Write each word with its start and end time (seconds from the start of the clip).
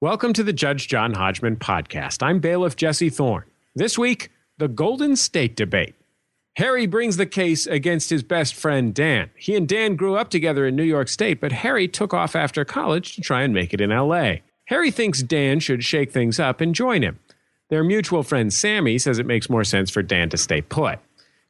Welcome 0.00 0.32
to 0.34 0.44
the 0.44 0.52
Judge 0.52 0.86
John 0.86 1.14
Hodgman 1.14 1.56
podcast. 1.56 2.22
I'm 2.22 2.38
bailiff 2.38 2.76
Jesse 2.76 3.10
Thorne. 3.10 3.42
This 3.74 3.98
week, 3.98 4.30
the 4.56 4.68
Golden 4.68 5.16
State 5.16 5.56
debate. 5.56 5.96
Harry 6.54 6.86
brings 6.86 7.16
the 7.16 7.26
case 7.26 7.66
against 7.66 8.08
his 8.08 8.22
best 8.22 8.54
friend 8.54 8.94
Dan. 8.94 9.30
He 9.36 9.56
and 9.56 9.66
Dan 9.66 9.96
grew 9.96 10.14
up 10.14 10.30
together 10.30 10.68
in 10.68 10.76
New 10.76 10.84
York 10.84 11.08
State, 11.08 11.40
but 11.40 11.50
Harry 11.50 11.88
took 11.88 12.14
off 12.14 12.36
after 12.36 12.64
college 12.64 13.16
to 13.16 13.22
try 13.22 13.42
and 13.42 13.52
make 13.52 13.74
it 13.74 13.80
in 13.80 13.90
LA. 13.90 14.34
Harry 14.66 14.92
thinks 14.92 15.20
Dan 15.24 15.58
should 15.58 15.82
shake 15.82 16.12
things 16.12 16.38
up 16.38 16.60
and 16.60 16.76
join 16.76 17.02
him. 17.02 17.18
Their 17.68 17.82
mutual 17.82 18.22
friend 18.22 18.52
Sammy 18.52 18.98
says 18.98 19.18
it 19.18 19.26
makes 19.26 19.50
more 19.50 19.64
sense 19.64 19.90
for 19.90 20.04
Dan 20.04 20.28
to 20.28 20.36
stay 20.36 20.60
put. 20.60 21.00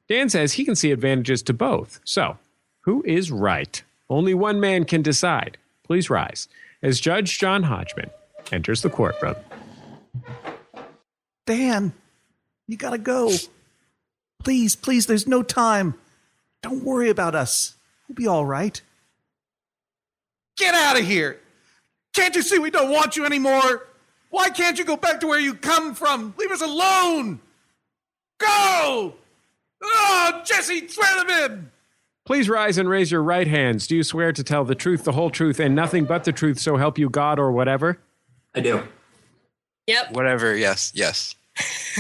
Dan 0.09 0.31
says 0.31 0.55
he 0.55 0.65
can 0.65 0.75
see 0.75 0.91
advantages 0.91 1.43
to 1.43 1.53
both. 1.53 2.01
So, 2.03 2.39
who 2.85 3.05
is 3.05 3.31
right? 3.31 3.83
Only 4.09 4.33
one 4.33 4.59
man 4.59 4.87
can 4.87 5.03
decide. 5.03 5.59
Please 5.85 6.09
rise 6.09 6.49
as 6.83 6.99
Judge 6.99 7.39
John 7.39 7.65
Hodgman 7.65 8.09
enters 8.53 8.83
the 8.83 8.91
courtroom. 8.91 9.37
Dan, 11.47 11.93
you 12.67 12.77
gotta 12.77 12.99
go. 12.99 13.33
Please, 14.43 14.77
please, 14.77 15.07
there's 15.07 15.27
no 15.27 15.43
time. 15.43 15.95
Don't 16.63 16.85
worry 16.85 17.09
about 17.11 17.35
us. 17.35 17.77
We'll 18.09 18.17
be 18.17 18.27
all 18.27 18.45
right. 18.45 18.81
Get 20.57 20.75
out 20.75 20.99
of 20.99 21.07
here! 21.07 21.39
Can't 22.15 22.35
you 22.35 22.43
see 22.43 22.59
we 22.59 22.71
don't 22.71 22.91
want 22.91 23.17
you 23.17 23.25
anymore? 23.25 23.87
Why 24.31 24.51
can't 24.51 24.79
you 24.79 24.85
go 24.85 24.97
back 24.97 25.21
to 25.21 25.27
where 25.27 25.39
you 25.39 25.55
come 25.55 25.95
from? 25.95 26.35
Leave 26.37 26.51
us 26.51 26.61
alone! 26.61 27.41
Go! 28.39 29.15
Oh, 29.83 30.43
Jesse, 30.45 30.89
swear 30.89 31.25
them 31.25 31.31
in! 31.31 31.71
Please 32.27 32.49
rise 32.49 32.77
and 32.77 32.89
raise 32.89 33.11
your 33.11 33.23
right 33.23 33.47
hands. 33.47 33.87
Do 33.87 33.97
you 33.97 34.03
swear 34.03 34.33
to 34.33 34.45
tell 34.45 34.65
the 34.65 34.75
truth, 34.75 35.05
the 35.05 35.13
whole 35.13 35.31
truth, 35.31 35.59
and 35.61 35.75
nothing 35.75 36.05
but 36.05 36.25
the 36.25 36.33
truth, 36.33 36.59
so 36.59 36.77
help 36.77 36.99
you 36.99 37.09
God 37.09 37.39
or 37.39 37.53
whatever? 37.53 38.01
I 38.59 38.61
do. 38.61 38.83
Yep. 39.87 40.13
Whatever, 40.13 40.55
yes, 40.55 40.93
yes. 40.95 41.35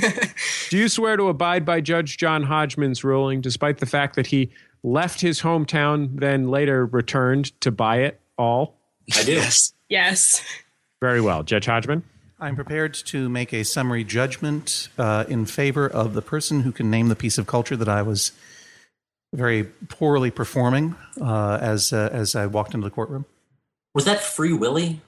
Do 0.71 0.77
you 0.77 0.89
swear 0.89 1.17
to 1.17 1.29
abide 1.29 1.65
by 1.65 1.81
Judge 1.81 2.17
John 2.17 2.43
Hodgman's 2.43 3.03
ruling, 3.03 3.41
despite 3.41 3.79
the 3.79 3.87
fact 3.87 4.17
that 4.17 4.27
he 4.27 4.51
left 4.83 5.21
his 5.21 5.41
hometown, 5.41 6.21
then 6.21 6.49
later 6.49 6.87
returned 6.87 7.59
to 7.61 7.71
buy 7.71 7.99
it 7.99 8.21
all? 8.37 8.77
I 9.17 9.25
do. 9.25 9.33
Yes. 9.33 9.73
Yes. 9.89 10.45
Very 11.01 11.21
well. 11.21 11.43
Judge 11.43 11.67
Hodgman? 11.67 12.03
I'm 12.41 12.55
prepared 12.55 12.95
to 12.95 13.29
make 13.29 13.53
a 13.53 13.65
summary 13.65 14.05
judgment 14.05 14.89
uh, 14.99 15.25
in 15.29 15.47
favor 15.47 15.89
of 15.89 16.15
the 16.15 16.23
person 16.23 16.61
who 16.61 16.71
can 16.71 16.91
name 16.91 17.09
the 17.09 17.17
piece 17.17 17.39
of 17.39 17.47
culture 17.47 17.77
that 17.77 17.89
I 17.89 18.03
was 18.03 18.33
very 19.35 19.65
poorly 19.65 20.31
performing 20.31 20.95
uh, 21.21 21.59
as 21.61 21.93
uh, 21.93 22.09
as 22.13 22.35
I 22.35 22.47
walked 22.47 22.75
into 22.75 22.85
the 22.85 22.91
courtroom. 22.91 23.27
Was 23.95 24.05
that 24.05 24.21
Free 24.21 24.53
Willy? 24.53 25.01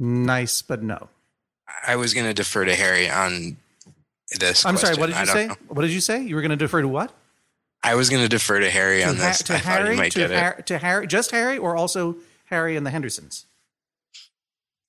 Nice, 0.00 0.62
but 0.62 0.82
no. 0.82 1.08
I 1.86 1.96
was 1.96 2.14
going 2.14 2.26
to 2.26 2.34
defer 2.34 2.64
to 2.64 2.74
Harry 2.74 3.08
on 3.10 3.56
this. 4.38 4.64
I'm 4.64 4.76
sorry. 4.76 4.96
What 4.96 5.06
did 5.08 5.18
you 5.18 5.26
say? 5.26 5.46
know. 5.48 5.56
What 5.68 5.82
did 5.82 5.90
you 5.92 6.00
say? 6.00 6.22
You 6.22 6.34
were 6.34 6.40
going 6.42 6.50
to 6.50 6.56
defer 6.56 6.80
to 6.82 6.88
what? 6.88 7.12
I 7.82 7.94
was 7.94 8.10
going 8.10 8.22
to 8.22 8.28
defer 8.28 8.58
to 8.60 8.70
Harry 8.70 9.04
on 9.04 9.14
to, 9.14 9.20
Ha- 9.22 9.28
this. 9.28 9.42
to 9.44 9.54
I 9.54 9.58
thought 9.58 9.78
Harry, 9.78 9.96
might 9.96 10.12
to, 10.12 10.18
get 10.26 10.30
Har- 10.32 10.62
to 10.62 10.78
Harry, 10.78 11.06
just 11.06 11.30
Harry, 11.30 11.58
or 11.58 11.76
also 11.76 12.16
Harry 12.46 12.76
and 12.76 12.84
the 12.84 12.90
Hendersons. 12.90 13.46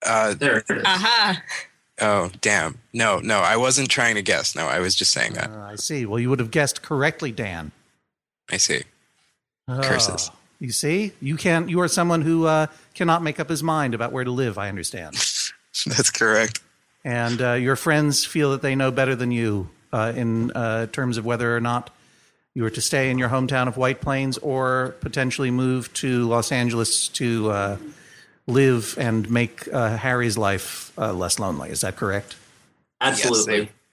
it. 0.01 0.07
Uh, 0.07 0.33
There 0.33 0.57
it 0.57 0.65
is. 0.69 0.83
Aha. 0.85 1.43
oh, 2.01 2.31
damn. 2.41 2.79
No, 2.93 3.19
no, 3.19 3.39
I 3.39 3.57
wasn't 3.57 3.89
trying 3.89 4.15
to 4.15 4.21
guess. 4.23 4.55
No, 4.55 4.67
I 4.67 4.79
was 4.79 4.95
just 4.95 5.11
saying 5.11 5.33
that. 5.33 5.51
Uh, 5.51 5.59
I 5.61 5.75
see. 5.75 6.05
Well, 6.05 6.19
you 6.19 6.29
would 6.29 6.39
have 6.39 6.51
guessed 6.51 6.81
correctly, 6.81 7.31
Dan. 7.31 7.71
I 8.49 8.57
see. 8.57 8.83
Curses. 9.67 10.31
You 10.59 10.71
see, 10.71 11.13
you 11.21 11.37
can. 11.37 11.69
You 11.69 11.79
are 11.81 11.87
someone 11.87 12.21
who 12.21 12.45
uh, 12.45 12.67
cannot 12.93 13.23
make 13.23 13.39
up 13.39 13.49
his 13.49 13.63
mind 13.63 13.93
about 13.93 14.11
where 14.11 14.23
to 14.23 14.31
live. 14.31 14.57
I 14.57 14.67
understand. 14.67 15.15
That's 15.85 16.09
correct. 16.09 16.61
and 17.05 17.41
uh, 17.41 17.53
your 17.53 17.75
friends 17.77 18.25
feel 18.25 18.51
that 18.51 18.61
they 18.61 18.75
know 18.75 18.91
better 18.91 19.15
than 19.15 19.31
you 19.31 19.69
uh, 19.93 20.11
in 20.15 20.51
uh, 20.51 20.87
terms 20.87 21.17
of 21.17 21.25
whether 21.25 21.55
or 21.55 21.61
not 21.61 21.89
you 22.55 22.65
are 22.65 22.69
to 22.69 22.81
stay 22.81 23.09
in 23.09 23.17
your 23.17 23.29
hometown 23.29 23.67
of 23.67 23.77
White 23.77 24.01
Plains 24.01 24.37
or 24.39 24.95
potentially 24.99 25.49
move 25.51 25.93
to 25.93 26.27
Los 26.27 26.51
Angeles 26.51 27.07
to 27.09 27.51
uh, 27.51 27.77
live 28.47 28.97
and 28.97 29.29
make 29.31 29.71
uh, 29.73 29.95
Harry's 29.95 30.37
life 30.37 30.91
uh, 30.97 31.13
less 31.13 31.39
lonely. 31.39 31.69
Is 31.69 31.81
that 31.81 31.95
correct? 31.95 32.35
Absolutely. 32.99 33.37
Yes, 33.37 33.45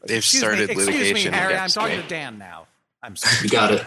they, 0.03 0.06
they've 0.06 0.16
Excuse 0.19 0.41
started 0.41 0.69
me, 0.69 0.72
excuse 0.72 0.87
litigation 0.88 1.31
me, 1.32 1.38
Harry. 1.38 1.55
I'm 1.55 1.69
talking 1.69 1.99
me. 1.99 2.03
to 2.03 2.09
Dan 2.09 2.38
now. 2.38 2.66
I'm 3.03 3.15
sorry, 3.15 3.44
you 3.44 3.50
got 3.50 3.71
it. 3.72 3.87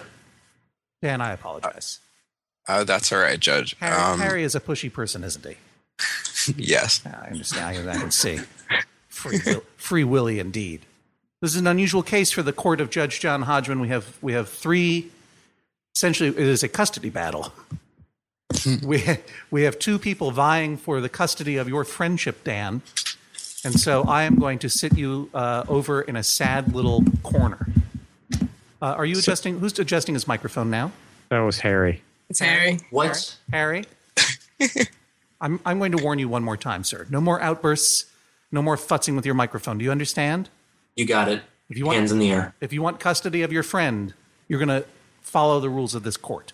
Dan. 1.02 1.20
I 1.20 1.34
apologize. 1.34 2.00
Oh, 2.72 2.84
that's 2.84 3.12
all 3.12 3.20
right, 3.20 3.40
Judge. 3.40 3.76
Harry, 3.80 3.96
Um, 3.96 4.20
Harry 4.20 4.44
is 4.44 4.54
a 4.54 4.60
pushy 4.60 4.94
person, 4.94 5.24
isn't 5.24 5.44
he? 5.46 5.58
yes. 6.56 7.02
I 7.06 7.28
understand. 7.28 7.90
I 7.90 7.98
can 7.98 8.12
see. 8.12 8.40
Free, 9.08 9.40
will, 9.46 9.64
free 9.76 10.04
Willy, 10.04 10.40
indeed. 10.40 10.86
This 11.42 11.52
is 11.56 11.60
an 11.60 11.68
unusual 11.68 12.04
case 12.04 12.32
for 12.32 12.44
the 12.44 12.54
court 12.54 12.80
of 12.80 12.90
Judge 12.90 13.20
John 13.20 13.42
Hodgman. 13.42 13.80
We 13.80 13.88
have 13.90 14.18
we 14.22 14.34
have 14.34 14.48
three. 14.48 15.10
Essentially, 15.96 16.30
it 16.30 16.38
is 16.38 16.64
a 16.64 16.68
custody 16.68 17.10
battle. 17.10 17.52
we 18.84 19.04
we 19.50 19.64
have 19.64 19.80
two 19.80 19.98
people 19.98 20.32
vying 20.32 20.78
for 20.78 21.02
the 21.02 21.10
custody 21.10 21.58
of 21.58 21.68
your 21.68 21.84
friendship, 21.84 22.44
Dan, 22.44 22.82
and 23.66 23.80
so 23.80 24.04
I 24.04 24.24
am 24.24 24.36
going 24.36 24.60
to 24.60 24.70
sit 24.70 24.98
you 24.98 25.30
uh, 25.34 25.64
over 25.68 26.02
in 26.02 26.16
a 26.16 26.24
sad 26.24 26.74
little 26.76 27.04
corner. 27.24 27.68
Uh, 28.82 28.96
are 28.96 29.06
you 29.06 29.18
adjusting? 29.18 29.60
Who's 29.60 29.78
adjusting 29.80 30.14
his 30.14 30.28
microphone 30.28 30.70
now? 30.70 30.92
That 31.30 31.40
was 31.40 31.60
Harry. 31.60 32.04
It's 32.30 32.40
Harry. 32.40 32.80
What? 32.92 33.38
Harry? 33.52 33.86
I'm, 35.42 35.60
I'm 35.66 35.80
going 35.80 35.94
to 35.94 36.04
warn 36.04 36.20
you 36.20 36.28
one 36.30 36.44
more 36.44 36.58
time, 36.58 36.84
sir. 36.84 37.08
No 37.10 37.22
more 37.22 37.42
outbursts, 37.42 38.06
no 38.52 38.62
more 38.62 38.76
futzing 38.76 39.16
with 39.16 39.26
your 39.26 39.36
microphone. 39.36 39.78
Do 39.78 39.86
you 39.86 39.92
understand? 39.92 40.50
You 40.96 41.06
got 41.06 41.28
it. 41.30 41.42
If 41.70 41.78
you 41.78 41.86
want- 41.86 41.98
Hands 41.98 42.12
in 42.12 42.20
the 42.20 42.32
air. 42.32 42.56
If 42.62 42.74
you 42.74 42.82
want 42.82 43.00
custody 43.00 43.42
of 43.42 43.52
your 43.52 43.64
friend, 43.64 44.14
you're 44.48 44.60
going 44.64 44.82
to 44.82 44.88
follow 45.22 45.60
the 45.60 45.70
rules 45.70 45.96
of 45.96 46.04
this 46.04 46.18
court. 46.18 46.54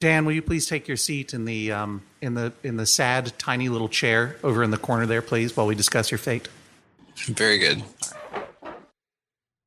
Dan, 0.00 0.24
will 0.24 0.32
you 0.32 0.42
please 0.42 0.66
take 0.66 0.88
your 0.88 0.96
seat 0.96 1.32
in 1.32 1.44
the, 1.44 1.70
um, 1.72 2.02
in, 2.20 2.34
the, 2.34 2.52
in 2.64 2.76
the 2.76 2.86
sad, 2.86 3.32
tiny 3.38 3.68
little 3.68 3.88
chair 3.88 4.36
over 4.42 4.62
in 4.62 4.70
the 4.70 4.76
corner 4.78 5.06
there, 5.06 5.22
please, 5.22 5.56
while 5.56 5.66
we 5.66 5.74
discuss 5.74 6.10
your 6.10 6.18
fate? 6.18 6.48
Very 7.26 7.58
good. 7.58 7.82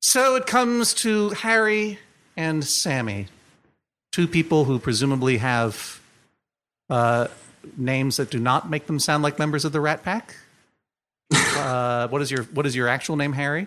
So 0.02 0.36
it 0.36 0.46
comes 0.46 0.92
to 0.94 1.30
Harry 1.30 1.98
and 2.36 2.64
Sammy, 2.64 3.28
two 4.16 4.26
people 4.26 4.64
who 4.64 4.78
presumably 4.78 5.36
have 5.36 6.00
uh, 6.88 7.26
names 7.76 8.16
that 8.16 8.30
do 8.30 8.38
not 8.38 8.70
make 8.70 8.86
them 8.86 8.98
sound 8.98 9.22
like 9.22 9.38
members 9.38 9.66
of 9.66 9.72
the 9.72 9.80
Rat 9.80 10.02
Pack. 10.02 10.34
uh, 11.34 12.08
what 12.08 12.22
is 12.22 12.30
your 12.30 12.44
What 12.44 12.64
is 12.64 12.74
your 12.74 12.88
actual 12.88 13.16
name, 13.16 13.34
Harry? 13.34 13.66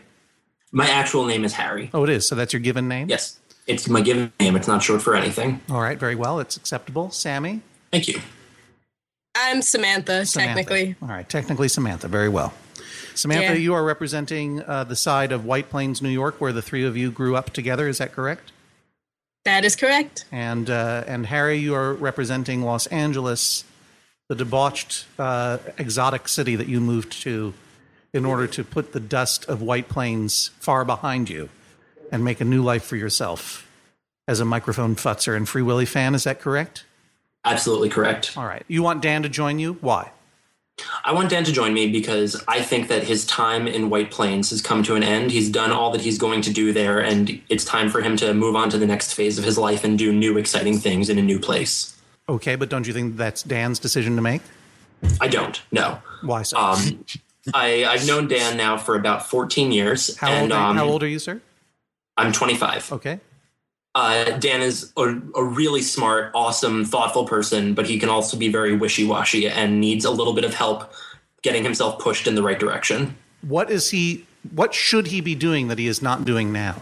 My 0.71 0.89
actual 0.89 1.27
name 1.27 1.45
is 1.45 1.53
Harry. 1.53 1.91
Oh, 1.93 2.03
it 2.03 2.09
is. 2.09 2.27
So 2.27 2.33
that's 2.33 2.51
your 2.51 2.61
given 2.61 2.87
name. 2.87 3.09
Yes. 3.09 3.37
It's 3.67 3.87
my 3.87 4.01
given 4.01 4.33
name. 4.39 4.55
It's 4.55 4.67
not 4.67 4.81
short 4.81 5.03
for 5.03 5.15
anything. 5.15 5.61
All 5.69 5.81
right. 5.81 5.99
Very 5.99 6.15
well. 6.15 6.39
It's 6.39 6.57
acceptable. 6.57 7.11
Sammy. 7.11 7.61
Thank 7.91 8.07
you. 8.07 8.19
I'm 9.35 9.61
Samantha, 9.61 10.25
Samantha. 10.25 10.55
technically. 10.55 10.95
All 10.99 11.09
right. 11.09 11.29
Technically, 11.29 11.67
Samantha. 11.67 12.07
Very 12.07 12.29
well. 12.29 12.53
Samantha, 13.13 13.53
Yeah. 13.53 13.53
you 13.53 13.75
are 13.75 13.83
representing 13.83 14.63
uh, 14.63 14.83
the 14.83 14.95
side 14.95 15.31
of 15.31 15.45
White 15.45 15.69
Plains, 15.69 16.01
New 16.01 16.09
York, 16.09 16.41
where 16.41 16.51
the 16.51 16.63
three 16.63 16.83
of 16.85 16.97
you 16.97 17.11
grew 17.11 17.35
up 17.35 17.51
together. 17.51 17.87
Is 17.87 17.99
that 17.99 18.13
correct? 18.13 18.51
That 19.49 19.65
is 19.65 19.75
correct. 19.75 20.25
And 20.31 20.69
uh, 20.69 21.03
and 21.07 21.25
Harry, 21.25 21.57
you 21.57 21.73
are 21.73 21.95
representing 21.95 22.61
Los 22.61 22.85
Angeles, 22.87 23.63
the 24.27 24.35
debauched, 24.35 25.07
uh, 25.17 25.57
exotic 25.79 26.27
city 26.27 26.55
that 26.55 26.67
you 26.67 26.79
moved 26.79 27.11
to, 27.23 27.55
in 28.13 28.25
order 28.25 28.45
to 28.45 28.63
put 28.63 28.93
the 28.93 28.99
dust 28.99 29.45
of 29.49 29.63
White 29.63 29.89
Plains 29.89 30.51
far 30.59 30.85
behind 30.85 31.31
you, 31.31 31.49
and 32.11 32.23
make 32.23 32.39
a 32.39 32.45
new 32.45 32.63
life 32.63 32.83
for 32.83 32.95
yourself 32.95 33.67
as 34.27 34.39
a 34.39 34.45
microphone 34.45 34.95
futzer 34.95 35.35
and 35.35 35.49
Free 35.49 35.63
Willy 35.63 35.87
fan. 35.87 36.13
Is 36.13 36.25
that 36.25 36.39
correct? 36.39 36.85
Absolutely 37.43 37.89
correct. 37.89 38.37
All 38.37 38.45
right. 38.45 38.63
You 38.67 38.83
want 38.83 39.01
Dan 39.01 39.23
to 39.23 39.29
join 39.29 39.57
you? 39.57 39.79
Why? 39.81 40.11
I 41.03 41.13
want 41.13 41.29
Dan 41.29 41.43
to 41.45 41.51
join 41.51 41.73
me 41.73 41.87
because 41.91 42.41
I 42.47 42.61
think 42.61 42.87
that 42.87 43.03
his 43.03 43.25
time 43.25 43.67
in 43.67 43.89
White 43.89 44.11
Plains 44.11 44.49
has 44.51 44.61
come 44.61 44.83
to 44.83 44.95
an 44.95 45.03
end. 45.03 45.31
He's 45.31 45.49
done 45.49 45.71
all 45.71 45.91
that 45.91 46.01
he's 46.01 46.17
going 46.17 46.41
to 46.41 46.51
do 46.51 46.73
there, 46.73 46.99
and 46.99 47.41
it's 47.49 47.65
time 47.65 47.89
for 47.89 48.01
him 48.01 48.15
to 48.17 48.33
move 48.33 48.55
on 48.55 48.69
to 48.69 48.77
the 48.77 48.85
next 48.85 49.13
phase 49.13 49.37
of 49.37 49.43
his 49.43 49.57
life 49.57 49.83
and 49.83 49.97
do 49.97 50.11
new, 50.11 50.37
exciting 50.37 50.77
things 50.77 51.09
in 51.09 51.17
a 51.17 51.21
new 51.21 51.39
place. 51.39 51.95
Okay, 52.27 52.55
but 52.55 52.69
don't 52.69 52.85
you 52.85 52.93
think 52.93 53.17
that's 53.17 53.41
Dan's 53.43 53.79
decision 53.79 54.15
to 54.15 54.21
make? 54.21 54.41
I 55.19 55.27
don't. 55.27 55.61
No. 55.71 55.99
Why 56.21 56.43
so? 56.43 56.57
Um, 56.57 57.05
I, 57.53 57.85
I've 57.85 58.05
known 58.05 58.27
Dan 58.27 58.57
now 58.57 58.77
for 58.77 58.95
about 58.95 59.25
14 59.25 59.71
years, 59.71 60.15
how, 60.17 60.29
and 60.29 60.51
old 60.51 60.51
are, 60.51 60.69
um, 60.69 60.77
how 60.77 60.85
old 60.85 61.03
are 61.03 61.07
you, 61.07 61.19
sir? 61.19 61.41
I'm 62.17 62.31
25. 62.31 62.91
Okay. 62.93 63.19
Uh, 63.99 64.37
Dan 64.37 64.61
is 64.61 64.93
a, 64.95 65.19
a 65.35 65.43
really 65.43 65.81
smart, 65.81 66.31
awesome, 66.33 66.85
thoughtful 66.85 67.25
person, 67.25 67.73
but 67.73 67.85
he 67.85 67.99
can 67.99 68.07
also 68.07 68.37
be 68.37 68.47
very 68.47 68.73
wishy 68.73 69.05
washy 69.05 69.45
and 69.49 69.81
needs 69.81 70.05
a 70.05 70.09
little 70.09 70.31
bit 70.31 70.45
of 70.45 70.53
help 70.53 70.93
getting 71.41 71.63
himself 71.63 71.99
pushed 71.99 72.25
in 72.25 72.33
the 72.33 72.41
right 72.41 72.57
direction. 72.57 73.17
What 73.41 73.69
is 73.69 73.89
he? 73.89 74.25
What 74.51 74.73
should 74.73 75.07
he 75.07 75.19
be 75.19 75.35
doing 75.35 75.67
that 75.67 75.77
he 75.77 75.87
is 75.87 76.01
not 76.01 76.23
doing 76.23 76.53
now? 76.53 76.81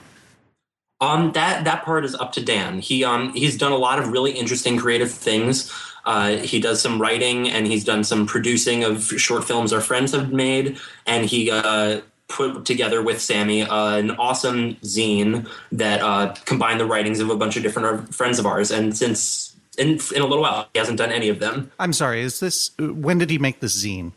Um, 1.01 1.31
that 1.31 1.63
that 1.63 1.83
part 1.83 2.05
is 2.05 2.13
up 2.13 2.33
to 2.33 2.45
Dan. 2.45 2.77
He 2.77 3.03
um 3.03 3.33
he's 3.33 3.57
done 3.57 3.71
a 3.71 3.77
lot 3.77 3.97
of 3.97 4.09
really 4.09 4.31
interesting 4.31 4.77
creative 4.77 5.11
things. 5.11 5.73
Uh, 6.05 6.37
he 6.37 6.59
does 6.59 6.79
some 6.79 7.01
writing 7.01 7.49
and 7.49 7.65
he's 7.65 7.83
done 7.83 8.03
some 8.03 8.27
producing 8.27 8.83
of 8.83 9.03
short 9.03 9.43
films 9.43 9.73
our 9.73 9.81
friends 9.81 10.11
have 10.11 10.31
made. 10.31 10.77
And 11.07 11.25
he 11.25 11.49
uh, 11.49 12.01
put 12.27 12.65
together 12.65 13.01
with 13.01 13.21
Sammy 13.21 13.63
uh, 13.63 13.95
an 13.95 14.11
awesome 14.11 14.75
zine 14.75 15.47
that 15.71 16.01
uh, 16.01 16.33
combined 16.45 16.79
the 16.79 16.85
writings 16.85 17.19
of 17.19 17.29
a 17.29 17.35
bunch 17.35 17.57
of 17.57 17.63
different 17.63 18.13
friends 18.13 18.39
of 18.39 18.45
ours. 18.45 18.71
And 18.71 18.95
since 18.97 19.55
in, 19.77 19.99
in 20.15 20.21
a 20.21 20.25
little 20.25 20.41
while, 20.41 20.67
he 20.73 20.79
hasn't 20.79 20.97
done 20.97 21.11
any 21.11 21.29
of 21.29 21.39
them. 21.39 21.71
I'm 21.79 21.93
sorry. 21.93 22.21
Is 22.21 22.39
this 22.39 22.71
when 22.79 23.17
did 23.17 23.29
he 23.29 23.37
make 23.37 23.59
this 23.59 23.83
zine? 23.83 24.11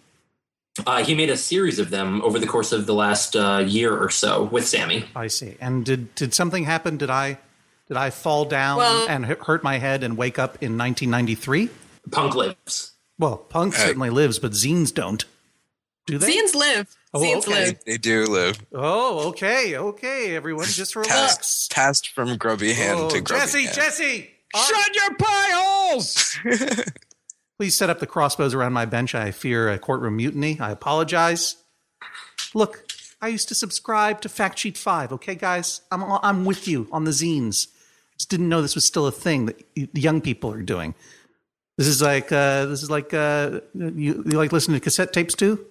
Uh, 0.86 1.04
he 1.04 1.14
made 1.14 1.30
a 1.30 1.36
series 1.36 1.78
of 1.78 1.90
them 1.90 2.22
over 2.22 2.38
the 2.38 2.46
course 2.46 2.72
of 2.72 2.86
the 2.86 2.94
last 2.94 3.36
uh, 3.36 3.58
year 3.66 3.96
or 3.96 4.08
so 4.08 4.44
with 4.44 4.66
Sammy. 4.66 5.04
I 5.14 5.26
see. 5.26 5.56
And 5.60 5.84
did 5.84 6.14
did 6.14 6.34
something 6.34 6.64
happen? 6.64 6.96
Did 6.96 7.10
I 7.10 7.38
did 7.88 7.96
I 7.96 8.10
fall 8.10 8.44
down 8.44 8.78
Well- 8.78 9.06
and 9.08 9.26
hurt 9.26 9.62
my 9.62 9.78
head 9.78 10.02
and 10.02 10.16
wake 10.16 10.38
up 10.38 10.62
in 10.62 10.78
1993? 10.78 11.70
Punk 12.10 12.34
lives. 12.34 12.92
Well, 13.18 13.36
punk 13.36 13.74
certainly 13.74 14.08
lives, 14.08 14.38
but 14.38 14.52
zines 14.52 14.94
don't. 14.94 15.24
Do 16.06 16.19
they? 16.19 16.32
Zines 16.32 16.55
live. 16.55 16.94
Oh, 17.12 17.20
Zines 17.20 17.38
okay. 17.38 17.50
live. 17.67 17.85
They 17.85 17.99
do 17.99 18.25
live 18.26 18.58
Oh, 18.73 19.29
okay, 19.31 19.76
okay. 19.76 20.35
Everyone, 20.37 20.67
just 20.67 20.97
relax. 20.97 21.11
past, 21.12 21.73
passed 21.73 22.08
from 22.11 22.37
grubby 22.37 22.73
hand 22.73 22.99
Oh, 23.00 23.11
to 23.11 23.20
grubby 23.20 23.41
Jesse, 23.43 23.62
hand. 23.64 23.75
Jesse, 23.75 24.31
Ar- 24.55 24.62
Shut 24.64 24.94
your 24.97 25.14
pie 25.17 25.50
holes! 25.52 26.37
please 27.58 27.76
set 27.76 27.91
up 27.91 27.99
the 28.00 28.06
crossbows 28.06 28.55
around 28.55 28.73
my 28.73 28.85
bench. 28.85 29.14
I 29.14 29.31
fear 29.31 29.69
a 29.69 29.79
courtroom 29.79 30.17
mutiny. 30.17 30.58
I 30.61 30.70
apologize. 30.70 31.56
Look, 32.55 32.85
I 33.20 33.29
used 33.29 33.49
to 33.49 33.55
subscribe 33.55 34.20
to 34.23 34.29
Factsheet 34.29 34.76
Five. 34.79 35.12
Okay, 35.12 35.35
guys, 35.35 35.82
I'm 35.93 36.02
I'm 36.05 36.44
with 36.44 36.67
you 36.67 36.88
on 36.91 37.05
the 37.05 37.11
zines. 37.12 37.69
Just 38.19 38.31
didn't 38.31 38.49
know 38.49 38.61
this 38.62 38.75
was 38.75 38.85
still 38.85 39.06
a 39.06 39.12
thing 39.12 39.47
that 39.47 39.61
young 39.94 40.20
people 40.20 40.52
are 40.52 40.62
doing. 40.62 40.94
This 41.79 41.87
is 41.87 42.02
like 42.02 42.32
uh, 42.32 42.67
this 42.67 42.82
is 42.82 42.91
like 42.91 43.14
uh, 43.14 43.61
you, 43.75 44.25
you 44.26 44.32
like 44.38 44.52
listening 44.52 44.79
to 44.81 44.82
cassette 44.85 45.12
tapes 45.12 45.35
too. 45.35 45.64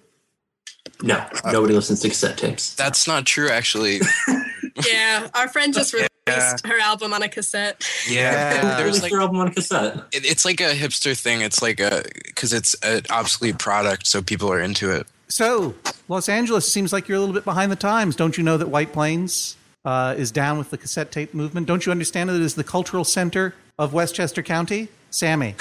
No, 1.02 1.26
nobody 1.46 1.74
listens 1.74 2.00
to 2.00 2.08
cassette 2.08 2.36
tapes. 2.38 2.74
That's 2.74 3.06
not 3.08 3.26
true, 3.26 3.48
actually. 3.50 4.00
Yeah, 4.88 5.28
our 5.34 5.48
friend 5.48 5.74
just 5.74 5.92
released 5.92 6.64
her 6.66 6.80
album 6.80 7.12
on 7.12 7.22
a 7.22 7.28
cassette. 7.28 7.86
Yeah. 8.08 8.78
There's 8.78 9.02
like 9.02 9.10
their 9.10 9.20
album 9.20 9.38
on 9.40 9.52
cassette. 9.52 9.96
it, 10.12 10.24
it's 10.24 10.44
like 10.44 10.60
a 10.60 10.72
hipster 10.72 11.18
thing. 11.18 11.42
It's 11.42 11.60
like 11.60 11.80
a 11.80 12.04
because 12.24 12.52
it's 12.54 12.74
an 12.82 13.02
obsolete 13.10 13.58
product, 13.58 14.06
so 14.06 14.22
people 14.22 14.50
are 14.50 14.60
into 14.60 14.90
it. 14.90 15.06
So, 15.28 15.74
Los 16.08 16.28
Angeles 16.30 16.72
seems 16.72 16.92
like 16.94 17.08
you're 17.08 17.16
a 17.16 17.20
little 17.20 17.34
bit 17.34 17.44
behind 17.44 17.70
the 17.70 17.76
times. 17.76 18.16
Don't 18.16 18.38
you 18.38 18.44
know 18.44 18.56
that 18.56 18.68
White 18.68 18.92
Plains 18.92 19.56
uh, 19.84 20.14
is 20.16 20.30
down 20.30 20.56
with 20.56 20.70
the 20.70 20.78
cassette 20.78 21.12
tape 21.12 21.34
movement? 21.34 21.66
Don't 21.66 21.84
you 21.84 21.92
understand 21.92 22.30
that 22.30 22.36
it 22.36 22.42
is 22.42 22.54
the 22.54 22.64
cultural 22.64 23.04
center 23.04 23.54
of 23.78 23.92
Westchester 23.92 24.42
County? 24.42 24.88
Sammy, 25.10 25.56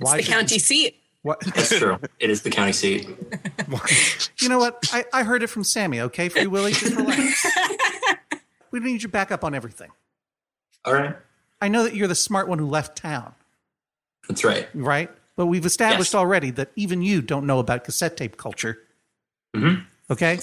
why 0.00 0.16
The 0.16 0.22
should- 0.24 0.32
county 0.32 0.58
seat. 0.58 0.96
What, 1.26 1.42
It's 1.56 1.76
true. 1.76 1.98
it 2.20 2.30
is 2.30 2.42
the 2.42 2.50
county 2.50 2.70
seat. 2.72 3.08
you 4.40 4.48
know 4.48 4.58
what? 4.60 4.78
I, 4.92 5.04
I 5.12 5.24
heard 5.24 5.42
it 5.42 5.48
from 5.48 5.64
Sammy, 5.64 6.00
okay? 6.02 6.28
Free 6.28 6.46
Willy, 6.46 6.70
just 6.70 6.94
relax. 6.94 7.44
we 8.70 8.78
don't 8.78 8.86
need 8.86 9.02
your 9.02 9.10
backup 9.10 9.42
on 9.42 9.52
everything. 9.52 9.90
All 10.84 10.94
right. 10.94 11.16
I 11.60 11.66
know 11.66 11.82
that 11.82 11.96
you're 11.96 12.06
the 12.06 12.14
smart 12.14 12.46
one 12.46 12.60
who 12.60 12.66
left 12.68 12.96
town, 12.96 13.34
That's 14.28 14.44
right. 14.44 14.68
right? 14.72 15.10
But 15.34 15.46
we've 15.46 15.66
established 15.66 16.12
Yes. 16.12 16.18
already 16.20 16.50
that 16.52 16.70
even 16.76 17.02
you 17.02 17.20
don't 17.22 17.44
know 17.44 17.58
about 17.58 17.82
cassette 17.82 18.16
tape 18.16 18.36
culture. 18.36 18.78
Mhm. 19.56 19.84
Okay? 20.08 20.38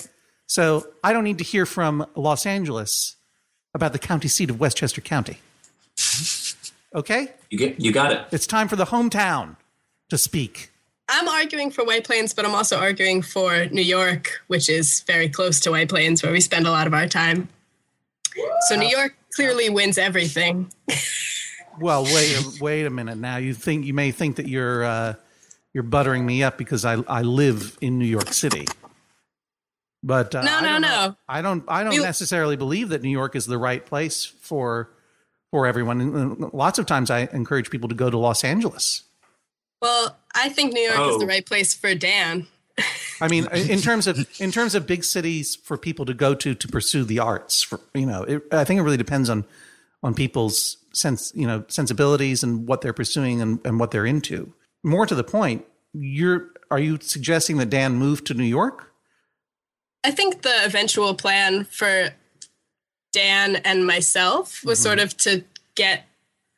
So 0.48 0.86
I 1.02 1.14
don't 1.14 1.24
need 1.24 1.38
to 1.38 1.46
hear 1.46 1.66
from 1.66 2.06
Los 2.16 2.46
Angeles 2.46 3.16
about 3.74 3.94
the 3.94 4.00
county 4.00 4.28
seat 4.28 4.50
of 4.50 4.60
Westchester 4.60 5.00
County. 5.00 5.38
Okay? 6.94 7.30
You 7.50 7.58
get 7.58 7.80
you 7.80 7.94
got 7.94 8.12
it. 8.12 8.28
It's 8.32 8.46
time 8.46 8.68
for 8.68 8.76
the 8.76 8.86
hometown 8.88 9.56
to 10.10 10.18
speak. 10.18 10.70
I'm 11.10 11.28
arguing 11.28 11.70
for 11.72 11.84
White 11.84 12.06
Plains, 12.06 12.34
but 12.34 12.46
I'm 12.46 12.56
also 12.56 12.78
arguing 12.78 13.22
for 13.22 13.66
New 13.68 13.82
York, 13.82 14.42
which 14.48 14.70
is 14.70 15.02
very 15.02 15.28
close 15.30 15.60
to 15.62 15.72
White 15.72 15.90
Plains, 15.90 16.24
where 16.24 16.32
we 16.32 16.40
spend 16.42 16.66
a 16.66 16.72
lot 16.72 16.88
of 16.88 16.94
our 16.94 17.08
time. 17.08 17.50
So 18.68 18.76
New 18.76 18.88
York 18.88 19.16
clearly 19.36 19.70
wins 19.70 19.98
everything. 19.98 20.72
Well, 21.80 22.04
wait, 22.06 22.62
wait 22.62 22.86
a 22.86 22.90
minute. 22.90 23.18
Now 23.18 23.38
you 23.38 23.54
think 23.54 23.86
you 23.86 23.94
may 23.94 24.12
think 24.12 24.38
that 24.38 24.48
you're 24.48 24.84
uh, 24.84 25.14
you're 25.74 25.84
buttering 25.84 26.26
me 26.26 26.42
up 26.44 26.58
because 26.58 26.86
I 26.86 26.94
I 27.08 27.22
live 27.24 27.78
in 27.82 28.00
New 28.00 28.06
York 28.06 28.32
City. 28.34 28.66
But 30.04 30.34
uh, 30.36 30.42
No, 30.44 30.58
I 30.58 30.62
no, 30.62 30.78
know. 30.78 30.80
no. 31.08 31.16
I 31.28 31.42
don't. 31.42 31.64
I 31.68 31.84
don't 31.84 31.94
We- 31.96 32.02
necessarily 32.04 32.56
believe 32.56 32.90
that 32.90 33.02
New 33.04 33.10
York 33.12 33.36
is 33.36 33.46
the 33.46 33.58
right 33.58 33.86
place 33.86 34.26
for 34.26 34.90
for 35.52 35.68
everyone. 35.68 36.02
And 36.02 36.54
Lots 36.54 36.80
of 36.80 36.86
times, 36.86 37.10
I 37.12 37.30
encourage 37.34 37.70
people 37.70 37.90
to 37.90 37.96
go 37.96 38.10
to 38.10 38.18
Los 38.18 38.44
Angeles. 38.44 39.04
Well, 39.84 40.18
I 40.34 40.48
think 40.48 40.74
New 40.74 40.82
York 40.82 40.96
is 40.96 41.16
Oh. 41.16 41.20
the 41.20 41.28
right 41.28 41.46
place 41.46 41.74
for 41.74 41.94
Dan. 41.94 42.48
I 43.20 43.28
mean, 43.28 43.48
in 43.54 43.82
terms 43.82 44.08
of 44.08 44.26
in 44.40 44.52
terms 44.52 44.76
of 44.76 44.88
big 44.88 45.04
cities 45.04 45.56
for 45.56 45.78
people 45.78 46.06
to 46.06 46.14
go 46.14 46.34
to 46.34 46.56
to 46.56 46.68
pursue 46.70 47.04
the 47.04 47.20
arts, 47.20 47.62
for, 47.62 47.82
you 47.94 48.06
know, 48.06 48.24
it, 48.24 48.44
I 48.52 48.64
think 48.64 48.80
it 48.80 48.84
really 48.84 48.98
depends 48.98 49.30
on 49.30 49.46
on 50.02 50.16
people's 50.16 50.78
sense, 50.94 51.34
you 51.36 51.46
know, 51.46 51.66
sensibilities 51.68 52.44
and 52.44 52.66
what 52.66 52.82
they're 52.82 52.94
pursuing 52.94 53.42
and, 53.42 53.60
and 53.66 53.80
what 53.80 53.92
they're 53.92 54.06
into. 54.06 54.54
More 54.84 55.06
to 55.06 55.16
the 55.16 55.24
point, 55.24 55.66
you're 55.94 56.48
are 56.72 56.80
you 56.80 56.98
suggesting 57.02 57.58
that 57.58 57.70
Dan 57.70 57.96
move 57.96 58.24
to 58.24 58.34
New 58.34 58.44
York? 58.46 58.92
I 60.06 60.12
think 60.12 60.44
the 60.44 60.66
eventual 60.66 61.14
plan 61.14 61.66
for 61.66 62.10
Dan 63.12 63.58
and 63.58 63.86
myself 63.86 64.64
was 64.64 64.80
mm-hmm. 64.80 64.84
sort 64.84 65.00
of 65.00 65.16
to 65.18 65.44
get 65.76 66.06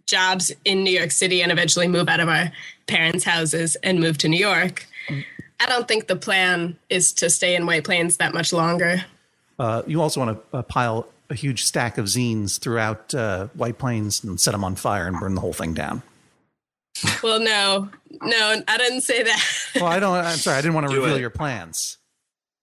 jobs 0.05 0.51
in 0.65 0.83
New 0.83 0.91
York 0.97 1.11
City 1.11 1.41
and 1.41 1.51
eventually 1.51 1.87
move 1.87 2.07
out 2.07 2.19
of 2.19 2.29
our 2.29 2.51
parents' 2.87 3.23
houses 3.23 3.75
and 3.77 3.99
move 3.99 4.17
to 4.19 4.27
New 4.27 4.37
York. 4.39 4.85
I 5.59 5.65
don't 5.67 5.87
think 5.87 6.07
the 6.07 6.15
plan 6.15 6.77
is 6.89 7.13
to 7.13 7.29
stay 7.29 7.55
in 7.55 7.65
White 7.65 7.83
Plains 7.85 8.17
that 8.17 8.33
much 8.33 8.51
longer. 8.53 9.05
Uh, 9.57 9.83
you 9.87 10.01
also 10.01 10.19
want 10.23 10.37
to 10.51 10.57
uh, 10.57 10.61
pile 10.63 11.07
a 11.29 11.33
huge 11.35 11.63
stack 11.63 11.97
of 11.97 12.05
zines 12.05 12.59
throughout 12.59 13.13
uh, 13.15 13.47
White 13.55 13.77
Plains 13.77 14.23
and 14.23 14.39
set 14.39 14.51
them 14.51 14.63
on 14.63 14.75
fire 14.75 15.07
and 15.07 15.19
burn 15.19 15.33
the 15.33 15.41
whole 15.41 15.53
thing 15.53 15.73
down. 15.73 16.03
Well, 17.23 17.39
no, 17.39 17.89
no, 18.21 18.61
I 18.67 18.77
didn't 18.77 19.01
say 19.01 19.23
that. 19.23 19.41
Well, 19.75 19.87
I 19.87 19.99
don't. 19.99 20.13
I'm 20.15 20.37
sorry, 20.37 20.57
I 20.57 20.61
didn't 20.61 20.75
want 20.75 20.87
to 20.87 20.93
Do 20.93 21.01
reveal 21.01 21.17
it. 21.17 21.19
your 21.21 21.29
plans. 21.29 21.97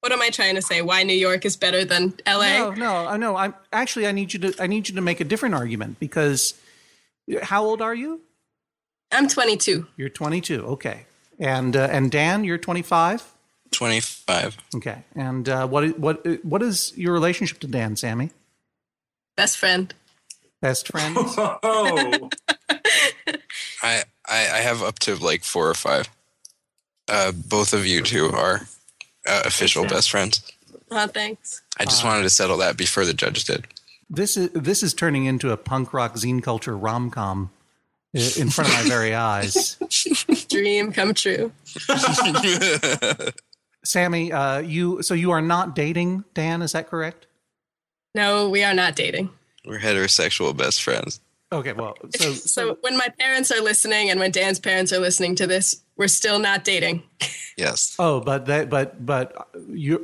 what 0.00 0.12
am 0.12 0.22
I 0.22 0.30
trying 0.30 0.54
to 0.54 0.62
say? 0.62 0.80
Why 0.80 1.02
New 1.02 1.12
York 1.12 1.44
is 1.44 1.56
better 1.58 1.84
than 1.84 2.14
LA? 2.26 2.56
No, 2.58 2.70
no, 2.72 2.94
I 3.06 3.16
know. 3.18 3.36
I'm 3.36 3.52
actually. 3.70 4.06
I 4.06 4.12
need 4.12 4.32
you 4.32 4.38
to. 4.40 4.54
I 4.62 4.66
need 4.66 4.88
you 4.88 4.94
to 4.94 5.00
make 5.02 5.20
a 5.20 5.24
different 5.24 5.54
argument 5.54 5.98
because. 6.00 6.54
How 7.42 7.64
old 7.64 7.80
are 7.82 7.94
you? 7.94 8.20
I'm 9.10 9.28
22. 9.28 9.86
You're 9.96 10.08
22. 10.08 10.64
Okay. 10.66 11.06
And 11.38 11.76
uh, 11.76 11.88
and 11.90 12.10
Dan, 12.10 12.44
you're 12.44 12.58
25. 12.58 13.32
Twenty 13.72 14.00
five. 14.00 14.56
Okay. 14.74 15.02
And 15.14 15.48
uh, 15.48 15.66
what 15.66 15.98
what 15.98 16.24
what 16.44 16.62
is 16.62 16.92
your 16.94 17.14
relationship 17.14 17.58
to 17.60 17.66
Dan, 17.66 17.96
Sammy? 17.96 18.30
Best 19.34 19.56
friend. 19.56 19.92
Best 20.60 20.88
friend. 20.88 21.16
Oh, 21.18 22.28
I, 22.68 22.84
I 23.82 24.02
I 24.26 24.60
have 24.60 24.82
up 24.82 24.98
to 25.00 25.16
like 25.16 25.42
four 25.42 25.68
or 25.68 25.74
five. 25.74 26.08
Uh, 27.08 27.32
both 27.32 27.72
of 27.72 27.86
you 27.86 28.02
two 28.02 28.26
are 28.26 28.66
uh, 29.26 29.42
official 29.46 29.86
best 29.86 30.10
friends. 30.10 30.42
Oh, 30.90 31.06
thanks. 31.06 31.62
I 31.78 31.84
just 31.84 32.04
wanted 32.04 32.22
to 32.22 32.30
settle 32.30 32.58
that 32.58 32.76
before 32.76 33.06
the 33.06 33.14
judge 33.14 33.44
did. 33.44 33.66
This 34.12 34.36
is 34.36 34.50
this 34.50 34.82
is 34.82 34.94
turning 34.94 35.24
into 35.24 35.50
a 35.50 35.56
punk 35.56 35.92
rock 35.92 36.14
zine 36.14 36.42
culture 36.42 36.76
rom 36.76 37.10
com 37.10 37.50
in 38.14 38.50
front 38.50 38.70
of 38.70 38.76
my 38.76 38.82
very 38.88 39.14
eyes. 39.14 39.76
Dream 40.48 40.92
come 40.92 41.14
true. 41.14 41.50
Sammy, 43.84 44.30
uh, 44.30 44.58
you 44.58 45.02
so 45.02 45.14
you 45.14 45.30
are 45.30 45.40
not 45.40 45.74
dating 45.74 46.24
Dan? 46.34 46.62
Is 46.62 46.72
that 46.72 46.88
correct? 46.88 47.26
No, 48.14 48.48
we 48.48 48.62
are 48.62 48.74
not 48.74 48.94
dating. 48.94 49.30
We're 49.64 49.80
heterosexual 49.80 50.56
best 50.56 50.82
friends. 50.82 51.20
Okay. 51.50 51.72
Well, 51.72 51.96
so 52.14 52.32
So 52.32 52.78
when 52.82 52.96
my 52.96 53.08
parents 53.18 53.50
are 53.50 53.60
listening 53.60 54.10
and 54.10 54.20
when 54.20 54.30
Dan's 54.30 54.58
parents 54.60 54.92
are 54.92 54.98
listening 54.98 55.34
to 55.36 55.46
this, 55.46 55.82
we're 55.96 56.08
still 56.08 56.38
not 56.38 56.64
dating. 56.64 57.02
Yes. 57.56 57.96
oh, 57.98 58.20
but 58.20 58.46
that 58.46 58.68
but 58.68 59.04
but 59.04 59.48
your 59.68 60.00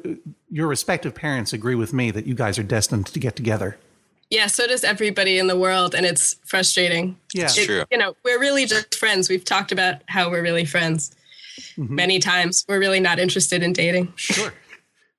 your 0.50 0.67
respective 0.67 1.15
parents 1.15 1.53
agree 1.53 1.75
with 1.75 1.93
me 1.93 2.11
that 2.11 2.27
you 2.27 2.35
guys 2.35 2.59
are 2.59 2.62
destined 2.62 3.07
to 3.07 3.19
get 3.19 3.37
together. 3.37 3.77
Yeah, 4.30 4.47
so 4.47 4.66
does 4.66 4.85
everybody 4.85 5.38
in 5.38 5.47
the 5.47 5.58
world, 5.58 5.94
and 5.94 6.04
it's 6.04 6.37
frustrating. 6.44 7.16
Yeah. 7.32 7.44
It's 7.44 7.56
It- 7.58 7.66
true. 7.66 7.85
You 7.90 7.97
know, 7.99 8.14
we're 8.25 8.38
really 8.38 8.66
just 8.66 8.94
friends. 8.94 9.28
We've 9.28 9.44
talked 9.44 9.73
about 9.73 10.02
how 10.06 10.30
we're 10.30 10.42
really 10.42 10.64
friends 10.64 11.12
Mm-hmm. 11.76 11.94
many 11.94 12.18
times. 12.20 12.64
We're 12.68 12.78
really 12.78 13.00
not 13.00 13.18
interested 13.18 13.64
in 13.64 13.73
dating 13.73 14.12
Sure. 14.14 14.52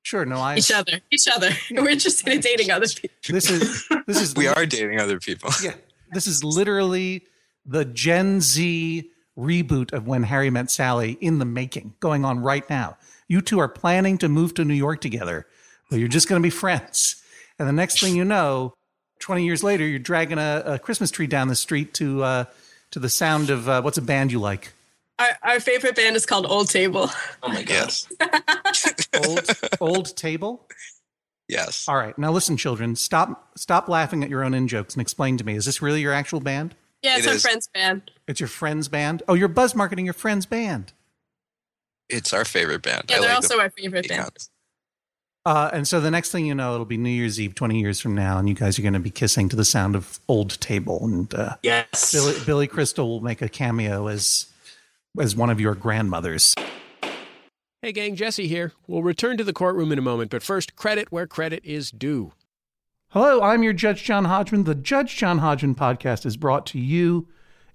Sure. 0.04 0.26
No, 0.26 0.38
I. 0.38 0.56
each 0.56 0.72
other. 0.72 1.02
Each 1.12 1.28
other. 1.28 1.50
We're 1.72 1.90
interested 1.90 2.32
in 2.32 2.40
dating 2.50 2.72
other 2.72 2.88
people. 2.88 3.10
This 3.28 3.50
is 3.50 3.86
this 4.08 4.22
is 4.22 4.36
We 4.36 4.48
are 4.48 4.66
dating 4.66 5.02
other 5.02 5.20
people. 5.20 5.50
Yeah. 5.62 5.74
This 6.14 6.28
is 6.28 6.42
literally 6.44 7.24
the 7.66 7.84
Gen 7.84 8.40
Z 8.40 9.10
reboot 9.38 9.92
of 9.92 10.08
When 10.08 10.24
Harry 10.24 10.50
Met 10.50 10.72
Sally 10.72 11.18
in 11.20 11.40
the 11.40 11.46
making, 11.46 11.94
going 12.00 12.24
on 12.24 12.40
right 12.40 12.68
now. 12.70 12.98
You 13.28 13.42
two 13.42 13.60
are 13.60 13.68
planning 13.68 14.18
to 14.20 14.30
move 14.30 14.54
to 14.56 14.64
New 14.64 14.74
York 14.74 15.02
together, 15.02 15.46
but 15.90 16.00
you're 16.00 16.08
just 16.08 16.30
going 16.30 16.42
to 16.42 16.46
be 16.46 16.50
friends. 16.50 17.22
And 17.60 17.68
the 17.68 17.74
next 17.74 18.00
thing 18.00 18.16
you 18.16 18.24
know, 18.24 18.74
20 19.20 19.46
years 19.46 19.64
later, 19.64 19.86
you're 19.86 20.00
dragging 20.00 20.38
a, 20.38 20.64
a 20.66 20.80
Christmas 20.80 21.12
tree 21.12 21.28
down 21.28 21.48
the 21.48 21.56
street 21.56 21.94
to 21.96 22.24
uh, 22.24 22.46
to 22.92 23.00
the 23.00 23.10
sound 23.10 23.50
of 23.50 23.70
uh, 23.70 23.82
what's 23.82 23.98
a 23.98 24.02
band 24.02 24.32
you 24.32 24.40
like? 24.40 24.74
Our, 25.20 25.30
our 25.44 25.60
favorite 25.60 25.96
band 25.96 26.16
is 26.16 26.26
called 26.26 26.46
Old 26.46 26.70
Table. 26.70 27.10
Oh 27.44 27.50
my 27.50 27.64
god. 27.64 27.70
Yes. 27.70 28.08
Old, 29.28 29.50
old 29.82 30.16
table. 30.16 30.66
Yes. 31.50 31.88
All 31.90 31.98
right, 31.98 32.18
now 32.18 32.32
listen, 32.32 32.56
children. 32.58 32.96
Stop, 32.96 33.58
stop 33.58 33.90
laughing 33.90 34.24
at 34.24 34.30
your 34.30 34.44
own 34.44 34.54
in 34.54 34.68
jokes 34.68 34.94
and 34.94 35.02
explain 35.02 35.36
to 35.38 35.44
me. 35.44 35.56
Is 35.56 35.66
this 35.66 35.82
really 35.82 36.00
your 36.02 36.14
actual 36.14 36.40
band? 36.40 36.76
Yeah, 37.02 37.18
it's 37.18 37.26
It 37.26 37.30
our 37.30 37.36
is. 37.36 37.42
friend's 37.42 37.68
band. 37.68 38.12
It's 38.28 38.40
your 38.40 38.48
friend's 38.48 38.88
band. 38.88 39.24
Oh, 39.28 39.34
you're 39.34 39.48
buzz 39.48 39.74
marketing 39.76 40.06
your 40.06 40.14
friend's 40.14 40.46
band. 40.46 40.94
It's 42.08 42.32
our 42.34 42.46
favorite 42.46 42.84
band. 42.84 43.06
Yeah, 43.10 43.18
I 43.18 43.20
they're 43.20 43.30
like 43.30 43.36
also 43.38 43.58
the 43.58 43.64
our 43.64 43.70
favorite 43.72 44.08
band. 44.08 44.50
Icons. 45.50 45.74
Uh, 45.74 45.76
and 45.76 45.88
so 45.88 46.00
the 46.00 46.12
next 46.12 46.32
thing 46.32 46.46
you 46.46 46.56
know, 46.56 46.74
it'll 46.74 46.86
be 46.86 46.98
New 46.98 47.10
Year's 47.10 47.40
Eve, 47.40 47.56
twenty 47.56 47.80
years 47.80 48.00
from 48.00 48.16
now, 48.16 48.38
and 48.38 48.48
you 48.48 48.56
guys 48.56 48.78
are 48.80 48.82
going 48.82 48.94
to 48.94 49.00
be 49.00 49.10
kissing 49.10 49.50
to 49.50 49.56
the 49.56 49.66
sound 49.66 49.96
of 49.96 50.20
Old 50.28 50.60
Table, 50.60 51.00
and 51.04 51.34
uh, 51.34 51.56
Yes. 51.64 52.12
Billy, 52.12 52.36
Billy 52.46 52.68
Crystal 52.68 53.08
will 53.08 53.22
make 53.22 53.42
a 53.42 53.50
cameo 53.50 54.08
as 54.08 54.48
as 55.20 55.36
one 55.36 55.50
of 55.50 55.60
your 55.60 55.76
grandmothers. 55.76 56.56
Hey, 57.82 57.94
gang, 57.94 58.16
Jesse 58.16 58.48
here. 58.48 58.74
We'll 58.88 59.04
return 59.04 59.38
to 59.38 59.44
the 59.44 59.54
courtroom 59.54 59.92
in 59.92 59.98
a 60.00 60.02
moment, 60.02 60.32
but 60.32 60.44
first, 60.44 60.76
credit 60.76 61.12
where 61.12 61.26
credit 61.26 61.64
is 61.64 61.92
due. 61.92 62.34
Hello, 63.12 63.42
I'm 63.42 63.64
your 63.64 63.74
Judge 63.74 64.04
John 64.04 64.26
Hodgman. 64.26 64.66
The 64.66 64.76
Judge 64.76 65.16
John 65.16 65.40
Hodgman 65.40 65.76
podcast 65.76 66.26
is 66.26 66.38
brought 66.38 66.66
to 66.68 66.80
you 66.80 67.28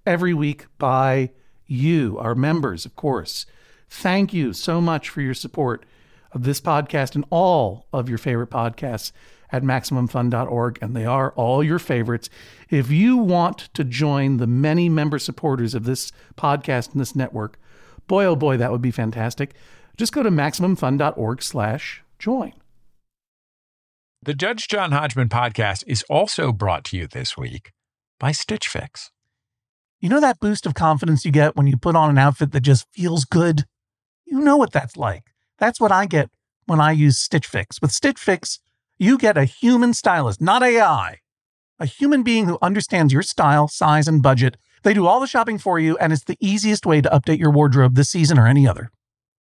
every 0.05 0.33
week 0.33 0.67
by 0.77 1.31
you, 1.65 2.17
our 2.19 2.35
members, 2.35 2.85
of 2.85 2.95
course. 2.95 3.45
Thank 3.89 4.33
you 4.33 4.53
so 4.53 4.79
much 4.79 5.09
for 5.09 5.21
your 5.21 5.33
support 5.33 5.83
of 6.35 6.43
this 6.43 6.61
podcast 6.61 7.15
and 7.15 7.25
all 7.31 7.87
of 7.91 8.09
your 8.09 8.17
favorite 8.17 8.49
podcasts 8.49 9.11
at 9.51 9.63
MaximumFun.org, 9.63 10.77
and 10.81 10.95
they 10.95 11.05
are 11.05 11.31
all 11.31 11.63
your 11.63 11.79
favorites. 11.79 12.29
If 12.69 12.91
you 12.91 13.15
want 13.17 13.69
to 13.73 13.83
join 13.83 14.37
the 14.37 14.47
many 14.47 14.89
member 14.89 15.17
supporters 15.17 15.73
of 15.73 15.85
this 15.85 16.11
podcast 16.35 16.91
and 16.91 16.99
this 16.99 17.15
network, 17.15 17.57
boy, 18.07 18.25
oh 18.25 18.35
boy, 18.35 18.57
that 18.57 18.71
would 18.71 18.81
be 18.81 18.91
fantastic. 18.91 19.53
Just 19.97 20.13
go 20.13 20.23
to 20.23 20.29
MaximumFun.org 20.29 21.41
slash 21.41 22.03
join. 22.19 22.53
The 24.21 24.33
Judge 24.33 24.67
John 24.67 24.91
Hodgman 24.91 25.29
podcast 25.29 25.83
is 25.87 26.03
also 26.09 26.51
brought 26.51 26.83
to 26.85 26.97
you 26.97 27.07
this 27.07 27.37
week 27.37 27.71
by 28.19 28.31
Stitch 28.31 28.67
Fix. 28.67 29.11
You 30.01 30.09
know 30.09 30.19
that 30.19 30.39
boost 30.39 30.65
of 30.65 30.73
confidence 30.73 31.23
you 31.23 31.31
get 31.31 31.55
when 31.55 31.67
you 31.67 31.77
put 31.77 31.95
on 31.95 32.09
an 32.09 32.17
outfit 32.17 32.51
that 32.51 32.61
just 32.61 32.87
feels 32.91 33.23
good? 33.23 33.65
You 34.25 34.39
know 34.41 34.57
what 34.57 34.73
that's 34.73 34.97
like. 34.97 35.34
That's 35.57 35.79
what 35.79 35.91
I 35.91 36.05
get 36.05 36.29
when 36.65 36.79
I 36.79 36.91
use 36.91 37.17
Stitch 37.17 37.47
Fix. 37.47 37.81
With 37.81 37.91
Stitch 37.91 38.19
Fix, 38.19 38.59
you 38.97 39.17
get 39.17 39.37
a 39.37 39.45
human 39.45 39.93
stylist, 39.93 40.41
not 40.41 40.63
AI. 40.63 41.19
A 41.79 41.85
human 41.85 42.23
being 42.23 42.45
who 42.45 42.57
understands 42.61 43.11
your 43.11 43.21
style, 43.21 43.67
size, 43.67 44.07
and 44.07 44.23
budget. 44.23 44.57
They 44.83 44.93
do 44.93 45.07
all 45.07 45.19
the 45.19 45.27
shopping 45.27 45.57
for 45.57 45.79
you, 45.79 45.97
and 45.97 46.13
it's 46.13 46.23
the 46.23 46.37
easiest 46.39 46.85
way 46.85 47.01
to 47.01 47.09
update 47.09 47.39
your 47.39 47.51
wardrobe 47.51 47.95
this 47.95 48.09
season 48.09 48.37
or 48.37 48.47
any 48.47 48.67
other. 48.67 48.91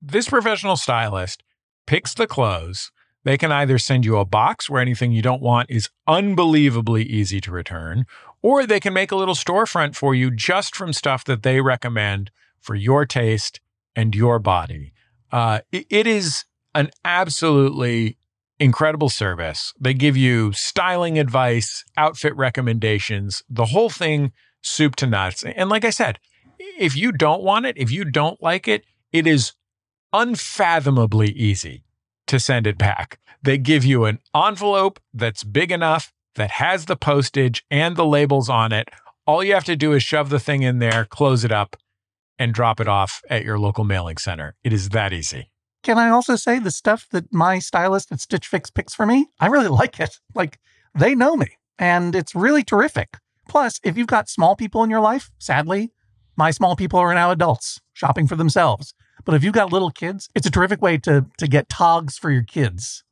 This 0.01 0.29
professional 0.29 0.75
stylist 0.75 1.43
picks 1.86 2.13
the 2.13 2.27
clothes. 2.27 2.91
They 3.24 3.38
can 3.38 3.51
either 3.51 3.77
send 3.77 4.05
you 4.05 4.17
a 4.17 4.25
box 4.25 4.70
where 4.70 4.82
anything 4.82 5.12
you 5.12 5.22
don't 5.22 5.41
want 5.41 5.70
is 5.70 5.89
unbelievably 6.08 7.03
easy 7.03 7.39
to 7.41 7.51
return, 7.51 8.05
or 8.41 8.65
they 8.65 8.79
can 8.79 8.93
make 8.93 9.12
a 9.12 9.15
little 9.15 9.36
storefront 9.36 9.96
for 9.96 10.13
you 10.13 10.32
just 10.32 10.75
from 10.75 10.91
stuff 10.93 11.24
that 11.25 11.43
they 11.43 11.62
recommend 11.62 12.32
for 12.60 12.75
your 12.75 13.05
taste 13.05 13.62
and 13.96 14.15
your 14.15 14.39
body. 14.39 14.92
Uh, 15.33 15.59
it- 15.71 15.87
it 15.89 16.07
is 16.07 16.45
an 16.75 16.91
absolutely 17.03 18.17
incredible 18.59 19.09
service. 19.09 19.73
They 19.79 19.93
give 19.95 20.15
you 20.15 20.53
styling 20.53 21.17
advice, 21.17 21.83
outfit 21.97 22.35
recommendations, 22.35 23.41
the 23.49 23.65
whole 23.65 23.89
thing 23.89 24.31
soup 24.61 24.95
to 24.97 25.07
nuts. 25.07 25.43
And 25.43 25.69
like 25.69 25.83
I 25.83 25.89
said, 25.89 26.19
if 26.79 26.95
you 26.95 27.11
don't 27.11 27.41
want 27.41 27.65
it, 27.65 27.77
if 27.77 27.91
you 27.91 28.05
don't 28.05 28.41
like 28.43 28.67
it, 28.67 28.85
it 29.11 29.25
is 29.27 29.53
unfathomably 30.13 31.31
easy 31.31 31.83
to 32.27 32.39
send 32.39 32.67
it 32.67 32.77
back. 32.77 33.19
They 33.41 33.57
give 33.57 33.83
you 33.83 34.05
an 34.05 34.19
envelope 34.35 34.99
that's 35.13 35.43
big 35.43 35.71
enough 35.71 36.13
that 36.35 36.51
has 36.51 36.85
the 36.85 36.95
postage 36.95 37.65
and 37.69 37.95
the 37.95 38.05
labels 38.05 38.49
on 38.49 38.71
it. 38.71 38.89
All 39.25 39.43
you 39.43 39.53
have 39.53 39.65
to 39.65 39.75
do 39.75 39.93
is 39.93 40.03
shove 40.03 40.29
the 40.29 40.39
thing 40.39 40.61
in 40.61 40.79
there, 40.79 41.05
close 41.05 41.43
it 41.43 41.51
up, 41.51 41.75
and 42.39 42.53
drop 42.53 42.79
it 42.79 42.87
off 42.87 43.21
at 43.29 43.43
your 43.43 43.59
local 43.59 43.83
mailing 43.83 44.17
center. 44.17 44.55
It 44.63 44.73
is 44.73 44.89
that 44.89 45.13
easy. 45.13 45.51
Can 45.83 45.97
I 45.97 46.09
also 46.09 46.35
say 46.35 46.59
the 46.59 46.71
stuff 46.71 47.07
that 47.11 47.33
my 47.33 47.59
stylist 47.59 48.11
at 48.11 48.21
Stitch 48.21 48.47
Fix 48.47 48.69
picks 48.69 48.93
for 48.93 49.05
me? 49.05 49.27
I 49.39 49.47
really 49.47 49.67
like 49.81 49.99
it. 49.99 50.19
Like 50.33 50.59
they 50.95 51.15
know 51.15 51.35
me 51.35 51.57
and 51.77 52.15
it's 52.15 52.35
really 52.35 52.63
terrific. 52.63 53.17
Plus, 53.49 53.79
if 53.83 53.97
you've 53.97 54.07
got 54.07 54.29
small 54.29 54.55
people 54.55 54.83
in 54.83 54.89
your 54.89 55.01
life, 55.01 55.29
sadly, 55.37 55.91
my 56.37 56.51
small 56.51 56.75
people 56.75 56.99
are 56.99 57.13
now 57.13 57.31
adults 57.31 57.81
shopping 57.91 58.27
for 58.27 58.35
themselves. 58.35 58.93
But 59.25 59.35
if 59.35 59.43
you've 59.43 59.53
got 59.53 59.71
little 59.71 59.91
kids, 59.91 60.29
it's 60.33 60.47
a 60.47 60.51
terrific 60.51 60.81
way 60.81 60.97
to, 60.99 61.25
to 61.37 61.47
get 61.47 61.69
togs 61.69 62.17
for 62.17 62.31
your 62.31 62.43
kids. 62.43 63.03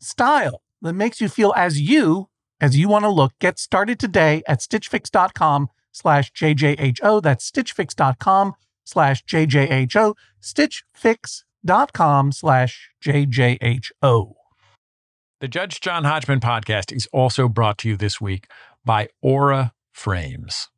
Style 0.00 0.62
that 0.82 0.94
makes 0.94 1.20
you 1.20 1.28
feel 1.28 1.52
as 1.56 1.80
you 1.80 2.28
as 2.60 2.76
you 2.76 2.88
want 2.88 3.04
to 3.04 3.10
look. 3.10 3.32
Get 3.38 3.58
started 3.58 3.98
today 3.98 4.42
at 4.46 4.60
stitchfix.com 4.60 5.68
slash 5.92 6.32
JJHO. 6.32 7.22
That's 7.22 7.50
stitchfix.com 7.50 8.54
slash 8.84 9.24
JJHO. 9.24 10.14
Stitchfix.com 10.42 12.32
slash 12.32 12.90
JJHO. 13.04 14.32
The 15.40 15.48
Judge 15.48 15.80
John 15.80 16.04
Hodgman 16.04 16.40
podcast 16.40 16.94
is 16.94 17.08
also 17.12 17.48
brought 17.48 17.78
to 17.78 17.88
you 17.88 17.96
this 17.96 18.20
week 18.20 18.46
by 18.84 19.08
Aura 19.22 19.72
Frames. 19.90 20.68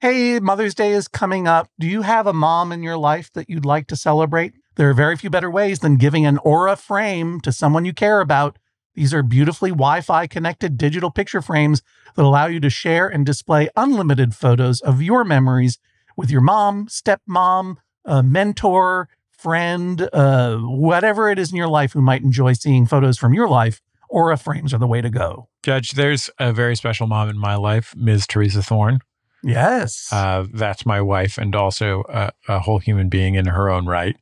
Hey, 0.00 0.40
Mother's 0.40 0.74
Day 0.74 0.92
is 0.92 1.08
coming 1.08 1.46
up. 1.46 1.68
Do 1.78 1.86
you 1.86 2.02
have 2.02 2.26
a 2.26 2.32
mom 2.32 2.72
in 2.72 2.82
your 2.82 2.96
life 2.96 3.30
that 3.34 3.50
you'd 3.50 3.66
like 3.66 3.86
to 3.88 3.96
celebrate? 3.96 4.54
There 4.76 4.88
are 4.88 4.94
very 4.94 5.16
few 5.16 5.30
better 5.30 5.50
ways 5.50 5.80
than 5.80 5.96
giving 5.96 6.24
an 6.24 6.38
Aura 6.38 6.76
frame 6.76 7.40
to 7.42 7.52
someone 7.52 7.84
you 7.84 7.92
care 7.92 8.20
about. 8.20 8.58
These 8.94 9.14
are 9.14 9.22
beautifully 9.22 9.70
Wi 9.70 10.00
Fi 10.00 10.26
connected 10.26 10.76
digital 10.76 11.10
picture 11.10 11.42
frames 11.42 11.82
that 12.16 12.24
allow 12.24 12.46
you 12.46 12.60
to 12.60 12.70
share 12.70 13.08
and 13.08 13.24
display 13.24 13.68
unlimited 13.76 14.34
photos 14.34 14.80
of 14.80 15.00
your 15.02 15.24
memories 15.24 15.78
with 16.16 16.30
your 16.30 16.40
mom, 16.40 16.86
stepmom, 16.86 17.76
a 18.04 18.22
mentor, 18.22 19.08
friend, 19.30 20.08
uh, 20.12 20.56
whatever 20.58 21.30
it 21.30 21.38
is 21.38 21.50
in 21.50 21.56
your 21.56 21.68
life 21.68 21.92
who 21.92 22.02
might 22.02 22.22
enjoy 22.22 22.52
seeing 22.52 22.86
photos 22.86 23.16
from 23.16 23.32
your 23.32 23.48
life. 23.48 23.80
Aura 24.08 24.36
frames 24.36 24.74
are 24.74 24.78
the 24.78 24.88
way 24.88 25.00
to 25.00 25.08
go. 25.08 25.48
Judge, 25.62 25.92
there's 25.92 26.28
a 26.38 26.52
very 26.52 26.74
special 26.74 27.06
mom 27.06 27.28
in 27.28 27.38
my 27.38 27.54
life, 27.54 27.94
Ms. 27.96 28.26
Teresa 28.26 28.62
Thorne. 28.62 28.98
Yes. 29.42 30.08
Uh, 30.12 30.46
that's 30.52 30.84
my 30.84 31.00
wife, 31.00 31.38
and 31.38 31.54
also 31.54 32.02
a, 32.08 32.32
a 32.48 32.58
whole 32.58 32.78
human 32.78 33.08
being 33.08 33.36
in 33.36 33.46
her 33.46 33.70
own 33.70 33.86
right. 33.86 34.16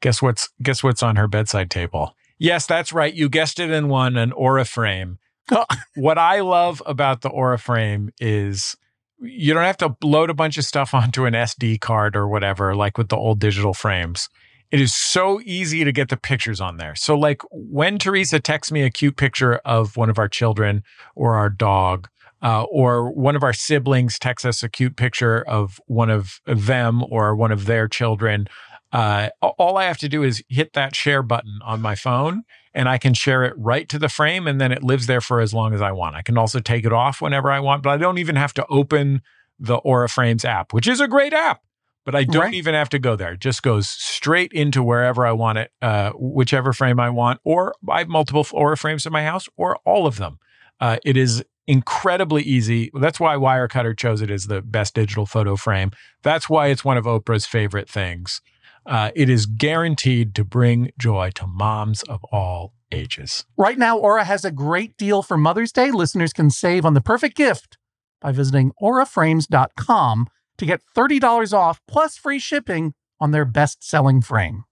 Guess 0.00 0.20
what's 0.22 0.48
guess 0.62 0.82
what's 0.82 1.02
on 1.02 1.16
her 1.16 1.28
bedside 1.28 1.70
table? 1.70 2.16
Yes, 2.44 2.66
that's 2.66 2.92
right. 2.92 3.14
You 3.14 3.30
guessed 3.30 3.58
it 3.58 3.70
in 3.70 3.88
one, 3.88 4.18
an 4.18 4.30
Aura 4.32 4.66
frame. 4.66 5.18
What 5.96 6.18
I 6.18 6.40
love 6.40 6.82
about 6.84 7.20
the 7.20 7.28
Aura 7.28 7.58
frame 7.58 8.10
is 8.18 8.76
you 9.20 9.54
don't 9.54 9.62
have 9.62 9.76
to 9.78 9.96
load 10.02 10.28
a 10.28 10.34
bunch 10.34 10.58
of 10.58 10.64
stuff 10.64 10.92
onto 10.92 11.24
an 11.24 11.32
SD 11.34 11.80
card 11.80 12.16
or 12.16 12.28
whatever, 12.28 12.74
like 12.74 12.98
with 12.98 13.08
the 13.08 13.16
old 13.16 13.38
digital 13.38 13.72
frames. 13.72 14.28
It 14.70 14.80
is 14.80 14.94
so 14.94 15.40
easy 15.44 15.84
to 15.84 15.92
get 15.92 16.08
the 16.08 16.16
pictures 16.16 16.60
on 16.60 16.78
there. 16.78 16.94
So, 16.96 17.16
like 17.16 17.42
when 17.50 17.98
Teresa 17.98 18.40
texts 18.40 18.72
me 18.72 18.82
a 18.82 18.90
cute 18.90 19.16
picture 19.16 19.60
of 19.64 19.96
one 19.96 20.10
of 20.10 20.18
our 20.18 20.28
children 20.28 20.82
or 21.14 21.36
our 21.36 21.48
dog, 21.48 22.08
uh, 22.42 22.64
or 22.64 23.10
one 23.10 23.36
of 23.36 23.42
our 23.42 23.54
siblings 23.54 24.18
texts 24.18 24.44
us 24.44 24.62
a 24.62 24.68
cute 24.68 24.96
picture 24.96 25.42
of 25.48 25.80
one 25.86 26.10
of 26.10 26.40
them 26.44 27.02
or 27.08 27.34
one 27.34 27.52
of 27.52 27.64
their 27.64 27.88
children, 27.88 28.46
uh, 28.94 29.28
all 29.42 29.76
I 29.76 29.84
have 29.84 29.98
to 29.98 30.08
do 30.08 30.22
is 30.22 30.42
hit 30.48 30.72
that 30.74 30.94
share 30.94 31.22
button 31.22 31.58
on 31.64 31.82
my 31.82 31.96
phone 31.96 32.44
and 32.72 32.88
I 32.88 32.96
can 32.96 33.12
share 33.12 33.42
it 33.42 33.52
right 33.56 33.88
to 33.88 33.98
the 33.98 34.08
frame 34.08 34.46
and 34.46 34.60
then 34.60 34.70
it 34.70 34.84
lives 34.84 35.06
there 35.06 35.20
for 35.20 35.40
as 35.40 35.52
long 35.52 35.74
as 35.74 35.82
I 35.82 35.90
want. 35.90 36.14
I 36.14 36.22
can 36.22 36.38
also 36.38 36.60
take 36.60 36.84
it 36.86 36.92
off 36.92 37.20
whenever 37.20 37.50
I 37.50 37.58
want, 37.58 37.82
but 37.82 37.90
I 37.90 37.96
don't 37.96 38.18
even 38.18 38.36
have 38.36 38.54
to 38.54 38.66
open 38.68 39.20
the 39.58 39.76
Aura 39.78 40.08
Frames 40.08 40.44
app, 40.44 40.72
which 40.72 40.86
is 40.86 41.00
a 41.00 41.08
great 41.08 41.32
app. 41.32 41.60
But 42.04 42.14
I 42.14 42.22
don't 42.22 42.42
Right. 42.42 42.54
even 42.54 42.74
have 42.74 42.90
to 42.90 42.98
go 43.00 43.16
there. 43.16 43.32
It 43.32 43.40
just 43.40 43.62
goes 43.64 43.88
straight 43.90 44.52
into 44.52 44.82
wherever 44.82 45.26
I 45.26 45.32
want 45.32 45.58
it, 45.58 45.72
uh, 45.82 46.10
whichever 46.14 46.72
frame 46.72 47.00
I 47.00 47.10
want, 47.10 47.40
or 47.44 47.74
I 47.90 47.98
have 48.00 48.08
multiple 48.08 48.46
Aura 48.52 48.76
frames 48.76 49.06
in 49.06 49.12
my 49.12 49.24
house, 49.24 49.48
or 49.56 49.78
all 49.84 50.06
of 50.06 50.18
them. 50.18 50.38
Uh, 50.80 50.98
it 51.04 51.16
is 51.16 51.42
incredibly 51.66 52.42
easy. 52.42 52.90
That's 52.94 53.18
why 53.18 53.36
Wirecutter 53.36 53.96
chose 53.98 54.20
it 54.20 54.30
as 54.30 54.46
the 54.46 54.60
best 54.60 54.94
digital 54.94 55.24
photo 55.26 55.56
frame. 55.56 55.92
That's 56.22 56.48
why 56.48 56.66
it's 56.68 56.84
one 56.84 56.98
of 56.98 57.06
Oprah's 57.06 57.46
favorite 57.46 57.88
things. 57.88 58.42
Uh, 58.86 59.10
it 59.14 59.30
is 59.30 59.46
guaranteed 59.46 60.34
to 60.34 60.44
bring 60.44 60.90
joy 60.98 61.30
to 61.34 61.46
moms 61.46 62.02
of 62.04 62.22
all 62.24 62.74
ages. 62.92 63.44
Right 63.56 63.78
now, 63.78 63.98
Aura 63.98 64.24
has 64.24 64.44
a 64.44 64.50
great 64.50 64.96
deal 64.96 65.22
for 65.22 65.36
Mother's 65.36 65.72
Day. 65.72 65.90
Listeners 65.90 66.32
can 66.32 66.50
save 66.50 66.84
on 66.84 66.94
the 66.94 67.00
perfect 67.00 67.36
gift 67.36 67.78
by 68.20 68.32
visiting 68.32 68.72
auraframes.com 68.80 70.26
to 70.58 70.66
get 70.66 70.80
$30 70.96 71.52
off 71.52 71.80
plus 71.88 72.16
free 72.16 72.38
shipping 72.38 72.94
on 73.20 73.30
their 73.30 73.44
best 73.44 73.82
selling 73.82 74.20
frame. 74.20 74.64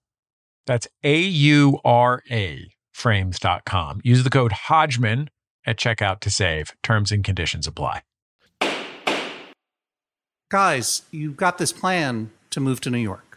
That's 0.65 0.87
A 1.03 1.19
U 1.19 1.79
R 1.83 2.23
A 2.31 2.73
frames.com. 2.93 4.01
Use 4.03 4.23
the 4.23 4.29
code 4.29 4.51
Hodgman 4.51 5.29
at 5.65 5.77
checkout 5.77 6.19
to 6.21 6.29
save. 6.29 6.73
Terms 6.83 7.11
and 7.11 7.23
conditions 7.23 7.67
apply. 7.67 8.03
Guys, 10.49 11.01
you've 11.09 11.35
got 11.35 11.57
this 11.57 11.73
plan 11.73 12.29
to 12.51 12.59
move 12.59 12.79
to 12.81 12.91
New 12.91 12.99
York. 12.99 13.32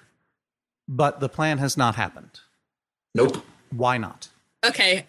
But 0.88 1.21
the 1.21 1.28
plan 1.28 1.59
has 1.59 1.76
not 1.76 1.95
happened. 1.95 2.40
Nope. 3.14 3.45
Why 3.71 3.99
not? 3.99 4.28
Okay, 4.64 5.07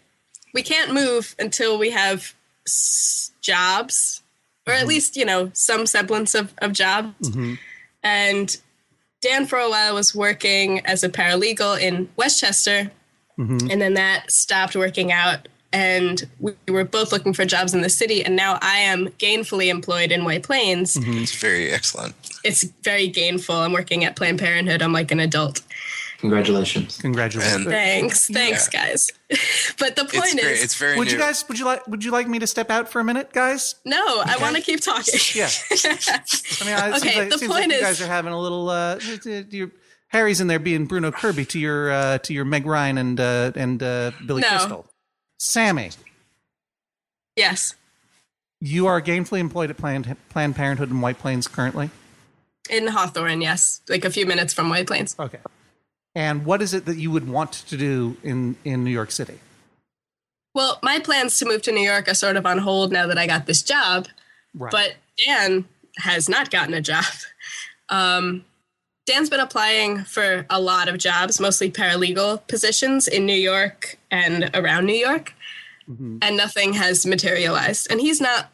we 0.54 0.62
can't 0.62 0.94
move 0.94 1.36
until 1.40 1.78
we 1.78 1.92
have 1.92 2.34
s- 2.66 3.32
jobs, 3.42 4.22
or 4.66 4.74
at 4.74 4.80
mm-hmm. 4.80 4.90
least 4.90 5.16
you 5.16 5.26
know 5.26 5.52
some 5.54 5.86
semblance 5.86 6.36
of 6.36 6.54
of 6.60 6.74
jobs. 6.74 7.30
Mm-hmm. 7.30 7.56
And 8.04 8.58
Dan, 9.22 9.46
for 9.46 9.58
a 9.58 9.70
while, 9.70 9.96
was 9.96 10.14
working 10.14 10.86
as 10.86 11.04
a 11.04 11.10
paralegal 11.10 11.80
in 11.80 12.10
Westchester, 12.16 12.92
mm-hmm. 13.38 13.70
and 13.70 13.82
then 13.82 13.96
that 13.96 14.32
stopped 14.32 14.76
working 14.76 15.12
out. 15.12 15.48
And 15.78 16.28
we 16.40 16.54
were 16.70 16.84
both 16.86 17.12
looking 17.12 17.34
for 17.34 17.46
jobs 17.46 17.74
in 17.76 17.82
the 17.82 17.90
city, 17.90 18.26
and 18.26 18.36
now 18.36 18.58
I 18.64 18.78
am 18.80 19.10
gainfully 19.20 19.68
employed 19.68 20.12
in 20.12 20.24
White 20.24 20.42
Plains. 20.42 20.98
It's 21.00 21.36
very 21.36 21.70
excellent. 21.72 22.16
It's 22.44 22.64
very 22.84 23.08
gainful. 23.08 23.56
I'm 23.56 23.74
working 23.74 24.04
at 24.04 24.16
Planned 24.16 24.40
Parenthood. 24.40 24.82
I'm 24.82 24.92
like 24.92 25.12
an 25.12 25.20
adult. 25.20 25.62
Congratulations. 26.18 26.98
Congratulations. 26.98 27.56
And 27.58 27.66
Thanks, 27.66 28.28
thanks, 28.28 28.68
guys. 28.70 29.08
but 29.78 29.96
the 29.96 30.06
point 30.06 30.14
it's 30.16 30.34
is, 30.34 30.42
great. 30.42 30.64
It's 30.64 30.76
very 30.76 30.98
would 30.98 31.08
new. 31.10 31.14
you 31.14 31.20
guys 31.20 31.46
would 31.48 31.60
you 31.60 31.66
like 31.66 31.88
would 31.88 32.04
you 32.04 32.10
like 32.10 32.28
me 32.28 32.40
to 32.40 32.48
step 32.48 32.72
out 32.72 32.90
for 32.90 33.00
a 33.00 33.04
minute, 33.04 33.32
guys? 33.34 33.76
no, 33.86 34.24
I 34.26 34.36
want 34.42 34.56
to 34.56 34.62
keep 34.64 34.80
talking. 34.82 35.14
Yeah. 35.36 35.50
I 35.72 36.66
mean, 36.66 36.74
I- 36.74 36.90
it 36.90 36.96
Okay, 36.98 37.00
seems 37.00 37.18
like, 37.18 37.30
the 37.30 37.36
it 37.36 37.40
seems 37.40 37.52
like 37.52 37.62
point 37.62 37.72
you 37.72 37.82
guys 37.82 38.02
are 38.02 38.08
having 38.08 38.34
a 38.34 38.40
little. 38.40 38.68
Uh, 38.70 39.00
your, 39.52 39.72
Harry's 40.08 40.42
in 40.42 40.48
there 40.48 40.58
being 40.58 40.86
Bruno 40.86 41.12
Kirby 41.12 41.46
to 41.46 41.60
your 41.60 41.92
uh, 41.92 42.18
to 42.20 42.34
your 42.34 42.46
Meg 42.46 42.66
Ryan 42.66 42.98
and 42.98 43.20
uh, 43.20 43.52
and 43.56 43.84
uh, 43.84 44.12
Billy 44.26 44.42
No. 44.42 44.48
Crystal. 44.50 44.90
Sammy, 45.40 45.92
yes, 47.36 47.76
you 48.60 48.88
are 48.88 49.02
gainfully 49.02 49.40
employed 49.40 49.70
at 49.70 49.78
Planned 49.78 50.16
Planned 50.30 50.56
Parenthood 50.56 50.90
in 50.90 51.02
White 51.02 51.20
Plains 51.20 51.48
currently. 51.48 51.90
in 52.70 52.88
Hawthorne, 52.88 53.42
yes, 53.42 53.82
like 53.88 54.04
a 54.04 54.10
few 54.10 54.26
minutes 54.26 54.54
from 54.54 54.70
White 54.70 54.88
Plains. 54.88 55.16
Okay. 55.20 55.40
And 56.16 56.46
what 56.46 56.62
is 56.62 56.74
it 56.74 56.86
that 56.86 56.98
you 56.98 57.12
would 57.12 57.28
want 57.30 57.52
to 57.54 57.78
do 57.78 58.18
in 58.24 58.56
in 58.66 58.84
New 58.84 58.92
York 58.92 59.12
City? 59.12 59.40
Well, 60.56 60.80
my 60.82 60.98
plans 61.00 61.38
to 61.38 61.46
move 61.46 61.62
to 61.64 61.72
New 61.72 61.84
York 61.88 62.08
are 62.08 62.16
sort 62.16 62.36
of 62.36 62.46
on 62.48 62.58
hold 62.58 62.92
now 62.92 63.06
that 63.06 63.18
I 63.20 63.28
got 63.28 63.46
this 63.46 63.62
job, 63.62 64.08
Right. 64.56 64.72
but 64.72 64.96
Dan 65.24 65.66
has 65.98 66.28
not 66.28 66.50
gotten 66.52 66.74
a 66.74 66.82
job. 66.82 67.06
Um, 67.90 68.44
Dan's 69.08 69.30
been 69.30 69.40
applying 69.40 70.04
for 70.04 70.46
a 70.50 70.60
lot 70.60 70.90
of 70.90 70.98
jobs, 70.98 71.40
mostly 71.40 71.72
paralegal 71.72 72.46
positions 72.48 73.08
in 73.08 73.26
New 73.26 73.34
York 73.34 73.98
and 74.12 74.52
around 74.54 74.86
New 74.86 74.94
York, 74.94 75.34
mm-hmm. 75.90 76.18
and 76.22 76.36
nothing 76.36 76.74
has 76.74 77.06
materialized. 77.06 77.88
And 77.90 78.02
he's 78.02 78.20
not, 78.20 78.52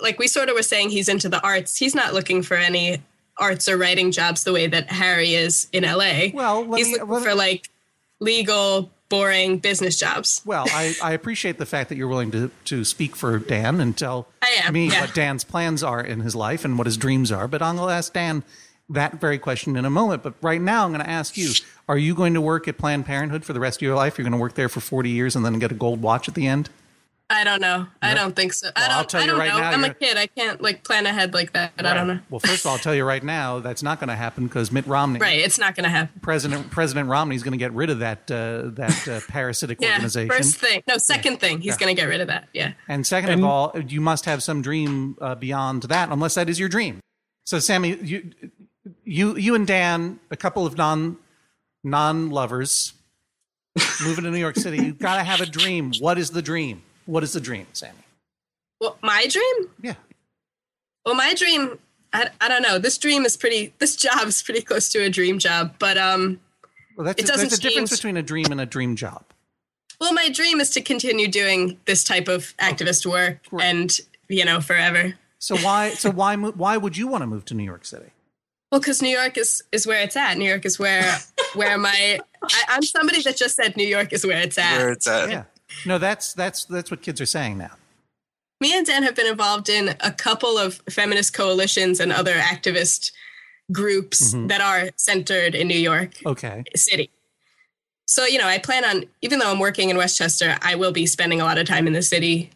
like 0.00 0.18
we 0.18 0.26
sort 0.26 0.48
of 0.48 0.56
were 0.56 0.64
saying, 0.64 0.90
he's 0.90 1.08
into 1.08 1.28
the 1.28 1.40
arts. 1.42 1.76
He's 1.76 1.94
not 1.94 2.12
looking 2.12 2.42
for 2.42 2.56
any 2.56 3.00
arts 3.38 3.68
or 3.68 3.76
writing 3.76 4.10
jobs 4.10 4.42
the 4.42 4.52
way 4.52 4.66
that 4.66 4.90
Harry 4.90 5.34
is 5.34 5.68
in 5.72 5.84
LA. 5.84 6.30
Well, 6.34 6.74
he's 6.74 6.88
me- 6.88 6.98
looking 6.98 7.24
for 7.24 7.34
like 7.36 7.70
legal, 8.18 8.90
boring 9.08 9.58
business 9.58 9.96
jobs. 9.96 10.42
Well, 10.44 10.66
I, 10.68 10.94
I 11.00 11.12
appreciate 11.12 11.58
the 11.58 11.66
fact 11.66 11.90
that 11.90 11.96
you're 11.96 12.08
willing 12.08 12.32
to, 12.32 12.50
to 12.64 12.84
speak 12.84 13.14
for 13.14 13.38
Dan 13.38 13.80
and 13.80 13.96
tell 13.96 14.26
am, 14.64 14.72
me 14.72 14.88
yeah. 14.88 15.02
what 15.02 15.14
Dan's 15.14 15.44
plans 15.44 15.84
are 15.84 16.00
in 16.00 16.20
his 16.20 16.34
life 16.34 16.64
and 16.64 16.76
what 16.76 16.88
his 16.88 16.96
dreams 16.96 17.30
are. 17.30 17.46
But 17.46 17.62
I'm 17.62 17.76
going 17.76 17.88
to 17.88 17.94
ask 17.94 18.12
Dan 18.12 18.42
that 18.90 19.20
very 19.20 19.38
question 19.38 19.76
in 19.76 19.84
a 19.84 19.90
moment. 19.90 20.22
But 20.22 20.34
right 20.42 20.60
now, 20.60 20.84
I'm 20.84 20.90
going 20.92 21.04
to 21.04 21.10
ask 21.10 21.36
you 21.36 21.52
Are 21.88 21.98
you 21.98 22.14
going 22.14 22.34
to 22.34 22.40
work 22.40 22.68
at 22.68 22.76
Planned 22.78 23.06
Parenthood 23.06 23.44
for 23.44 23.52
the 23.52 23.60
rest 23.60 23.78
of 23.78 23.82
your 23.82 23.96
life? 23.96 24.18
You're 24.18 24.24
going 24.24 24.32
to 24.32 24.38
work 24.38 24.54
there 24.54 24.68
for 24.68 24.80
40 24.80 25.08
years 25.10 25.34
and 25.36 25.44
then 25.44 25.58
get 25.58 25.72
a 25.72 25.74
gold 25.74 26.02
watch 26.02 26.28
at 26.28 26.34
the 26.34 26.46
end? 26.46 26.68
I 27.32 27.44
don't 27.44 27.60
know. 27.60 27.86
I 28.02 28.12
don't 28.14 28.34
think 28.34 28.52
so. 28.52 28.70
I 28.74 28.88
don't. 28.88 28.90
I'll 28.90 29.04
tell 29.04 29.20
I 29.20 29.24
you 29.24 29.30
don't 29.30 29.38
right 29.38 29.50
know. 29.52 29.60
now, 29.60 29.70
I'm 29.70 29.84
a 29.84 29.94
kid. 29.94 30.16
I 30.16 30.26
can't 30.26 30.60
like 30.60 30.82
plan 30.82 31.06
ahead 31.06 31.32
like 31.32 31.52
that. 31.52 31.72
I 31.78 31.94
don't 31.94 32.08
know. 32.08 32.18
Well, 32.28 32.40
first 32.40 32.62
of 32.64 32.66
all, 32.66 32.72
I'll 32.72 32.78
tell 32.80 32.92
you 32.92 33.04
right 33.04 33.22
now 33.22 33.60
that's 33.60 33.84
not 33.84 34.00
going 34.00 34.08
to 34.08 34.16
happen 34.16 34.48
because 34.48 34.72
Mitt 34.72 34.84
Romney, 34.88 35.20
Right. 35.20 35.38
It's 35.38 35.56
not 35.56 35.76
going 35.76 35.84
to 35.84 35.90
happen. 35.90 36.20
President 36.22 36.72
President 36.72 37.08
Romney, 37.08 37.36
is 37.36 37.44
going 37.44 37.52
to 37.52 37.58
get 37.58 37.72
rid 37.72 37.88
of 37.88 38.00
that 38.00 38.28
uh, 38.32 38.70
that 38.72 39.06
uh, 39.06 39.20
parasitic 39.28 39.80
Yeah. 39.80 39.92
organization. 39.92 40.28
First 40.36 40.56
thing. 40.56 40.82
No. 40.88 40.96
Second 40.96 41.38
thing. 41.38 41.60
He's 41.60 41.76
going 41.76 41.94
to 41.94 42.00
get 42.02 42.08
rid 42.08 42.20
of 42.20 42.26
that. 42.26 42.48
Yeah. 42.52 42.72
And 42.88 43.06
second 43.06 43.30
of 43.30 43.44
all, 43.44 43.72
you 43.86 44.00
must 44.00 44.24
have 44.24 44.42
some 44.42 44.60
dream 44.60 45.16
uh, 45.20 45.36
beyond 45.36 45.84
that, 45.84 46.08
unless 46.10 46.34
that 46.34 46.48
is 46.48 46.58
your 46.58 46.68
dream. 46.68 46.98
So, 47.44 47.60
Sammy, 47.60 47.94
you, 47.96 48.32
you, 49.04 49.36
you 49.36 49.54
and 49.54 49.66
Dan, 49.66 50.20
a 50.30 50.36
couple 50.36 50.66
of 50.66 50.76
non 50.76 51.16
non 51.82 52.30
lovers, 52.30 52.92
moving 54.02 54.24
to 54.24 54.30
New 54.30 54.38
York 54.38 54.56
City. 54.56 54.78
You've 54.78 54.98
got 54.98 55.16
to 55.16 55.24
have 55.24 55.40
a 55.40 55.46
dream. 55.46 55.92
What 56.00 56.18
is 56.18 56.30
the 56.30 56.42
dream? 56.42 56.82
What 57.06 57.22
is 57.22 57.32
the 57.32 57.40
dream, 57.40 57.66
Sammy? 57.72 57.98
Well, 58.80 58.96
my 59.02 59.26
dream. 59.26 59.70
Yeah. 59.82 59.94
Well, 61.04 61.14
my 61.14 61.34
dream. 61.34 61.78
I, 62.12 62.28
I 62.40 62.48
don't 62.48 62.62
know. 62.62 62.78
This 62.78 62.98
dream 62.98 63.24
is 63.24 63.36
pretty. 63.36 63.72
This 63.78 63.96
job 63.96 64.26
is 64.26 64.42
pretty 64.42 64.62
close 64.62 64.88
to 64.90 64.98
a 65.00 65.10
dream 65.10 65.38
job. 65.38 65.74
But 65.78 65.96
um. 65.98 66.40
Well, 66.96 67.04
that's 67.06 67.22
It 67.22 67.24
a, 67.24 67.32
doesn't 67.32 67.48
there's 67.48 67.58
a 67.58 67.62
difference 67.62 67.90
between 67.90 68.16
a 68.16 68.22
dream 68.22 68.46
and 68.50 68.60
a 68.60 68.66
dream 68.66 68.96
job. 68.96 69.24
Well, 70.00 70.12
my 70.14 70.30
dream 70.30 70.60
is 70.60 70.70
to 70.70 70.80
continue 70.80 71.28
doing 71.28 71.78
this 71.84 72.04
type 72.04 72.26
of 72.28 72.54
activist 72.58 73.04
work 73.04 73.38
and 73.60 73.98
you 74.28 74.44
know 74.44 74.60
forever. 74.60 75.14
So 75.38 75.56
why 75.58 75.90
so 75.90 76.10
why 76.10 76.36
why 76.36 76.76
would 76.76 76.96
you 76.96 77.06
want 77.06 77.22
to 77.22 77.26
move 77.26 77.44
to 77.46 77.54
New 77.54 77.64
York 77.64 77.84
City? 77.84 78.10
Well, 78.70 78.80
because 78.80 79.02
New 79.02 79.08
York 79.08 79.36
is 79.36 79.62
is 79.72 79.86
where 79.86 80.00
it's 80.00 80.16
at. 80.16 80.38
New 80.38 80.48
York 80.48 80.64
is 80.64 80.78
where 80.78 81.18
where 81.54 81.78
my 81.78 82.20
I, 82.42 82.62
I'm 82.68 82.82
somebody 82.82 83.22
that 83.22 83.36
just 83.36 83.56
said 83.56 83.76
New 83.76 83.86
York 83.86 84.12
is 84.12 84.24
where 84.26 84.40
it's 84.40 84.58
at. 84.58 84.78
Where 84.78 84.92
it's 84.92 85.06
at. 85.06 85.30
Yeah. 85.30 85.44
No, 85.86 85.98
that's 85.98 86.34
that's 86.34 86.64
that's 86.64 86.90
what 86.90 87.02
kids 87.02 87.20
are 87.20 87.26
saying 87.26 87.58
now. 87.58 87.72
Me 88.60 88.76
and 88.76 88.86
Dan 88.86 89.02
have 89.02 89.14
been 89.14 89.26
involved 89.26 89.68
in 89.70 89.94
a 90.00 90.12
couple 90.12 90.58
of 90.58 90.82
feminist 90.90 91.32
coalitions 91.32 91.98
and 91.98 92.12
other 92.12 92.34
activist 92.34 93.12
groups 93.72 94.34
mm-hmm. 94.34 94.48
that 94.48 94.60
are 94.60 94.90
centered 94.96 95.54
in 95.54 95.68
New 95.68 95.78
York 95.78 96.10
Okay. 96.26 96.64
City. 96.76 97.10
So, 98.06 98.26
you 98.26 98.38
know, 98.38 98.46
I 98.46 98.58
plan 98.58 98.84
on, 98.84 99.04
even 99.22 99.38
though 99.38 99.50
I'm 99.50 99.60
working 99.60 99.88
in 99.88 99.96
Westchester, 99.96 100.56
I 100.62 100.74
will 100.74 100.92
be 100.92 101.06
spending 101.06 101.40
a 101.40 101.44
lot 101.44 101.58
of 101.58 101.66
time 101.66 101.86
in 101.86 101.92
the 101.92 102.02
city 102.02 102.50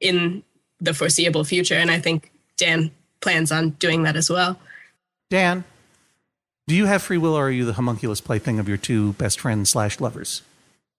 in 0.00 0.42
the 0.80 0.92
foreseeable 0.92 1.44
future. 1.44 1.76
And 1.76 1.90
I 1.90 2.00
think 2.00 2.32
Dan 2.56 2.90
plans 3.20 3.52
on 3.52 3.70
doing 3.70 4.02
that 4.02 4.16
as 4.16 4.28
well. 4.28 4.58
Dan, 5.30 5.64
do 6.66 6.74
you 6.74 6.86
have 6.86 7.02
free 7.02 7.18
will 7.18 7.34
or 7.34 7.46
are 7.46 7.50
you 7.50 7.64
the 7.64 7.74
homunculus 7.74 8.20
plaything 8.20 8.58
of 8.58 8.68
your 8.68 8.76
two 8.76 9.14
best 9.14 9.40
friends 9.40 9.70
slash 9.70 10.00
lovers? 10.00 10.42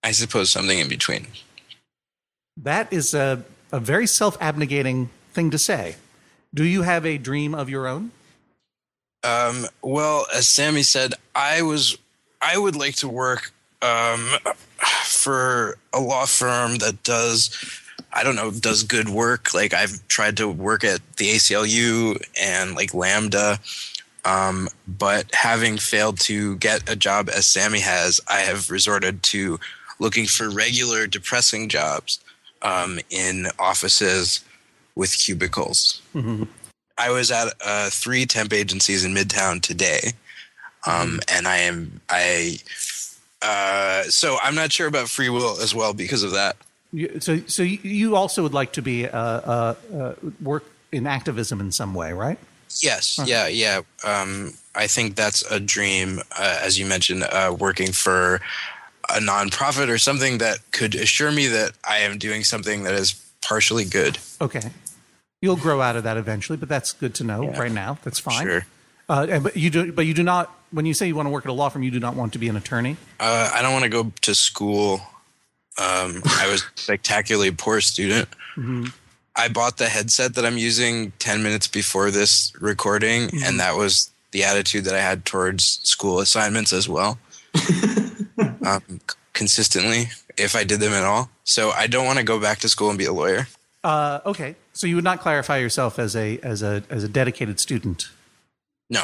I 0.03 0.11
suppose 0.11 0.49
something 0.49 0.79
in 0.79 0.87
between. 0.87 1.27
That 2.55 2.91
is 2.91 3.13
a, 3.13 3.43
a 3.71 3.79
very 3.79 4.07
self 4.07 4.37
abnegating 4.39 5.09
thing 5.33 5.51
to 5.51 5.57
say. 5.57 5.95
Do 6.53 6.63
you 6.63 6.81
have 6.83 7.05
a 7.05 7.17
dream 7.17 7.53
of 7.53 7.69
your 7.69 7.87
own? 7.87 8.11
Um, 9.23 9.67
well, 9.81 10.25
as 10.33 10.47
Sammy 10.47 10.83
said, 10.83 11.13
I 11.35 11.61
was 11.61 11.97
I 12.41 12.57
would 12.57 12.75
like 12.75 12.95
to 12.95 13.09
work 13.09 13.51
um, 13.81 14.31
for 15.03 15.77
a 15.93 15.99
law 15.99 16.25
firm 16.25 16.77
that 16.77 17.03
does 17.03 17.49
I 18.13 18.23
don't 18.23 18.35
know 18.35 18.51
does 18.51 18.83
good 18.83 19.09
work. 19.09 19.53
Like 19.53 19.73
I've 19.73 20.07
tried 20.07 20.37
to 20.37 20.47
work 20.49 20.83
at 20.83 21.01
the 21.17 21.29
ACLU 21.31 22.21
and 22.39 22.75
like 22.75 22.93
Lambda, 22.93 23.59
um, 24.27 24.67
but 24.87 25.23
having 25.33 25.77
failed 25.77 26.19
to 26.21 26.57
get 26.57 26.79
a 26.89 26.95
job 26.95 27.29
as 27.29 27.45
Sammy 27.45 27.79
has, 27.79 28.19
I 28.27 28.39
have 28.49 28.69
resorted 28.69 29.23
to 29.33 29.59
looking 29.99 30.25
for 30.27 30.49
regular 30.49 31.07
depressing 31.07 31.69
jobs 31.69 32.19
um, 32.61 32.99
in 33.09 33.47
offices 33.57 34.43
with 34.95 35.11
cubicles. 35.17 36.01
I 36.97 37.09
was 37.11 37.31
at 37.31 37.53
uh, 37.63 37.89
three 37.91 38.25
temp 38.25 38.51
agencies 38.53 39.05
in 39.05 39.13
Midtown 39.13 39.61
today, 39.61 40.13
um, 40.85 41.19
and 41.33 41.47
I 41.47 41.57
am 41.69 42.01
I. 42.09 42.59
Uh, 43.41 44.03
so 44.09 44.37
I'm 44.41 44.55
not 44.55 44.71
sure 44.71 44.87
about 44.87 45.07
free 45.09 45.29
will 45.29 45.61
as 45.61 45.75
well 45.75 45.93
because 45.93 46.23
of 46.23 46.31
that. 46.31 46.55
So, 47.19 47.41
so 47.45 47.61
you- 47.63 47.79
you 47.83 48.15
also 48.15 48.41
would 48.43 48.53
like 48.53 48.71
to 48.73 48.81
be 48.81 49.05
uh, 49.07 49.19
uh, 49.19 49.75
uh, 49.95 50.13
work 50.41 50.63
in 50.91 51.05
activism 51.05 51.59
in 51.61 51.71
some 51.71 51.93
way, 51.93 52.13
right? 52.13 52.39
Yes, 52.81 53.19
yeah, 53.25 53.47
yeah. 53.47 53.81
Um, 54.03 54.53
I 54.75 54.87
think 54.87 55.15
that's 55.15 55.41
a 55.49 55.59
dream, 55.59 56.19
uh, 56.37 56.59
as 56.61 56.77
you 56.77 56.85
mentioned, 56.85 57.23
uh, 57.23 57.55
working 57.57 57.91
for 57.91 58.41
a 59.09 59.19
nonprofit 59.19 59.89
or 59.89 59.97
something 59.97 60.37
that 60.39 60.59
could 60.71 60.93
assure 60.95 61.31
me 61.31 61.47
that 61.47 61.71
I 61.87 61.99
am 61.99 62.17
doing 62.17 62.43
something 62.43 62.83
that 62.83 62.93
is 62.93 63.15
partially 63.41 63.85
good. 63.85 64.19
Okay. 64.41 64.71
You'll 65.41 65.55
grow 65.55 65.81
out 65.81 65.95
of 65.95 66.03
that 66.03 66.17
eventually, 66.17 66.57
but 66.57 66.67
that's 66.67 66.91
good 66.93 67.15
to 67.15 67.23
know 67.23 67.49
right 67.51 67.71
now. 67.71 67.97
That's 68.03 68.19
fine. 68.19 68.45
Sure. 68.45 68.65
Uh, 69.07 69.27
and, 69.29 69.43
but 69.43 69.55
you 69.55 69.69
do, 69.69 69.91
but 69.91 70.05
you 70.05 70.13
do 70.13 70.23
not. 70.23 70.53
When 70.71 70.85
you 70.85 70.93
say 70.93 71.07
you 71.07 71.15
want 71.15 71.27
to 71.27 71.29
work 71.29 71.45
at 71.45 71.49
a 71.49 71.53
law 71.53 71.69
firm, 71.69 71.83
you 71.83 71.91
do 71.91 71.99
not 71.99 72.15
want 72.15 72.33
to 72.33 72.39
be 72.39 72.49
an 72.49 72.57
attorney. 72.57 72.97
Uh, 73.19 73.51
I 73.53 73.61
don't 73.61 73.71
want 73.71 73.83
to 73.83 73.89
go 73.89 74.11
to 74.21 74.35
school. 74.35 74.95
Um, 75.77 76.21
I 76.25 76.47
was 76.49 76.63
a 76.63 76.65
spectacularly 76.79 77.51
poor 77.51 77.79
student. 77.81 78.27
I 79.37 79.47
bought 79.49 79.77
the 79.77 79.87
headset 79.87 80.35
that 80.35 80.45
I'm 80.45 80.57
using 80.57 81.11
10 81.19 81.43
minutes 81.43 81.67
before 81.67 82.09
this 82.09 82.51
recording, 82.59 83.29
and 83.43 83.59
that 83.59 83.75
was 83.75 84.11
the 84.31 84.43
attitude 84.43 84.85
that 84.85 84.95
I 84.95 85.01
had 85.01 85.25
towards 85.25 85.79
school 85.83 86.19
assignments 86.19 86.73
as 86.73 86.89
well. 86.89 87.19
um, 88.65 88.81
c- 88.89 88.99
consistently, 89.33 90.09
if 90.37 90.55
I 90.55 90.63
did 90.63 90.79
them 90.79 90.93
at 90.93 91.03
all. 91.03 91.29
So 91.43 91.71
I 91.71 91.87
don't 91.87 92.05
want 92.05 92.17
to 92.17 92.25
go 92.25 92.39
back 92.39 92.59
to 92.59 92.69
school 92.69 92.89
and 92.89 92.97
be 92.97 93.05
a 93.05 93.13
lawyer. 93.13 93.47
Uh, 93.83 94.19
okay. 94.25 94.55
So 94.73 94.87
you 94.87 94.95
would 94.95 95.03
not 95.03 95.21
clarify 95.21 95.57
yourself 95.57 95.97
as 95.99 96.15
a 96.15 96.39
as 96.39 96.61
a 96.61 96.83
as 96.89 97.03
a 97.03 97.07
dedicated 97.07 97.59
student. 97.59 98.09
No. 98.89 99.03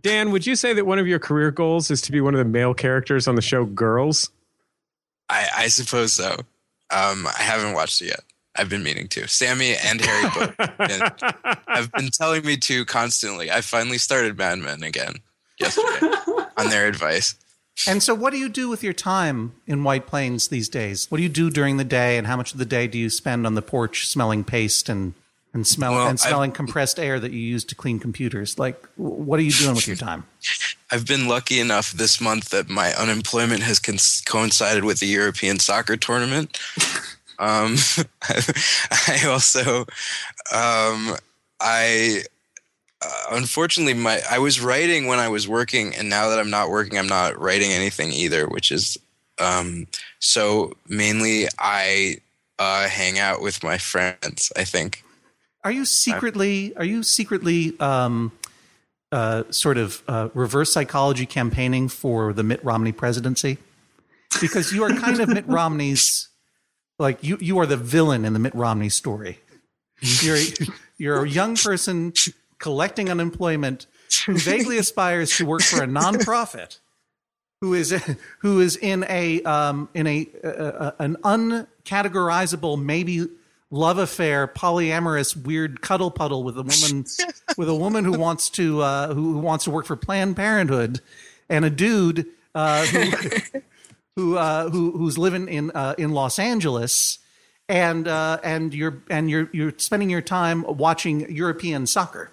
Dan, 0.00 0.30
would 0.30 0.46
you 0.46 0.56
say 0.56 0.72
that 0.72 0.86
one 0.86 0.98
of 0.98 1.06
your 1.06 1.18
career 1.18 1.50
goals 1.50 1.90
is 1.90 2.00
to 2.02 2.12
be 2.12 2.20
one 2.20 2.34
of 2.34 2.38
the 2.38 2.44
male 2.44 2.74
characters 2.74 3.28
on 3.28 3.34
the 3.34 3.42
show 3.42 3.64
Girls? 3.64 4.30
I, 5.28 5.48
I 5.56 5.68
suppose 5.68 6.12
so. 6.12 6.32
Um, 6.90 7.26
I 7.26 7.42
haven't 7.42 7.74
watched 7.74 8.00
it 8.02 8.06
yet. 8.06 8.20
I've 8.56 8.68
been 8.68 8.82
meaning 8.82 9.08
to. 9.08 9.26
Sammy 9.28 9.74
and 9.76 10.00
Harry 10.00 10.30
both 10.34 10.56
been, 10.78 11.00
have 11.68 11.92
been 11.92 12.08
telling 12.12 12.44
me 12.44 12.56
to 12.58 12.84
constantly. 12.84 13.50
I 13.50 13.60
finally 13.60 13.98
started 13.98 14.36
Mad 14.36 14.58
Men 14.58 14.82
again 14.82 15.16
yesterday 15.58 16.06
on 16.56 16.68
their 16.70 16.86
advice. 16.86 17.36
And 17.86 18.02
so, 18.02 18.14
what 18.14 18.30
do 18.32 18.38
you 18.38 18.48
do 18.48 18.68
with 18.68 18.82
your 18.82 18.92
time 18.92 19.52
in 19.66 19.84
White 19.84 20.06
Plains 20.06 20.48
these 20.48 20.68
days? 20.68 21.10
What 21.10 21.16
do 21.18 21.22
you 21.22 21.28
do 21.30 21.48
during 21.48 21.76
the 21.78 21.84
day, 21.84 22.18
and 22.18 22.26
how 22.26 22.36
much 22.36 22.52
of 22.52 22.58
the 22.58 22.66
day 22.66 22.86
do 22.86 22.98
you 22.98 23.08
spend 23.08 23.46
on 23.46 23.54
the 23.54 23.62
porch 23.62 24.06
smelling 24.06 24.44
paste 24.44 24.88
and 24.88 25.14
and 25.54 25.66
smell 25.66 25.92
Well, 25.92 26.06
and 26.08 26.20
smelling 26.20 26.50
I've- 26.50 26.56
compressed 26.56 26.98
air 27.00 27.18
that 27.18 27.32
you 27.32 27.38
use 27.40 27.64
to 27.66 27.74
clean 27.74 27.98
computers? 27.98 28.58
Like, 28.58 28.84
what 28.96 29.38
are 29.40 29.42
you 29.42 29.50
doing 29.52 29.74
with 29.74 29.86
your 29.86 29.96
time? 29.96 30.24
I've 30.92 31.06
been 31.06 31.26
lucky 31.28 31.58
enough 31.60 31.92
this 31.92 32.20
month 32.20 32.50
that 32.50 32.68
my 32.68 32.92
unemployment 32.94 33.62
has 33.62 33.78
con- 33.78 33.96
coincided 34.26 34.84
with 34.84 34.98
the 35.00 35.06
European 35.06 35.58
soccer 35.60 35.96
tournament. 35.96 36.58
Um, 37.40 37.76
I 39.08 39.24
also, 39.26 39.80
um, 40.52 41.16
I 41.60 42.22
uh, 43.02 43.22
unfortunately 43.32 43.94
my 43.94 44.20
I 44.30 44.38
was 44.38 44.60
writing 44.60 45.06
when 45.06 45.18
I 45.18 45.28
was 45.28 45.48
working, 45.48 45.94
and 45.96 46.08
now 46.08 46.28
that 46.28 46.38
I'm 46.38 46.50
not 46.50 46.70
working, 46.70 46.98
I'm 46.98 47.08
not 47.08 47.38
writing 47.40 47.72
anything 47.72 48.12
either. 48.12 48.46
Which 48.46 48.70
is 48.70 48.98
um, 49.40 49.86
so 50.20 50.74
mainly 50.86 51.46
I 51.58 52.18
uh, 52.58 52.88
hang 52.88 53.18
out 53.18 53.40
with 53.40 53.64
my 53.64 53.78
friends. 53.78 54.52
I 54.56 54.64
think. 54.64 55.02
Are 55.64 55.72
you 55.72 55.84
secretly? 55.84 56.76
Are 56.76 56.84
you 56.84 57.02
secretly? 57.02 57.78
Um, 57.80 58.32
uh, 59.12 59.42
sort 59.50 59.76
of 59.76 60.02
uh, 60.06 60.28
reverse 60.34 60.72
psychology 60.72 61.26
campaigning 61.26 61.88
for 61.88 62.32
the 62.32 62.42
Mitt 62.44 62.64
Romney 62.64 62.92
presidency, 62.92 63.58
because 64.40 64.72
you 64.72 64.84
are 64.84 64.90
kind 64.90 65.20
of 65.20 65.28
Mitt 65.28 65.44
Romney's, 65.48 66.28
like 67.00 67.24
you 67.24 67.38
you 67.40 67.58
are 67.58 67.66
the 67.66 67.76
villain 67.76 68.24
in 68.24 68.34
the 68.34 68.38
Mitt 68.38 68.54
Romney 68.54 68.90
story. 68.90 69.40
You're 70.00 70.38
you're 70.98 71.24
a 71.24 71.28
young 71.28 71.56
person 71.56 72.12
collecting 72.58 73.08
unemployment 73.10 73.86
who 74.26 74.36
vaguely 74.36 74.78
aspires 74.78 75.36
to 75.38 75.46
work 75.46 75.62
for 75.62 75.82
a 75.82 75.86
nonprofit, 75.86 76.78
who 77.60 77.74
is 77.74 77.90
who 78.40 78.60
is 78.60 78.76
in 78.76 79.04
a 79.08 79.42
um, 79.42 79.88
in 79.94 80.06
a 80.06 80.28
an 80.98 81.16
uncategorizable 81.24 82.80
maybe 82.80 83.26
love 83.70 83.98
affair, 83.98 84.46
polyamorous, 84.46 85.36
weird 85.36 85.80
cuddle 85.80 86.10
puddle 86.10 86.44
with 86.44 86.58
a 86.58 86.62
woman 86.62 87.06
with 87.56 87.68
a 87.68 87.74
woman 87.74 88.04
who 88.04 88.18
wants 88.18 88.50
to 88.50 88.82
uh, 88.82 89.14
who 89.14 89.38
wants 89.38 89.64
to 89.64 89.70
work 89.70 89.86
for 89.86 89.96
Planned 89.96 90.36
Parenthood, 90.36 91.00
and 91.48 91.64
a 91.64 91.70
dude 91.70 92.26
uh, 92.54 92.84
who 92.86 93.60
who 94.16 94.36
uh, 94.36 94.70
who 94.70 94.92
who's 94.92 95.18
living 95.18 95.48
in 95.48 95.70
uh, 95.72 95.94
in 95.98 96.12
Los 96.12 96.38
Angeles. 96.38 97.18
And 97.68 98.08
uh, 98.08 98.38
and 98.42 98.74
you're 98.74 99.02
and 99.08 99.30
you're 99.30 99.48
you're 99.52 99.72
spending 99.76 100.10
your 100.10 100.22
time 100.22 100.64
watching 100.66 101.30
European 101.32 101.86
soccer. 101.86 102.32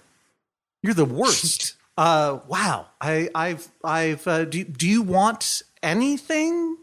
You're 0.82 0.94
the 0.94 1.06
worst. 1.06 1.74
Uh, 1.98 2.42
wow. 2.48 2.86
I, 3.02 3.28
I've, 3.34 3.68
I've. 3.84 4.28
Uh, 4.28 4.46
do, 4.46 4.64
do 4.64 4.88
you 4.88 5.02
want 5.02 5.64
anything? 5.82 6.78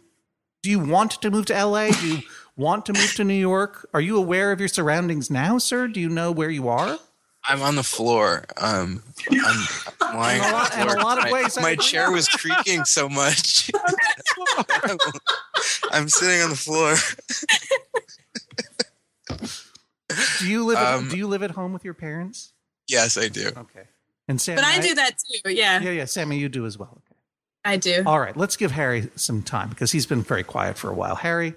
Do 0.65 0.71
you 0.71 0.81
want 0.81 1.13
to 1.23 1.31
move 1.31 1.47
to 1.47 1.65
LA? 1.65 1.91
Do 1.91 2.17
you 2.17 2.23
want 2.57 2.87
to 2.87 2.93
move 2.93 3.15
to 3.15 3.25
New 3.25 3.35
York? 3.35 3.89
Are 3.95 4.01
you 4.01 4.17
aware 4.17 4.51
of 4.51 4.59
your 4.59 4.69
surroundings 4.69 5.31
now, 5.31 5.59
sir? 5.59 5.87
Do 5.87 6.01
you 6.01 6.09
know 6.09 6.33
where 6.33 6.51
you 6.51 6.69
are? 6.69 6.99
I'm 7.47 7.63
on 7.63 7.77
the 7.77 7.83
floor. 7.83 8.45
Um, 8.57 9.03
I'm, 9.31 9.39
I'm 10.01 10.17
lying 10.17 10.39
In 10.39 10.45
a 10.45 10.47
on 10.47 10.53
lot- 10.53 10.73
the 10.73 10.81
in 10.81 10.89
a 10.89 10.95
lot 11.05 11.19
of 11.19 11.25
my, 11.25 11.33
ways, 11.33 11.59
I 11.59 11.63
my 11.63 11.77
chair 11.77 12.11
was 12.11 12.29
creaking 12.29 12.85
so 12.85 13.09
much. 13.09 13.71
I'm 15.93 16.09
sitting 16.09 16.41
on 16.43 16.51
the 16.51 16.57
floor. 16.57 16.95
Do 20.41 20.49
you 20.49 20.65
live? 20.65 20.79
At, 20.79 20.95
Um, 20.95 21.09
do 21.09 21.17
you 21.17 21.27
live 21.27 21.43
at 21.43 21.53
home 21.53 21.73
with 21.73 21.85
your 21.85 21.95
parents? 21.95 22.53
Yes, 22.89 23.17
I 23.17 23.29
do. 23.29 23.49
Okay. 23.57 23.85
And 24.29 24.41
Sammy, 24.41 24.57
But 24.57 24.65
I 24.65 24.79
do 24.81 24.95
that 24.95 25.13
too. 25.19 25.53
Yeah, 25.53 25.81
Yeah, 25.81 25.91
yeah. 25.91 26.05
Sammy, 26.05 26.39
you 26.39 26.49
do 26.49 26.67
as 26.67 26.79
well. 26.79 26.91
Okay. 27.07 27.19
I 27.65 27.77
do. 27.77 28.03
All 28.07 28.21
right. 28.21 28.37
Let's 28.37 28.57
give 28.57 28.71
Harry 28.73 29.11
some 29.17 29.43
time 29.43 29.71
because 29.71 29.93
he's 29.93 30.07
been 30.07 30.23
very 30.23 30.43
quiet 30.45 30.77
for 30.79 30.91
a 30.91 30.95
while. 30.95 31.17
Harry, 31.17 31.55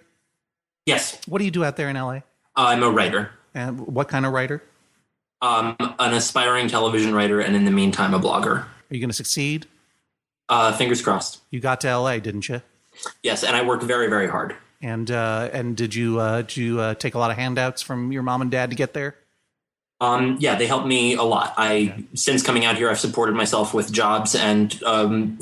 Yes, 0.86 1.19
what 1.28 1.39
do 1.39 1.45
you 1.45 1.52
do 1.52 1.65
out 1.65 1.76
there 1.76 1.89
in 1.89 1.97
LA? 1.97 2.21
I'm 2.56 2.82
a 2.82 2.89
writer, 2.89 3.32
And 3.54 3.82
what 3.88 4.08
kind 4.08 4.26
of 4.26 4.32
writer? 4.32 4.63
Um, 5.41 5.76
an 5.80 6.13
aspiring 6.13 6.67
television 6.67 7.13
writer, 7.13 7.39
and 7.39 7.56
in 7.56 7.65
the 7.65 7.71
meantime, 7.71 8.13
a 8.13 8.19
blogger. 8.19 8.63
Are 8.63 8.67
you 8.89 9.00
going 9.00 9.10
to 9.10 9.15
succeed? 9.15 9.65
Uh, 10.50 10.71
fingers 10.73 11.02
crossed. 11.02 11.41
You 11.52 11.60
got 11.60 11.82
to 11.82 11.97
LA, 11.97 12.19
didn't 12.19 12.47
you? 12.47 12.62
Yes, 13.23 13.43
and 13.43 13.56
I 13.56 13.63
worked 13.63 13.84
very, 13.84 14.08
very 14.08 14.28
hard. 14.28 14.56
And 14.82 15.10
uh, 15.10 15.50
and 15.52 15.76
did 15.76 15.95
you 15.95 16.19
uh, 16.19 16.43
did 16.43 16.58
you 16.58 16.80
uh, 16.80 16.93
take 16.93 17.15
a 17.15 17.19
lot 17.19 17.32
of 17.32 17.38
handouts 17.38 17.82
from 17.82 18.12
your 18.12 18.23
mom 18.23 18.41
and 18.41 18.52
dad 18.52 18.69
to 18.69 18.76
get 18.76 18.93
there? 18.93 19.15
Um, 20.00 20.38
yeah, 20.39 20.56
they 20.56 20.67
helped 20.67 20.86
me 20.86 21.15
a 21.15 21.23
lot. 21.23 21.56
I 21.58 22.04
since 22.13 22.43
coming 22.43 22.63
out 22.63 22.78
here, 22.78 22.89
I've 22.89 23.00
supported 23.00 23.34
myself 23.34 23.73
with 23.73 23.91
jobs 23.91 24.36
and 24.36 24.82
um, 24.84 25.39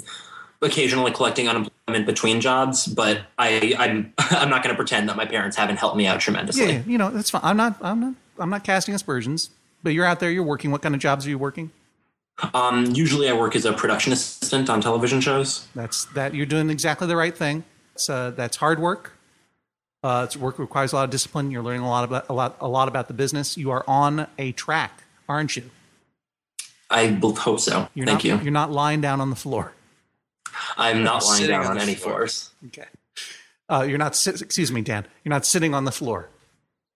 occasionally 0.61 1.11
collecting 1.11 1.49
unemployment 1.49 2.05
between 2.05 2.39
jobs. 2.39 2.87
But 2.87 3.23
I, 3.37 3.75
I'm 3.77 4.13
I'm 4.17 4.49
not 4.49 4.63
going 4.63 4.73
to 4.73 4.77
pretend 4.77 5.09
that 5.09 5.17
my 5.17 5.25
parents 5.25 5.57
haven't 5.57 5.77
helped 5.77 5.97
me 5.97 6.07
out 6.07 6.21
tremendously. 6.21 6.71
Yeah, 6.71 6.81
you 6.87 6.97
know 6.97 7.09
that's 7.09 7.29
fine. 7.29 7.41
I'm 7.43 7.57
not 7.57 7.77
I'm 7.81 7.99
not 7.99 8.13
I'm 8.39 8.49
not 8.49 8.63
casting 8.63 8.95
aspersions, 8.95 9.49
but 9.85 9.93
you're 9.93 10.03
out 10.05 10.19
there. 10.19 10.29
You're 10.31 10.43
working. 10.43 10.71
What 10.71 10.81
kind 10.81 10.93
of 10.95 10.99
jobs 10.99 11.25
are 11.25 11.29
you 11.29 11.37
working? 11.37 11.71
Um, 12.53 12.87
usually, 12.93 13.29
I 13.29 13.33
work 13.33 13.55
as 13.55 13.63
a 13.63 13.71
production 13.71 14.11
assistant 14.11 14.69
on 14.69 14.81
television 14.81 15.21
shows. 15.21 15.65
That's 15.73 16.03
that 16.15 16.33
you're 16.33 16.45
doing 16.45 16.69
exactly 16.69 17.07
the 17.07 17.15
right 17.15 17.35
thing. 17.37 17.63
It's, 17.93 18.09
uh, 18.09 18.31
that's 18.31 18.57
hard 18.57 18.79
work. 18.79 19.13
Uh, 20.03 20.23
it's 20.25 20.35
work 20.35 20.59
requires 20.59 20.91
a 20.91 20.97
lot 20.97 21.05
of 21.05 21.09
discipline. 21.11 21.49
You're 21.51 21.63
learning 21.63 21.81
a 21.83 21.89
lot 21.89 22.03
about 22.03 22.27
a 22.29 22.33
lot 22.33 22.57
a 22.59 22.67
lot 22.67 22.87
about 22.89 23.07
the 23.07 23.13
business. 23.13 23.57
You 23.57 23.71
are 23.71 23.85
on 23.87 24.27
a 24.37 24.51
track, 24.51 25.03
aren't 25.29 25.55
you? 25.55 25.69
I 26.89 27.11
bel- 27.11 27.35
hope 27.35 27.59
so. 27.61 27.87
You're 27.93 28.05
Thank 28.05 28.17
not, 28.17 28.23
you. 28.25 28.39
You're 28.43 28.51
not 28.51 28.71
lying 28.71 29.01
down 29.01 29.21
on 29.21 29.29
the 29.29 29.35
floor. 29.35 29.71
I'm 30.77 31.03
not 31.03 31.23
lying 31.25 31.47
down 31.47 31.61
on 31.61 31.71
on 31.71 31.77
the 31.77 31.83
any 31.83 31.95
floor. 31.95 32.15
floors. 32.15 32.49
Okay. 32.67 32.85
Uh, 33.69 33.85
you're 33.87 33.97
not. 33.97 34.15
sit- 34.15 34.41
Excuse 34.41 34.71
me, 34.71 34.81
Dan. 34.81 35.05
You're 35.23 35.31
not 35.31 35.45
sitting 35.45 35.73
on 35.73 35.85
the 35.85 35.91
floor. 35.91 36.29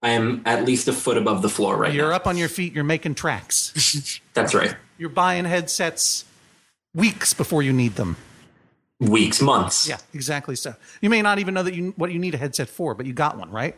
I 0.01 0.11
am 0.11 0.41
at 0.45 0.65
least 0.65 0.87
a 0.87 0.93
foot 0.93 1.17
above 1.17 1.41
the 1.41 1.49
floor 1.49 1.75
right 1.75 1.93
You're 1.93 2.09
now. 2.09 2.15
up 2.15 2.27
on 2.27 2.37
your 2.37 2.49
feet. 2.49 2.73
You're 2.73 2.83
making 2.85 3.15
tracks. 3.15 4.19
That's 4.33 4.53
right. 4.53 4.75
You're 4.97 5.09
buying 5.09 5.45
headsets 5.45 6.25
weeks 6.93 7.33
before 7.33 7.63
you 7.63 7.73
need 7.73 7.95
them. 7.95 8.15
Weeks, 8.99 9.41
months. 9.41 9.87
Yeah, 9.87 9.97
exactly. 10.13 10.55
So 10.55 10.75
you 11.01 11.09
may 11.09 11.21
not 11.21 11.39
even 11.39 11.53
know 11.53 11.63
that 11.63 11.73
you 11.73 11.93
what 11.95 12.11
you 12.11 12.19
need 12.19 12.33
a 12.33 12.37
headset 12.37 12.67
for, 12.69 12.93
but 12.93 13.05
you 13.05 13.13
got 13.13 13.37
one, 13.37 13.49
right? 13.49 13.75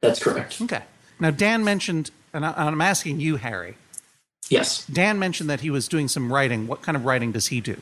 That's 0.00 0.22
correct. 0.22 0.60
Okay. 0.62 0.82
Now 1.18 1.30
Dan 1.30 1.64
mentioned, 1.64 2.10
and 2.32 2.46
I, 2.46 2.52
I'm 2.56 2.80
asking 2.80 3.20
you, 3.20 3.36
Harry. 3.36 3.76
Yes. 4.48 4.86
Dan 4.86 5.18
mentioned 5.18 5.50
that 5.50 5.60
he 5.60 5.70
was 5.70 5.88
doing 5.88 6.08
some 6.08 6.32
writing. 6.32 6.66
What 6.66 6.82
kind 6.82 6.96
of 6.96 7.04
writing 7.04 7.32
does 7.32 7.48
he 7.48 7.60
do? 7.60 7.80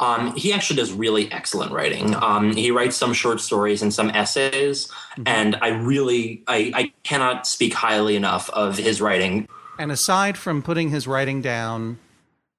Um, 0.00 0.34
he 0.36 0.52
actually 0.52 0.76
does 0.76 0.92
really 0.92 1.30
excellent 1.32 1.72
writing. 1.72 2.14
Um, 2.14 2.54
he 2.54 2.70
writes 2.70 2.96
some 2.96 3.12
short 3.12 3.40
stories 3.40 3.82
and 3.82 3.92
some 3.92 4.10
essays, 4.10 4.90
and 5.26 5.56
I 5.56 5.68
really, 5.68 6.42
I, 6.46 6.72
I 6.74 6.92
cannot 7.02 7.46
speak 7.46 7.74
highly 7.74 8.16
enough 8.16 8.48
of 8.50 8.78
his 8.78 9.00
writing. 9.00 9.48
And 9.78 9.90
aside 9.90 10.38
from 10.38 10.62
putting 10.62 10.90
his 10.90 11.06
writing 11.06 11.42
down 11.42 11.98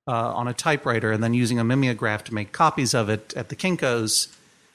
uh, 0.08 0.34
on 0.34 0.48
a 0.48 0.54
typewriter 0.54 1.12
and 1.12 1.24
then 1.24 1.34
using 1.34 1.60
a 1.60 1.64
mimeograph 1.64 2.24
to 2.26 2.34
make 2.34 2.52
copies 2.52 2.94
of 2.94 3.10
it 3.10 3.34
at 3.36 3.50
the 3.50 3.56
Kinkos, 3.56 4.28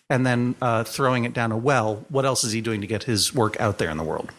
and 0.08 0.26
then 0.26 0.56
uh, 0.60 0.82
throwing 0.82 1.24
it 1.24 1.32
down 1.32 1.52
a 1.52 1.56
well, 1.56 2.04
what 2.08 2.24
else 2.24 2.42
is 2.42 2.52
he 2.52 2.60
doing 2.60 2.80
to 2.80 2.86
get 2.86 3.04
his 3.04 3.32
work 3.32 3.58
out 3.60 3.78
there 3.78 3.90
in 3.90 3.96
the 3.96 4.02
world? 4.02 4.32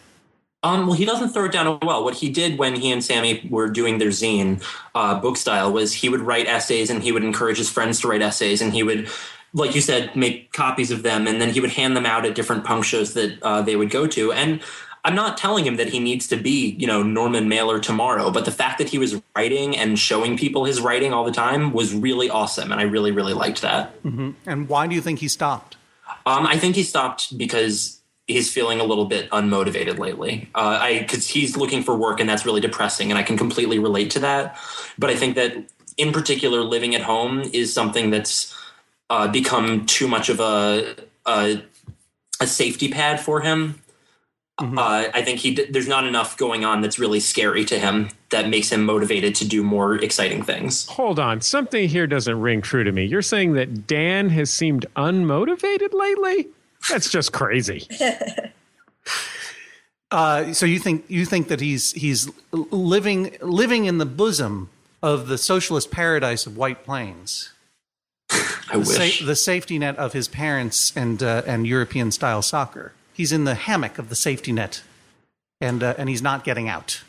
Um, 0.64 0.86
well, 0.86 0.94
he 0.94 1.04
doesn't 1.04 1.30
throw 1.30 1.46
it 1.46 1.52
down 1.52 1.78
well. 1.82 2.04
What 2.04 2.14
he 2.14 2.30
did 2.30 2.58
when 2.58 2.76
he 2.76 2.92
and 2.92 3.02
Sammy 3.02 3.46
were 3.50 3.68
doing 3.68 3.98
their 3.98 4.10
zine 4.10 4.62
uh, 4.94 5.20
book 5.20 5.36
style 5.36 5.72
was 5.72 5.92
he 5.92 6.08
would 6.08 6.20
write 6.20 6.46
essays 6.46 6.88
and 6.88 7.02
he 7.02 7.10
would 7.10 7.24
encourage 7.24 7.58
his 7.58 7.68
friends 7.68 8.00
to 8.00 8.08
write 8.08 8.22
essays 8.22 8.62
and 8.62 8.72
he 8.72 8.82
would, 8.82 9.08
like 9.52 9.74
you 9.74 9.80
said, 9.80 10.14
make 10.14 10.52
copies 10.52 10.92
of 10.92 11.02
them 11.02 11.26
and 11.26 11.40
then 11.40 11.50
he 11.50 11.60
would 11.60 11.72
hand 11.72 11.96
them 11.96 12.06
out 12.06 12.24
at 12.24 12.36
different 12.36 12.64
punk 12.64 12.84
shows 12.84 13.14
that 13.14 13.42
uh, 13.42 13.60
they 13.60 13.74
would 13.74 13.90
go 13.90 14.06
to. 14.06 14.32
And 14.32 14.60
I'm 15.04 15.16
not 15.16 15.36
telling 15.36 15.66
him 15.66 15.76
that 15.76 15.88
he 15.88 15.98
needs 15.98 16.28
to 16.28 16.36
be, 16.36 16.76
you 16.78 16.86
know, 16.86 17.02
Norman 17.02 17.48
Mailer 17.48 17.80
tomorrow, 17.80 18.30
but 18.30 18.44
the 18.44 18.52
fact 18.52 18.78
that 18.78 18.88
he 18.88 18.98
was 18.98 19.20
writing 19.34 19.76
and 19.76 19.98
showing 19.98 20.36
people 20.36 20.64
his 20.64 20.80
writing 20.80 21.12
all 21.12 21.24
the 21.24 21.32
time 21.32 21.72
was 21.72 21.92
really 21.92 22.30
awesome, 22.30 22.70
and 22.70 22.80
I 22.80 22.84
really, 22.84 23.10
really 23.10 23.32
liked 23.32 23.62
that. 23.62 23.92
And 24.46 24.68
why 24.68 24.86
do 24.86 24.94
you 24.94 25.00
think 25.00 25.18
he 25.18 25.26
stopped? 25.26 25.76
Um, 26.24 26.46
I 26.46 26.56
think 26.56 26.76
he 26.76 26.84
stopped 26.84 27.36
because 27.36 28.00
he's 28.26 28.52
feeling 28.52 28.80
a 28.80 28.84
little 28.84 29.04
bit 29.04 29.30
unmotivated 29.30 29.98
lately. 29.98 30.48
Uh, 30.54 30.78
I 30.80 30.98
because 31.00 31.28
he's 31.28 31.56
looking 31.56 31.82
for 31.82 31.96
work 31.96 32.20
and 32.20 32.28
that's 32.28 32.46
really 32.46 32.60
depressing, 32.60 33.10
and 33.10 33.18
I 33.18 33.22
can 33.22 33.36
completely 33.36 33.78
relate 33.78 34.10
to 34.12 34.20
that. 34.20 34.58
But 34.98 35.10
I 35.10 35.16
think 35.16 35.36
that 35.36 35.70
in 35.96 36.12
particular, 36.12 36.62
living 36.62 36.94
at 36.94 37.02
home 37.02 37.42
is 37.52 37.72
something 37.72 38.10
that's 38.10 38.56
uh, 39.10 39.28
become 39.28 39.86
too 39.86 40.08
much 40.08 40.28
of 40.28 40.40
a, 40.40 40.96
a 41.26 41.62
a 42.40 42.46
safety 42.46 42.88
pad 42.88 43.20
for 43.20 43.40
him. 43.40 43.78
Uh, 44.58 45.08
I 45.12 45.22
think 45.22 45.40
he 45.40 45.54
there's 45.54 45.88
not 45.88 46.06
enough 46.06 46.36
going 46.36 46.64
on 46.64 46.82
that's 46.82 46.98
really 46.98 47.20
scary 47.20 47.64
to 47.64 47.78
him 47.78 48.10
that 48.30 48.48
makes 48.48 48.70
him 48.70 48.84
motivated 48.84 49.34
to 49.36 49.48
do 49.48 49.62
more 49.62 49.96
exciting 49.96 50.42
things. 50.42 50.86
Hold 50.86 51.18
on. 51.18 51.40
Something 51.40 51.88
here 51.88 52.06
doesn't 52.06 52.40
ring 52.40 52.62
true 52.62 52.84
to 52.84 52.92
me. 52.92 53.04
You're 53.04 53.22
saying 53.22 53.54
that 53.54 53.86
Dan 53.86 54.28
has 54.28 54.50
seemed 54.50 54.86
unmotivated 54.94 55.92
lately? 55.92 56.48
That's 56.88 57.10
just 57.10 57.32
crazy. 57.32 57.86
Uh, 60.10 60.52
so 60.52 60.66
you 60.66 60.78
think 60.78 61.06
you 61.08 61.24
think 61.24 61.48
that 61.48 61.58
he's 61.60 61.92
he's 61.92 62.30
living 62.52 63.34
living 63.40 63.86
in 63.86 63.96
the 63.96 64.04
bosom 64.04 64.68
of 65.02 65.26
the 65.26 65.38
socialist 65.38 65.90
paradise 65.90 66.44
of 66.44 66.54
White 66.54 66.84
Plains, 66.84 67.50
I 68.30 68.38
the, 68.72 68.78
wish. 68.80 69.20
sa- 69.20 69.24
the 69.24 69.34
safety 69.34 69.78
net 69.78 69.96
of 69.96 70.12
his 70.12 70.28
parents 70.28 70.92
and 70.94 71.22
uh, 71.22 71.42
and 71.46 71.66
European 71.66 72.10
style 72.10 72.42
soccer. 72.42 72.92
He's 73.14 73.32
in 73.32 73.44
the 73.44 73.54
hammock 73.54 73.98
of 73.98 74.10
the 74.10 74.14
safety 74.14 74.52
net, 74.52 74.82
and 75.62 75.82
uh, 75.82 75.94
and 75.96 76.10
he's 76.10 76.20
not 76.22 76.44
getting 76.44 76.68
out. 76.68 77.02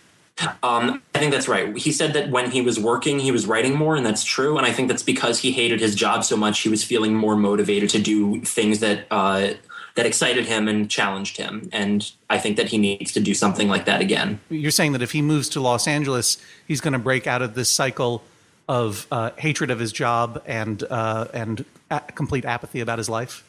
Um, 0.63 1.01
I 1.15 1.19
think 1.19 1.31
that's 1.31 1.47
right. 1.47 1.75
He 1.77 1.91
said 1.91 2.13
that 2.13 2.29
when 2.29 2.51
he 2.51 2.61
was 2.61 2.79
working, 2.79 3.19
he 3.19 3.31
was 3.31 3.45
writing 3.45 3.75
more, 3.75 3.95
and 3.95 4.05
that's 4.05 4.23
true. 4.23 4.57
And 4.57 4.65
I 4.65 4.71
think 4.71 4.87
that's 4.87 5.03
because 5.03 5.39
he 5.39 5.51
hated 5.51 5.79
his 5.79 5.95
job 5.95 6.23
so 6.23 6.37
much, 6.37 6.59
he 6.59 6.69
was 6.69 6.83
feeling 6.83 7.13
more 7.13 7.35
motivated 7.35 7.89
to 7.91 8.01
do 8.01 8.41
things 8.41 8.79
that 8.79 9.05
uh, 9.11 9.53
that 9.95 10.05
excited 10.05 10.45
him 10.45 10.67
and 10.67 10.89
challenged 10.89 11.37
him. 11.37 11.69
And 11.71 12.11
I 12.29 12.39
think 12.39 12.57
that 12.57 12.67
he 12.67 12.77
needs 12.77 13.11
to 13.13 13.19
do 13.19 13.33
something 13.33 13.67
like 13.67 13.85
that 13.85 14.01
again. 14.01 14.39
You're 14.49 14.71
saying 14.71 14.93
that 14.93 15.01
if 15.01 15.11
he 15.11 15.21
moves 15.21 15.49
to 15.49 15.61
Los 15.61 15.87
Angeles, 15.87 16.37
he's 16.67 16.81
going 16.81 16.93
to 16.93 16.99
break 16.99 17.27
out 17.27 17.41
of 17.41 17.53
this 17.53 17.69
cycle 17.69 18.23
of 18.67 19.07
uh, 19.11 19.31
hatred 19.37 19.69
of 19.69 19.79
his 19.79 19.91
job 19.91 20.41
and 20.45 20.83
uh, 20.89 21.27
and 21.33 21.65
a- 21.91 21.99
complete 21.99 22.45
apathy 22.45 22.79
about 22.79 22.97
his 22.97 23.09
life. 23.09 23.43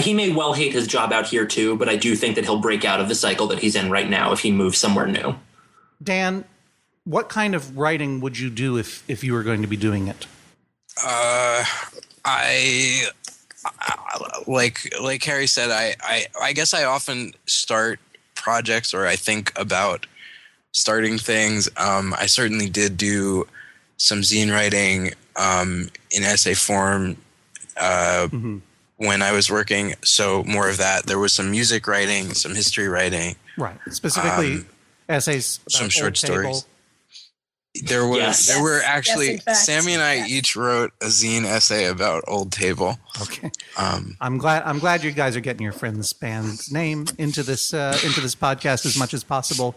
He 0.00 0.14
may 0.14 0.32
well 0.32 0.54
hate 0.54 0.72
his 0.72 0.86
job 0.86 1.12
out 1.12 1.26
here 1.26 1.44
too, 1.44 1.76
but 1.76 1.88
I 1.88 1.96
do 1.96 2.16
think 2.16 2.36
that 2.36 2.44
he'll 2.44 2.60
break 2.60 2.84
out 2.84 3.00
of 3.00 3.08
the 3.08 3.14
cycle 3.14 3.46
that 3.48 3.58
he's 3.58 3.76
in 3.76 3.90
right 3.90 4.08
now 4.08 4.32
if 4.32 4.40
he 4.40 4.50
moves 4.50 4.78
somewhere 4.78 5.06
new. 5.06 5.34
Dan, 6.02 6.44
what 7.04 7.28
kind 7.28 7.54
of 7.54 7.76
writing 7.76 8.20
would 8.20 8.38
you 8.38 8.50
do 8.50 8.76
if 8.78 9.04
if 9.08 9.24
you 9.24 9.32
were 9.32 9.42
going 9.42 9.62
to 9.62 9.68
be 9.68 9.76
doing 9.76 10.08
it? 10.08 10.26
Uh, 11.02 11.64
I, 12.24 13.04
I 13.64 14.18
like 14.46 14.92
like 15.00 15.22
Harry 15.24 15.46
said. 15.46 15.70
I, 15.70 15.94
I 16.02 16.26
I 16.40 16.52
guess 16.52 16.74
I 16.74 16.84
often 16.84 17.32
start 17.46 18.00
projects 18.34 18.94
or 18.94 19.06
I 19.06 19.16
think 19.16 19.52
about 19.56 20.06
starting 20.72 21.18
things. 21.18 21.68
Um, 21.76 22.14
I 22.18 22.26
certainly 22.26 22.68
did 22.68 22.96
do 22.96 23.46
some 23.96 24.20
zine 24.22 24.52
writing 24.52 25.12
um, 25.36 25.88
in 26.10 26.22
essay 26.22 26.54
form 26.54 27.16
uh, 27.76 28.28
when 28.96 29.22
I 29.22 29.32
was 29.32 29.50
working. 29.50 29.94
So 30.02 30.42
more 30.44 30.68
of 30.70 30.78
that. 30.78 31.06
There 31.06 31.18
was 31.18 31.32
some 31.32 31.50
music 31.50 31.86
writing, 31.86 32.32
some 32.34 32.54
history 32.54 32.88
writing. 32.88 33.36
Right, 33.58 33.76
specifically 33.90 34.54
Um, 34.54 34.66
essays, 35.10 35.58
about 35.62 35.72
some 35.72 35.84
Old 35.84 35.92
short 35.92 36.14
Table. 36.14 36.34
stories. 36.54 36.64
There 37.84 38.04
was 38.06 38.18
Yes. 38.18 38.46
there 38.48 38.60
were 38.62 38.82
actually 38.84 39.30
in 39.34 39.38
fact. 39.38 39.58
Sammy 39.58 39.94
and 39.94 40.02
I 40.02 40.14
Yes. 40.14 40.30
each 40.30 40.56
wrote 40.56 40.92
a 41.00 41.06
zine 41.06 41.44
essay 41.44 41.84
about 41.86 42.24
Old 42.26 42.50
Table. 42.50 42.98
Okay, 43.22 43.50
Um, 43.76 44.16
I'm 44.20 44.38
glad. 44.38 44.64
I'm 44.64 44.80
glad 44.80 45.04
you 45.04 45.12
guys 45.12 45.36
are 45.36 45.40
getting 45.40 45.62
your 45.62 45.72
friend's 45.72 46.12
band's 46.12 46.72
name 46.72 47.06
into 47.16 47.44
this 47.44 47.72
uh, 47.72 47.96
into 48.04 48.20
this 48.20 48.34
podcast 48.34 48.84
as 48.86 48.96
much 48.96 49.14
as 49.14 49.22
possible. 49.22 49.76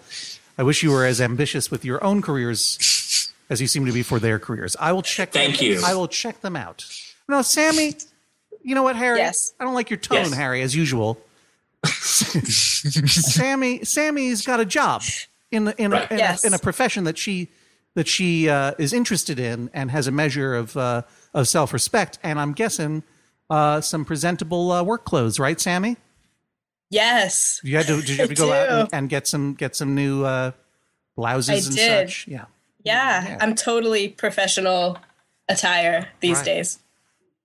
I 0.58 0.64
wish 0.64 0.82
you 0.82 0.90
were 0.92 1.06
as 1.06 1.22
ambitious 1.22 1.70
with 1.70 1.86
your 1.86 2.04
own 2.04 2.22
careers 2.24 3.30
as 3.50 3.62
you 3.62 3.68
seem 3.68 3.86
to 3.86 3.92
be 3.92 4.02
for 4.02 4.18
their 4.20 4.40
careers. 4.40 4.76
I 4.80 4.92
will 4.92 5.04
check. 5.04 5.32
Thank 5.32 5.58
them, 5.60 5.66
you. 5.68 5.82
I 5.86 5.94
will 5.94 6.08
check 6.08 6.42
them 6.42 6.56
out. 6.56 6.86
No, 7.30 7.44
Sammy. 7.44 7.96
You 8.64 8.74
know 8.74 8.84
what, 8.84 8.96
Harry? 8.96 9.20
Yes. 9.20 9.54
I 9.60 9.66
don't 9.66 9.74
like 9.76 9.90
your 9.92 9.98
tone, 9.98 10.18
Yes. 10.30 10.34
Harry, 10.34 10.62
as 10.64 10.76
usual. 10.76 11.20
Sammy, 11.86 13.84
Sammy's 13.84 14.46
got 14.46 14.60
a 14.60 14.66
job 14.66 15.02
in 15.52 15.66
the, 15.66 15.76
in, 15.82 15.92
a, 15.94 15.96
Right. 15.98 16.12
in, 16.12 16.18
Yes. 16.20 16.44
a, 16.44 16.48
in 16.48 16.54
a 16.54 16.60
profession 16.60 17.04
that 17.06 17.18
she 17.18 17.50
that 17.96 18.08
she 18.08 18.50
uh, 18.50 18.74
is 18.80 18.92
interested 18.92 19.38
in 19.38 19.70
and 19.74 19.92
has 19.92 20.08
a 20.08 20.12
measure 20.12 20.56
of 20.56 20.76
uh, 20.76 21.04
of 21.34 21.48
self 21.48 21.74
respect. 21.74 22.18
And 22.24 22.40
I'm 22.40 22.54
guessing 22.54 23.04
uh, 23.50 23.82
some 23.82 24.04
presentable 24.06 24.72
uh, 24.72 24.82
work 24.84 25.06
clothes, 25.06 25.40
right, 25.40 25.60
Sammy? 25.60 25.98
Yes. 26.90 27.60
You 27.64 27.78
had 27.78 27.88
to 27.88 27.98
did 28.02 28.10
you 28.10 28.18
have 28.18 28.30
to 28.30 28.36
go 28.36 28.52
out 28.52 28.70
and, 28.70 28.90
and 28.94 29.10
get 29.10 29.28
some 29.28 29.54
get 29.54 29.76
some 29.76 29.94
new 29.96 30.24
uh, 30.26 30.52
blouses 31.16 31.50
I 31.50 31.68
and 31.68 31.76
did. 31.76 32.10
such? 32.10 32.28
Yeah. 32.28 32.46
Yeah, 32.84 33.28
Yeah. 33.28 33.38
I'm 33.40 33.56
totally 33.56 34.10
professional 34.10 34.98
attire 35.48 36.08
these 36.20 36.38
Right. 36.38 36.46
days. 36.46 36.80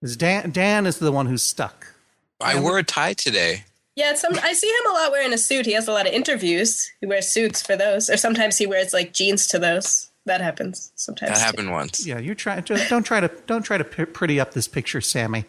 'Cause 0.01 0.17
Dan 0.17 0.51
Dan 0.51 0.87
is 0.87 0.99
the 0.99 1.13
one 1.13 1.27
who's 1.27 1.43
stuck. 1.43 1.95
I 2.41 2.59
wore 2.61 2.79
a 2.79 2.85
tie 2.85 3.15
today. 3.15 3.65
Yeah, 3.99 4.15
some 4.15 4.39
I 4.45 4.53
see 4.53 4.69
him 4.69 4.91
a 4.91 4.95
lot 4.95 5.11
wearing 5.11 5.33
a 5.33 5.39
suit. 5.39 5.67
He 5.67 5.73
has 5.73 5.89
a 5.89 5.93
lot 5.93 6.07
of 6.07 6.13
interviews. 6.13 6.89
He 7.01 7.07
wears 7.09 7.27
suits 7.27 7.61
for 7.61 7.75
those, 7.75 8.09
or 8.09 8.17
sometimes 8.17 8.57
he 8.57 8.65
wears 8.65 8.93
like 8.93 9.13
jeans 9.13 9.49
to 9.49 9.59
those. 9.59 10.09
That 10.25 10.41
happens 10.41 10.93
sometimes. 10.95 11.33
That 11.33 11.39
too. 11.39 11.45
happened 11.45 11.73
once. 11.73 12.07
Yeah, 12.07 12.21
you're 12.21 12.37
trying. 12.37 12.63
Just 12.63 12.89
don't 12.89 13.03
try 13.03 13.19
to 13.19 13.29
don't 13.49 13.63
try 13.63 13.77
to 13.77 13.83
pretty 13.83 14.39
up 14.39 14.53
this 14.53 14.69
picture, 14.69 15.01
Sammy. 15.01 15.47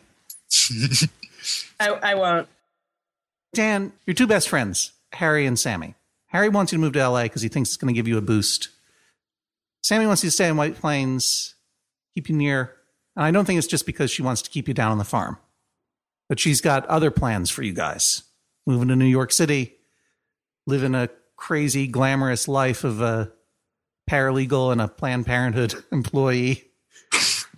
I, 1.79 1.89
I 1.89 2.15
won't. 2.15 2.47
Dan, 3.53 3.93
your 4.07 4.15
two 4.15 4.25
best 4.25 4.49
friends, 4.49 4.93
Harry 5.13 5.45
and 5.45 5.59
Sammy. 5.59 5.93
Harry 6.29 6.49
wants 6.49 6.71
you 6.71 6.79
to 6.79 6.81
move 6.81 6.93
to 6.93 7.07
LA 7.07 7.23
because 7.23 7.43
he 7.43 7.49
thinks 7.49 7.69
it's 7.69 7.77
going 7.77 7.93
to 7.93 7.97
give 7.97 8.07
you 8.07 8.17
a 8.17 8.21
boost. 8.21 8.69
Sammy 9.83 10.07
wants 10.07 10.23
you 10.23 10.29
to 10.29 10.31
stay 10.31 10.47
in 10.47 10.57
White 10.57 10.75
Plains, 10.75 11.53
keep 12.15 12.27
you 12.27 12.35
near. 12.35 12.73
And 13.15 13.25
I 13.25 13.29
don't 13.29 13.45
think 13.45 13.59
it's 13.59 13.67
just 13.67 13.85
because 13.85 14.09
she 14.09 14.23
wants 14.23 14.41
to 14.41 14.49
keep 14.49 14.67
you 14.67 14.73
down 14.73 14.91
on 14.91 14.97
the 14.97 15.03
farm, 15.03 15.37
but 16.27 16.39
she's 16.39 16.61
got 16.61 16.87
other 16.87 17.11
plans 17.11 17.51
for 17.51 17.61
you 17.61 17.73
guys. 17.73 18.23
Moving 18.69 18.89
to 18.89 18.95
New 18.95 19.05
York 19.05 19.31
City, 19.31 19.77
living 20.67 20.93
a 20.93 21.09
crazy, 21.35 21.87
glamorous 21.87 22.47
life 22.47 22.83
of 22.83 23.01
a 23.01 23.31
paralegal 24.07 24.71
and 24.71 24.79
a 24.79 24.87
Planned 24.87 25.25
Parenthood 25.25 25.73
employee, 25.91 26.65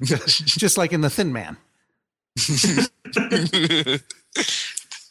just 0.01 0.77
like 0.77 0.93
in 0.93 1.01
The 1.01 1.09
Thin 1.09 1.33
Man. 1.33 1.57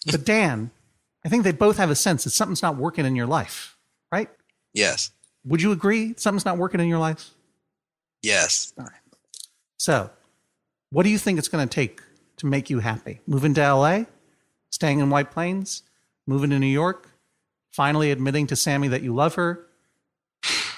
But 0.06 0.24
Dan, 0.24 0.70
I 1.26 1.28
think 1.28 1.44
they 1.44 1.52
both 1.52 1.76
have 1.76 1.90
a 1.90 1.94
sense 1.94 2.24
that 2.24 2.30
something's 2.30 2.62
not 2.62 2.76
working 2.76 3.04
in 3.04 3.14
your 3.14 3.26
life, 3.26 3.76
right? 4.10 4.30
yes. 4.72 5.10
Would 5.44 5.60
you 5.60 5.72
agree 5.72 6.14
something's 6.16 6.46
not 6.46 6.56
working 6.56 6.80
in 6.80 6.88
your 6.88 6.98
life? 6.98 7.30
Yes. 8.22 8.72
All 8.78 8.84
right. 8.84 8.92
So, 9.78 10.10
what 10.90 11.02
do 11.02 11.10
you 11.10 11.18
think 11.18 11.38
it's 11.38 11.48
going 11.48 11.68
to 11.68 11.74
take 11.74 12.00
to 12.38 12.46
make 12.46 12.70
you 12.70 12.78
happy? 12.80 13.20
Moving 13.26 13.52
to 13.54 13.74
LA, 13.74 14.04
staying 14.70 15.00
in 15.00 15.08
White 15.08 15.30
Plains, 15.30 15.82
moving 16.30 16.50
to 16.50 16.58
New 16.58 16.66
York, 16.66 17.10
finally 17.72 18.10
admitting 18.12 18.46
to 18.46 18.56
Sammy 18.56 18.88
that 18.88 19.02
you 19.02 19.12
love 19.14 19.34
her, 19.34 19.66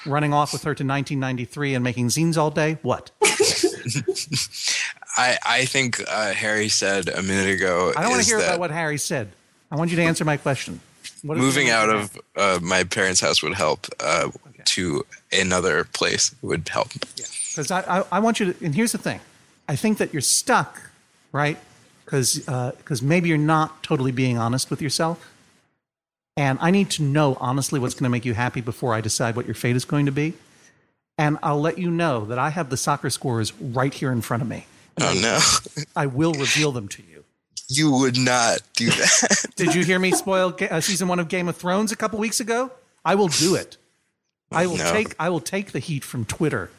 running 0.05 0.33
off 0.33 0.51
with 0.51 0.63
her 0.63 0.73
to 0.73 0.83
1993 0.83 1.75
and 1.75 1.83
making 1.83 2.07
zines 2.07 2.37
all 2.37 2.49
day? 2.51 2.77
What? 2.81 3.11
I, 5.15 5.37
I 5.45 5.65
think 5.65 6.01
uh, 6.09 6.33
Harry 6.33 6.67
said 6.69 7.07
a 7.07 7.21
minute 7.21 7.53
ago. 7.53 7.93
I 7.95 8.01
don't 8.01 8.11
want 8.11 8.23
to 8.23 8.27
hear 8.27 8.39
about 8.39 8.59
what 8.59 8.71
Harry 8.71 8.97
said. 8.97 9.31
I 9.71 9.75
want 9.75 9.91
you 9.91 9.95
to 9.97 10.03
answer 10.03 10.25
my 10.25 10.37
question. 10.37 10.79
Moving 11.23 11.69
out 11.69 11.89
of 11.89 12.17
uh, 12.35 12.59
my 12.61 12.83
parents' 12.83 13.21
house 13.21 13.41
would 13.43 13.53
help. 13.53 13.87
Uh, 13.99 14.29
To 14.65 15.05
another 15.31 15.83
place 15.83 16.33
would 16.41 16.67
help. 16.69 16.89
because 16.95 17.69
I, 17.69 17.81
I, 17.99 18.03
I 18.13 18.19
want 18.19 18.39
you 18.39 18.53
to 18.53 18.65
and 18.65 18.73
here's 18.73 18.93
the 18.93 18.97
thing 18.97 19.19
i 19.67 19.75
think 19.75 19.97
that 19.99 20.13
you're 20.13 20.21
stuck 20.41 20.89
right 21.33 21.57
because 22.05 22.39
because 22.77 23.01
maybe 23.01 23.27
you're 23.29 23.37
not 23.55 23.83
totally 23.83 24.11
being 24.13 24.37
honest 24.37 24.69
with 24.71 24.81
yourself 24.81 25.17
and 26.35 26.57
i 26.61 26.71
need 26.71 26.89
to 26.89 27.03
know 27.03 27.37
honestly 27.39 27.79
what's 27.79 27.93
going 27.93 28.05
to 28.05 28.09
make 28.09 28.25
you 28.25 28.33
happy 28.33 28.61
before 28.61 28.93
i 28.93 29.01
decide 29.01 29.35
what 29.35 29.45
your 29.45 29.55
fate 29.55 29.75
is 29.75 29.85
going 29.85 30.05
to 30.05 30.11
be. 30.11 30.33
And 31.17 31.37
i'll 31.43 31.61
let 31.61 31.77
you 31.77 31.91
know 31.91 32.25
that 32.25 32.39
i 32.39 32.49
have 32.49 32.69
the 32.69 32.77
soccer 32.77 33.09
scores 33.09 33.53
right 33.59 33.93
here 33.93 34.11
in 34.11 34.21
front 34.21 34.41
of 34.43 34.49
me. 34.49 34.65
Oh 34.99 35.13
no, 35.21 35.39
i 35.95 36.05
will 36.07 36.33
reveal 36.33 36.71
them 36.71 36.87
to 36.89 37.03
you. 37.03 37.23
You 37.69 37.91
would 37.91 38.17
not 38.17 38.59
do 38.75 38.89
that. 38.89 39.45
did 39.55 39.73
you 39.73 39.83
hear 39.83 39.97
me 39.99 40.11
spoil 40.11 40.55
uh, 40.69 40.81
season 40.81 41.07
one 41.07 41.19
of 41.19 41.27
game 41.29 41.47
of 41.47 41.55
thrones 41.55 41.91
a 41.91 41.95
couple 41.95 42.19
weeks 42.19 42.39
ago? 42.39 42.71
I 43.05 43.15
will 43.15 43.29
do 43.29 43.55
it. 43.55 43.77
I 44.51 44.67
will 44.67 44.77
No. 44.77 44.91
take 44.91 45.15
i 45.19 45.29
will 45.29 45.39
take 45.39 45.71
the 45.71 45.79
heat 45.79 46.03
from 46.03 46.25
twitter 46.25 46.69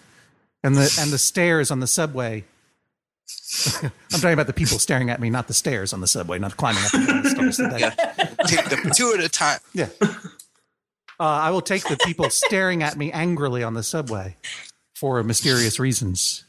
and 0.63 0.77
the 0.77 0.97
and 1.01 1.11
the 1.11 1.19
stairs 1.19 1.71
on 1.71 1.81
the 1.81 1.87
subway. 1.87 2.45
I'm 3.83 3.91
talking 4.21 4.33
about 4.33 4.47
the 4.47 4.53
people 4.53 4.79
staring 4.79 5.11
at 5.11 5.21
me 5.21 5.31
not 5.31 5.47
the 5.49 5.55
stairs 5.55 5.93
on 5.93 6.01
the 6.01 6.07
subway 6.07 6.39
not 6.39 6.57
climbing 6.57 6.83
up 6.85 6.93
the 6.93 7.53
stairs. 7.53 8.34
Take 8.47 8.69
the 8.69 8.93
two 8.95 9.13
at 9.17 9.25
a 9.25 9.29
time. 9.29 9.59
yeah. 9.73 9.89
Uh, 10.01 10.09
i 11.19 11.51
will 11.51 11.63
take 11.63 11.85
the 11.85 11.97
people 12.05 12.29
staring 12.29 12.83
at 12.83 12.97
me 12.97 13.13
angrily 13.13 13.63
on 13.63 13.75
the 13.75 13.83
subway 13.83 14.37
for 14.95 15.23
mysterious 15.23 15.79
reasons. 15.79 16.45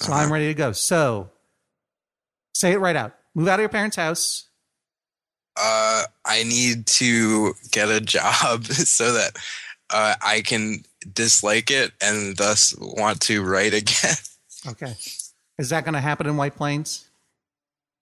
So 0.00 0.12
i'm 0.12 0.32
ready 0.32 0.48
to 0.48 0.54
go. 0.54 0.72
So 0.72 1.30
say 2.54 2.72
it 2.72 2.78
right 2.78 2.96
out. 2.96 3.14
Move 3.34 3.48
out 3.48 3.54
of 3.54 3.60
your 3.60 3.68
parents 3.68 3.96
house. 3.96 4.48
Uh, 5.56 6.04
I 6.24 6.42
need 6.42 6.86
to 6.86 7.54
get 7.70 7.88
a 7.88 8.00
job 8.00 8.64
so 8.66 9.12
that 9.12 9.36
uh, 9.90 10.14
I 10.22 10.42
can 10.42 10.84
dislike 11.12 11.70
it 11.70 11.92
and 12.02 12.36
thus 12.36 12.74
want 12.78 13.20
to 13.22 13.42
write 13.42 13.72
again. 13.72 14.16
okay. 14.68 14.94
Is 15.58 15.70
that 15.70 15.84
going 15.84 15.94
to 15.94 16.00
happen 16.00 16.26
in 16.26 16.36
white 16.36 16.56
plains 16.56 17.05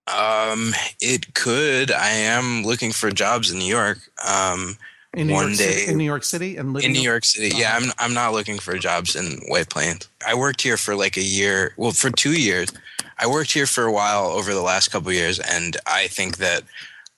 Um, 0.07 0.75
it 1.01 1.35
could. 1.35 1.91
I 1.91 2.11
am 2.11 2.63
looking 2.63 2.93
for 2.93 3.11
jobs 3.11 3.51
in 3.51 3.59
New 3.59 3.65
York. 3.65 3.99
Um, 4.27 4.77
in 5.15 5.29
New 5.29 5.35
one 5.35 5.47
York 5.49 5.59
day 5.59 5.73
City, 5.73 5.93
in 5.93 5.99
New 5.99 6.05
York 6.05 6.25
City 6.25 6.57
and 6.57 6.73
living 6.73 6.91
in 6.91 6.93
New 6.93 7.03
York 7.03 7.25
City. 7.25 7.57
Yeah, 7.57 7.77
I'm 7.77 7.91
I'm 7.99 8.15
not 8.15 8.33
looking 8.33 8.59
for 8.59 8.77
jobs 8.79 9.17
in 9.17 9.41
White 9.49 9.71
Plains. 9.71 10.09
I 10.27 10.35
worked 10.35 10.61
here 10.61 10.77
for 10.77 10.97
like 10.97 11.17
a 11.17 11.23
year. 11.23 11.73
Well, 11.77 11.93
for 11.93 12.11
two 12.11 12.39
years. 12.39 12.71
I 13.19 13.29
worked 13.29 13.53
here 13.53 13.67
for 13.67 13.85
a 13.85 13.93
while 13.93 14.27
over 14.27 14.53
the 14.53 14.61
last 14.61 14.89
couple 14.89 15.09
of 15.09 15.15
years, 15.15 15.39
and 15.39 15.77
I 15.87 16.09
think 16.09 16.39
that 16.39 16.63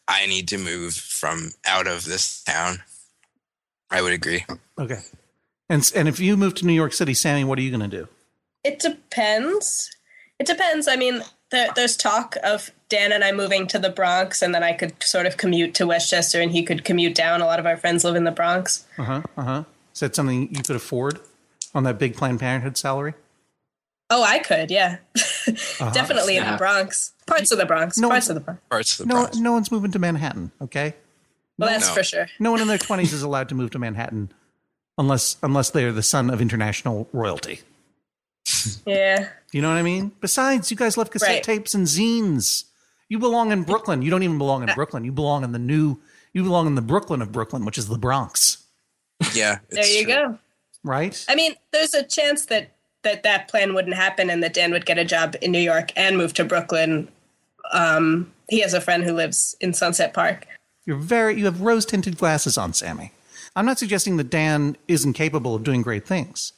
I 0.07 0.27
need 0.27 0.47
to 0.49 0.59
move 0.59 0.95
from 0.95 1.53
out 1.65 1.87
of 1.87 2.05
this 2.05 2.43
town. 2.45 2.83
I 3.91 4.03
would 4.03 4.13
agree. 4.13 4.45
Okay. 4.79 5.01
And 5.69 5.91
and 5.95 6.07
if 6.07 6.21
you 6.21 6.37
move 6.37 6.55
to 6.57 6.67
New 6.67 6.75
York 6.75 6.93
City, 6.93 7.15
Sammy, 7.15 7.45
what 7.45 7.59
are 7.59 7.63
you 7.63 7.71
going 7.71 7.89
to 7.89 7.97
do? 7.97 8.09
It 8.63 8.79
depends. 8.79 9.91
It 10.39 10.47
depends. 10.47 10.87
I 10.87 10.97
mean, 10.97 11.23
there, 11.51 11.69
there's 11.75 11.97
talk 11.97 12.37
of 12.45 12.71
Dan 12.89 13.11
and 13.13 13.25
I 13.25 13.33
moving 13.33 13.67
to 13.69 13.79
the 13.79 13.91
Bronx, 13.91 14.43
and 14.43 14.55
then 14.55 14.63
I 14.63 14.73
could 14.73 15.03
sort 15.03 15.27
of 15.27 15.37
commute 15.37 15.75
to 15.75 15.87
Westchester, 15.87 16.41
and 16.41 16.53
he 16.53 16.63
could 16.63 16.85
commute 16.85 17.15
down. 17.15 17.41
A 17.41 17.47
lot 17.47 17.59
of 17.59 17.67
our 17.67 17.77
friends 17.77 18.05
live 18.05 18.15
in 18.17 18.25
the 18.25 18.31
Bronx. 18.31 18.87
Uh 18.99 19.03
huh. 19.05 19.23
Uh 19.37 19.43
huh. 19.43 19.65
Is 19.93 20.01
that 20.01 20.15
something 20.15 20.43
you 20.55 20.63
could 20.63 20.77
afford 20.77 21.21
on 21.75 21.83
that 21.85 21.99
big 21.99 22.15
Planned 22.17 22.39
Parenthood 22.41 22.77
salary? 22.77 23.15
Oh, 24.09 24.23
I 24.23 24.39
could, 24.39 24.71
yeah, 24.71 24.99
definitely 25.93 26.37
in 26.37 26.47
the 26.49 26.57
Bronx, 26.57 27.11
parts 27.27 27.51
of 27.51 27.59
the 27.59 27.67
Bronx, 27.67 27.99
No, 27.99 28.09
parts 28.09 28.29
of 28.29 28.37
the 28.37 28.41
Bronx. 28.41 28.63
Parts 28.71 28.93
of 29.01 29.09
the 29.09 29.13
No, 29.13 29.21
Bronx. 29.23 29.37
no 29.39 29.51
one's 29.53 29.73
moving 29.73 29.91
to 29.91 29.99
Manhattan. 29.99 30.53
Okay. 30.63 30.95
Well, 31.59 31.69
that's 31.71 31.89
No. 31.89 31.95
for 31.95 32.03
sure. 32.05 32.27
No 32.39 32.53
one 32.53 32.61
in 32.61 32.69
their 32.69 32.79
twenties 32.87 33.13
is 33.13 33.23
allowed 33.25 33.49
to 33.49 33.57
move 33.57 33.71
to 33.73 33.81
Manhattan, 33.81 34.31
unless 34.97 35.39
unless 35.43 35.71
they 35.71 35.83
are 35.85 35.91
the 35.91 36.05
son 36.05 36.31
of 36.31 36.41
international 36.41 37.09
royalty. 37.13 37.63
Yeah, 38.87 39.29
You 39.53 39.61
know 39.61 39.69
what 39.71 39.77
I 39.79 39.83
mean? 39.83 40.13
Besides, 40.21 40.71
you 40.71 40.77
guys 40.77 40.97
left 40.97 41.11
cassette 41.11 41.29
Right. 41.29 41.43
tapes 41.43 41.75
and 41.75 41.87
zines. 41.87 42.65
You 43.09 43.19
belong 43.19 43.53
in 43.53 43.63
Brooklyn. 43.63 44.03
You 44.03 44.11
don't 44.11 44.23
even 44.23 44.39
belong 44.39 44.69
in 44.69 44.75
Brooklyn. 44.75 45.05
You 45.05 45.13
belong 45.13 45.45
in 45.45 45.53
the 45.53 45.59
new. 45.59 45.99
You 46.33 46.43
belong 46.43 46.67
in 46.67 46.75
the 46.75 46.83
Brooklyn 46.83 47.23
of 47.23 47.33
Brooklyn, 47.33 47.65
which 47.65 47.79
is 47.79 47.89
the 47.89 47.97
Bronx, 47.99 48.65
Yeah, 49.35 49.59
there 49.71 49.87
you 49.87 50.05
true. 50.05 50.13
go. 50.15 50.39
right? 50.85 51.25
I 51.29 51.35
mean, 51.35 51.55
there's 51.73 51.95
a 51.95 52.03
chance 52.03 52.47
that 52.47 52.73
that 53.05 53.23
that 53.23 53.49
plan 53.49 53.73
wouldn't 53.75 53.95
happen, 53.95 54.29
and 54.29 54.43
that 54.43 54.53
Dan 54.53 54.73
would 54.73 54.85
get 54.87 54.99
a 54.99 55.05
job 55.05 55.37
in 55.41 55.53
New 55.53 55.61
York 55.61 55.93
and 55.97 56.17
move 56.19 56.35
to 56.35 56.45
Brooklyn. 56.45 57.09
Um, 57.73 58.33
he 58.49 58.61
has 58.61 58.75
a 58.75 58.81
friend 58.81 59.03
who 59.05 59.13
lives 59.13 59.57
in 59.61 59.73
Sunset 59.73 60.13
Park. 60.13 60.47
You're 60.85 60.97
very. 60.99 61.39
You 61.39 61.45
have 61.47 61.61
rose 61.63 61.87
tinted 61.87 62.19
glasses 62.19 62.59
on, 62.59 62.73
Sammy. 62.75 63.13
I'm 63.55 63.65
not 63.65 63.79
suggesting 63.79 64.17
that 64.19 64.29
Dan 64.29 64.77
isn't 64.89 65.15
capable 65.15 65.55
of 65.55 65.63
doing 65.65 65.81
great 65.83 66.07
things. 66.07 66.53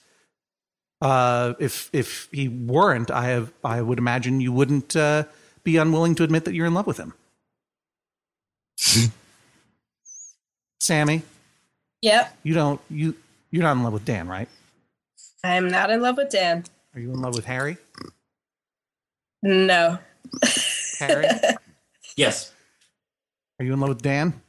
Uh, 1.00 1.54
if 1.61 1.90
if 1.92 2.28
he 2.32 2.48
weren't, 2.48 3.11
I 3.11 3.26
have. 3.26 3.52
I 3.62 3.80
would 3.82 3.98
imagine 3.98 4.40
you 4.40 4.52
wouldn't 4.52 4.96
uh, 4.96 5.24
be 5.68 5.76
unwilling 5.76 6.14
to 6.14 6.22
admit 6.24 6.46
that 6.46 6.54
you're 6.54 6.66
in 6.66 6.72
love 6.72 6.87
with 6.87 6.96
him. 6.96 7.12
Sammy, 10.81 11.22
Yep, 12.00 12.38
you 12.44 12.54
don't. 12.54 12.81
You 12.88 13.14
you're 13.50 13.64
not 13.64 13.72
in 13.76 13.83
love 13.83 13.92
with 13.92 14.04
Dan, 14.04 14.28
right? 14.28 14.48
I'm 15.44 15.68
not 15.68 15.90
in 15.90 16.00
love 16.00 16.16
with 16.16 16.31
Dan. 16.31 16.64
Are 16.94 17.00
you 17.00 17.11
in 17.12 17.20
love 17.20 17.35
with 17.35 17.44
Harry? 17.44 17.76
No, 19.42 19.98
Harry, 21.00 21.26
Yes, 22.16 22.52
are 23.59 23.64
you 23.64 23.72
in 23.72 23.81
love 23.81 23.90
with 23.90 24.02
Dan? 24.02 24.40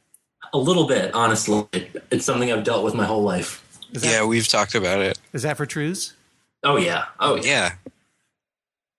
a 0.52 0.58
little 0.58 0.86
bit. 0.86 1.12
Honestly, 1.14 1.64
it's 2.10 2.24
something 2.24 2.50
I've 2.50 2.64
dealt 2.64 2.84
with 2.84 2.94
my 2.94 3.04
whole 3.04 3.22
life. 3.22 3.66
That, 3.92 4.04
Yeah, 4.04 4.24
we've 4.24 4.48
talked 4.48 4.74
about 4.74 5.00
it. 5.00 5.18
Is 5.32 5.42
that 5.42 5.56
for 5.56 5.66
trues? 5.66 6.14
Oh 6.64 6.76
yeah. 6.76 7.04
Oh 7.20 7.36
yeah. 7.36 7.74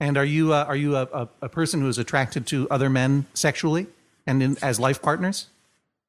And 0.01 0.17
are 0.17 0.25
you 0.25 0.51
uh, 0.51 0.65
are 0.67 0.75
you 0.75 0.95
a, 0.95 1.03
a, 1.13 1.29
a 1.43 1.49
person 1.49 1.79
who 1.79 1.87
is 1.87 1.99
attracted 1.99 2.47
to 2.47 2.67
other 2.71 2.89
men 2.89 3.27
sexually 3.35 3.85
and 4.25 4.41
in, 4.41 4.57
as 4.59 4.79
life 4.79 4.99
partners? 4.99 5.45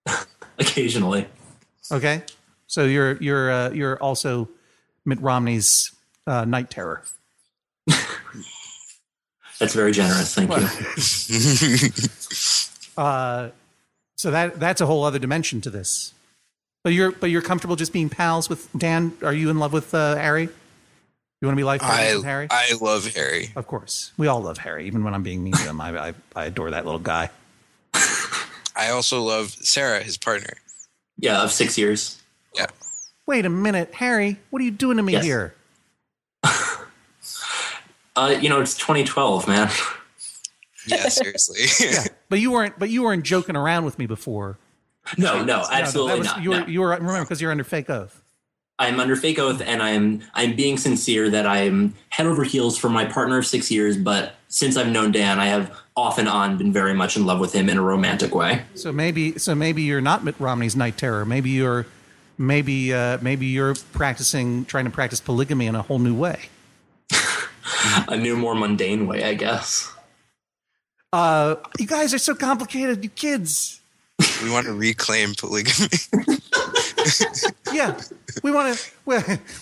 Occasionally. 0.58 1.26
Okay, 1.92 2.22
so 2.66 2.86
you're 2.86 3.18
you're 3.22 3.52
uh, 3.52 3.70
you're 3.70 4.02
also 4.02 4.48
Mitt 5.04 5.20
Romney's 5.20 5.92
uh, 6.26 6.46
night 6.46 6.70
terror. 6.70 7.02
That's 9.58 9.74
very 9.74 9.92
generous. 9.92 10.34
Thank 10.34 10.50
you. 10.50 11.90
Uh, 12.94 13.48
so 14.16 14.30
that 14.30 14.60
that's 14.60 14.82
a 14.82 14.86
whole 14.86 15.02
other 15.02 15.18
dimension 15.18 15.62
to 15.62 15.70
this. 15.70 16.12
But 16.84 16.92
you're 16.92 17.10
but 17.10 17.30
you're 17.30 17.40
comfortable 17.40 17.74
just 17.74 17.90
being 17.90 18.10
pals 18.10 18.50
with 18.50 18.68
Dan. 18.76 19.14
Are 19.22 19.32
you 19.32 19.48
in 19.48 19.58
love 19.58 19.72
with 19.72 19.94
uh, 19.94 20.16
Harry? 20.16 20.50
You 21.42 21.48
want 21.48 21.56
to 21.56 21.60
be 21.60 21.64
life 21.64 21.80
partners 21.80 22.12
I 22.12 22.14
with 22.14 22.24
Harry? 22.24 22.46
I 22.52 22.72
love 22.80 23.04
Harry. 23.16 23.50
of 23.56 23.66
course, 23.66 24.12
we 24.16 24.28
all 24.28 24.40
love 24.40 24.58
Harry. 24.58 24.86
Even 24.86 25.02
when 25.02 25.12
I'm 25.12 25.24
being 25.24 25.42
mean 25.42 25.54
to 25.54 25.62
him, 25.62 25.80
I, 25.80 26.10
I 26.10 26.14
I 26.36 26.44
adore 26.44 26.70
that 26.70 26.84
little 26.84 27.00
guy. 27.00 27.30
I 28.76 28.90
also 28.90 29.20
love 29.20 29.50
Sarah, 29.50 30.04
his 30.04 30.16
partner. 30.16 30.54
Yeah, 31.18 31.42
of 31.42 31.50
six 31.50 31.76
years. 31.76 32.22
Yeah. 32.54 32.66
Wait 33.26 33.44
a 33.44 33.48
minute, 33.50 33.92
Harry, 33.94 34.38
what 34.50 34.62
are 34.62 34.64
you 34.64 34.70
doing 34.70 34.96
to 34.98 35.02
me 35.02 35.14
Yes. 35.14 35.24
here? 35.24 35.54
Uh, 38.14 38.36
you 38.42 38.50
know, 38.50 38.60
it's 38.60 38.76
2012, 38.76 39.48
man. 39.48 39.70
Yeah, 40.86 41.08
seriously. 41.08 41.60
yeah, 41.90 42.04
But 42.28 42.40
you 42.40 42.50
weren't 42.52 42.78
but 42.78 42.90
you 42.90 43.02
weren't 43.04 43.24
joking 43.24 43.56
around 43.56 43.86
with 43.86 43.98
me 43.98 44.04
before. 44.06 44.58
No, 45.16 45.38
no, 45.38 45.38
No, 45.38 45.44
no, 45.62 45.64
absolutely 45.70 46.12
that 46.12 46.18
was- 46.18 46.26
not. 46.26 46.42
You 46.42 46.50
were, 46.50 46.60
no. 46.60 46.66
you 46.66 46.80
were 46.82 46.88
remember 46.90 47.20
because 47.22 47.40
you're 47.40 47.50
under 47.50 47.64
fake 47.64 47.88
oath. 47.88 48.21
I'm 48.82 48.98
under 48.98 49.14
fake 49.14 49.38
oath, 49.38 49.60
and 49.60 49.80
I'm 49.80 50.22
I'm 50.34 50.56
being 50.56 50.76
sincere 50.76 51.30
that 51.30 51.46
I'm 51.46 51.94
head 52.10 52.26
over 52.26 52.42
heels 52.42 52.76
for 52.76 52.88
my 52.88 53.04
partner 53.04 53.38
of 53.38 53.46
six 53.46 53.70
years. 53.70 53.96
But 53.96 54.34
since 54.48 54.76
I've 54.76 54.88
known 54.88 55.12
Dan, 55.12 55.38
I 55.38 55.46
have 55.46 55.72
off 55.96 56.18
and 56.18 56.28
on 56.28 56.58
been 56.58 56.72
very 56.72 56.92
much 56.92 57.16
in 57.16 57.24
love 57.24 57.38
with 57.38 57.52
him 57.52 57.68
in 57.68 57.78
a 57.78 57.82
romantic 57.82 58.34
way. 58.34 58.62
So 58.74 58.92
maybe 58.92 59.38
so 59.38 59.54
maybe 59.54 59.82
you're 59.82 60.00
not 60.00 60.24
Mitt 60.24 60.34
Romney's 60.40 60.74
night 60.74 60.96
terror. 60.96 61.24
Maybe 61.24 61.50
you're 61.50 61.86
maybe 62.38 62.92
uh, 62.92 63.18
maybe 63.22 63.46
you're 63.46 63.76
practicing 63.92 64.64
trying 64.64 64.86
to 64.86 64.90
practice 64.90 65.20
polygamy 65.20 65.66
in 65.66 65.76
a 65.76 65.82
whole 65.82 66.00
new 66.00 66.14
way. 66.14 66.48
A 68.08 68.16
new, 68.16 68.36
more 68.36 68.54
mundane 68.54 69.06
way, 69.06 69.24
I 69.24 69.34
guess. 69.34 69.92
Uh, 71.12 71.56
you 71.78 71.86
guys 71.86 72.14
are 72.14 72.18
so 72.18 72.34
complicated, 72.34 73.02
you 73.02 73.10
kids. 73.10 73.80
we 74.42 74.50
want 74.50 74.66
to 74.66 74.72
reclaim 74.72 75.34
polygamy. 75.34 75.88
Yeah, 77.72 77.98
we 78.42 78.50
want 78.52 78.76
to 78.76 78.90
we, 79.06 79.16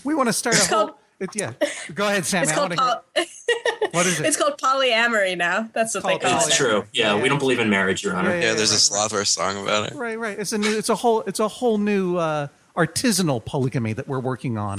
we 0.05 0.15
want 0.15 0.29
to 0.29 0.33
start 0.33 0.57
a 0.57 0.65
whole. 0.75 0.97
It, 1.21 1.31
yeah, 1.35 1.53
go 1.95 2.07
ahead, 2.09 2.25
Sam. 2.25 2.43
it's 2.45 2.53
I 2.53 2.55
called 2.55 2.71
wanna 2.77 3.03
hear- 3.15 3.25
poly- 3.25 3.91
what 3.93 4.07
is 4.07 4.19
it? 4.21 4.27
it's 4.27 4.37
called 4.37 4.59
polyamory 4.59 5.37
now. 5.37 5.69
That's 5.75 5.95
what 5.95 6.03
Called 6.03 6.21
they 6.23 6.29
call 6.29 6.39
It's 6.39 6.49
it. 6.49 6.55
true. 6.55 6.85
Yeah, 6.93 7.15
Yeah. 7.15 7.23
we 7.23 7.29
don't 7.29 7.39
believe 7.39 7.59
in 7.61 7.69
marriage, 7.69 8.03
Your 8.03 8.17
Honor. 8.17 8.31
Yeah, 8.31 8.37
yeah, 8.51 8.55
there's 8.55 8.71
a 8.91 8.95
right, 9.15 9.27
song 9.27 9.63
about 9.63 9.93
it. 9.93 9.95
right, 9.97 10.19
right. 10.19 10.39
It's 10.39 10.53
a 10.53 10.59
new. 10.59 10.77
It's 10.77 10.89
a 10.89 10.95
whole. 10.97 11.21
It's 11.23 11.39
a 11.41 11.47
whole 11.49 11.77
new 11.79 12.17
uh, 12.17 12.47
artisanal 12.77 13.45
polygamy 13.45 13.93
that 13.93 14.09
we're 14.09 14.19
working 14.21 14.57
on 14.59 14.79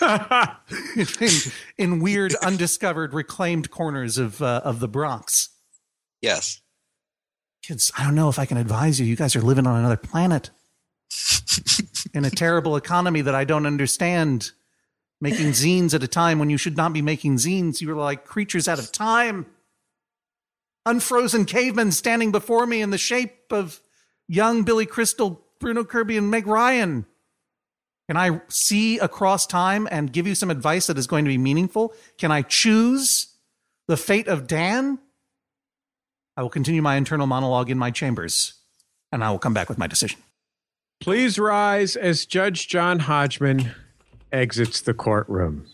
in, 0.96 1.06
in 1.78 2.00
weird, 2.00 2.34
undiscovered, 2.36 3.14
reclaimed 3.14 3.70
corners 3.70 4.18
of 4.18 4.42
uh, 4.42 4.60
of 4.64 4.80
the 4.80 4.88
Bronx. 4.88 5.48
Yes. 6.20 6.60
kids, 7.62 7.90
I 7.96 8.04
don't 8.04 8.14
know 8.14 8.28
if 8.28 8.38
I 8.38 8.44
can 8.44 8.56
advise 8.58 9.00
you. 9.00 9.06
You 9.06 9.16
guys 9.16 9.34
are 9.36 9.40
living 9.42 9.66
on 9.66 9.78
another 9.78 9.96
planet 9.96 10.50
in 12.18 12.24
a 12.24 12.30
terrible 12.30 12.74
economy 12.74 13.20
that 13.20 13.34
I 13.36 13.44
don't 13.44 13.64
understand. 13.64 14.50
Making 15.20 15.48
zines 15.48 15.94
at 15.94 16.02
a 16.02 16.08
time 16.08 16.38
when 16.40 16.50
you 16.50 16.56
should 16.56 16.76
not 16.76 16.92
be 16.92 17.00
making 17.00 17.36
zines. 17.36 17.80
You 17.80 17.90
are 17.92 17.94
like 17.94 18.24
creatures 18.24 18.66
out 18.66 18.80
of 18.80 18.90
time. 18.90 19.46
Unfrozen 20.84 21.44
cavemen 21.44 21.92
standing 21.92 22.32
before 22.32 22.66
me 22.66 22.82
in 22.82 22.90
the 22.90 22.98
shape 22.98 23.52
of 23.52 23.80
young 24.26 24.64
Billy 24.64 24.84
Crystal, 24.84 25.40
Bruno 25.60 25.84
Kirby, 25.84 26.16
and 26.16 26.30
Meg 26.30 26.46
Ryan. 26.46 27.06
Can 28.08 28.16
I 28.16 28.40
see 28.48 28.98
across 28.98 29.46
time 29.46 29.86
and 29.90 30.12
give 30.12 30.26
you 30.26 30.34
some 30.34 30.50
advice 30.50 30.88
that 30.88 30.98
is 30.98 31.06
going 31.06 31.24
to 31.24 31.30
be 31.30 31.38
meaningful? 31.38 31.92
Can 32.16 32.32
I 32.32 32.42
choose 32.42 33.28
the 33.86 33.96
fate 33.96 34.26
of 34.26 34.46
Dan? 34.46 34.98
I 36.36 36.42
will 36.42 36.50
continue 36.50 36.82
my 36.82 36.96
internal 36.96 37.26
monologue 37.26 37.70
in 37.70 37.78
my 37.78 37.90
chambers, 37.90 38.54
and 39.12 39.22
I 39.22 39.30
will 39.30 39.38
come 39.38 39.54
back 39.54 39.68
with 39.68 39.78
my 39.78 39.86
decision. 39.86 40.20
Please 41.00 41.38
rise 41.38 41.96
as 41.96 42.26
Judge 42.26 42.68
John 42.68 43.00
Hodgman 43.00 43.72
exits 44.32 44.80
the 44.80 44.94
courtroom. 44.94 45.66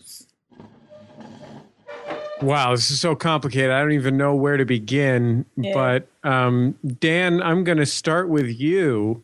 Wow, 2.41 2.71
this 2.71 2.91
is 2.91 2.99
so 2.99 3.15
complicated. 3.15 3.71
I 3.71 3.79
don't 3.81 3.93
even 3.93 4.17
know 4.17 4.35
where 4.35 4.57
to 4.57 4.65
begin. 4.65 5.45
Yeah. 5.55 5.73
But 5.73 6.07
um, 6.29 6.77
Dan, 6.99 7.41
I'm 7.41 7.63
going 7.63 7.77
to 7.77 7.85
start 7.85 8.29
with 8.29 8.47
you. 8.47 9.23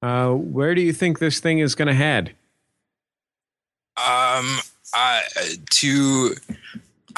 Uh, 0.00 0.30
where 0.30 0.74
do 0.74 0.80
you 0.80 0.92
think 0.92 1.18
this 1.18 1.40
thing 1.40 1.58
is 1.58 1.74
going 1.74 1.88
to 1.88 1.94
head? 1.94 2.28
Um, 3.96 4.58
I 4.94 5.22
to 5.70 6.36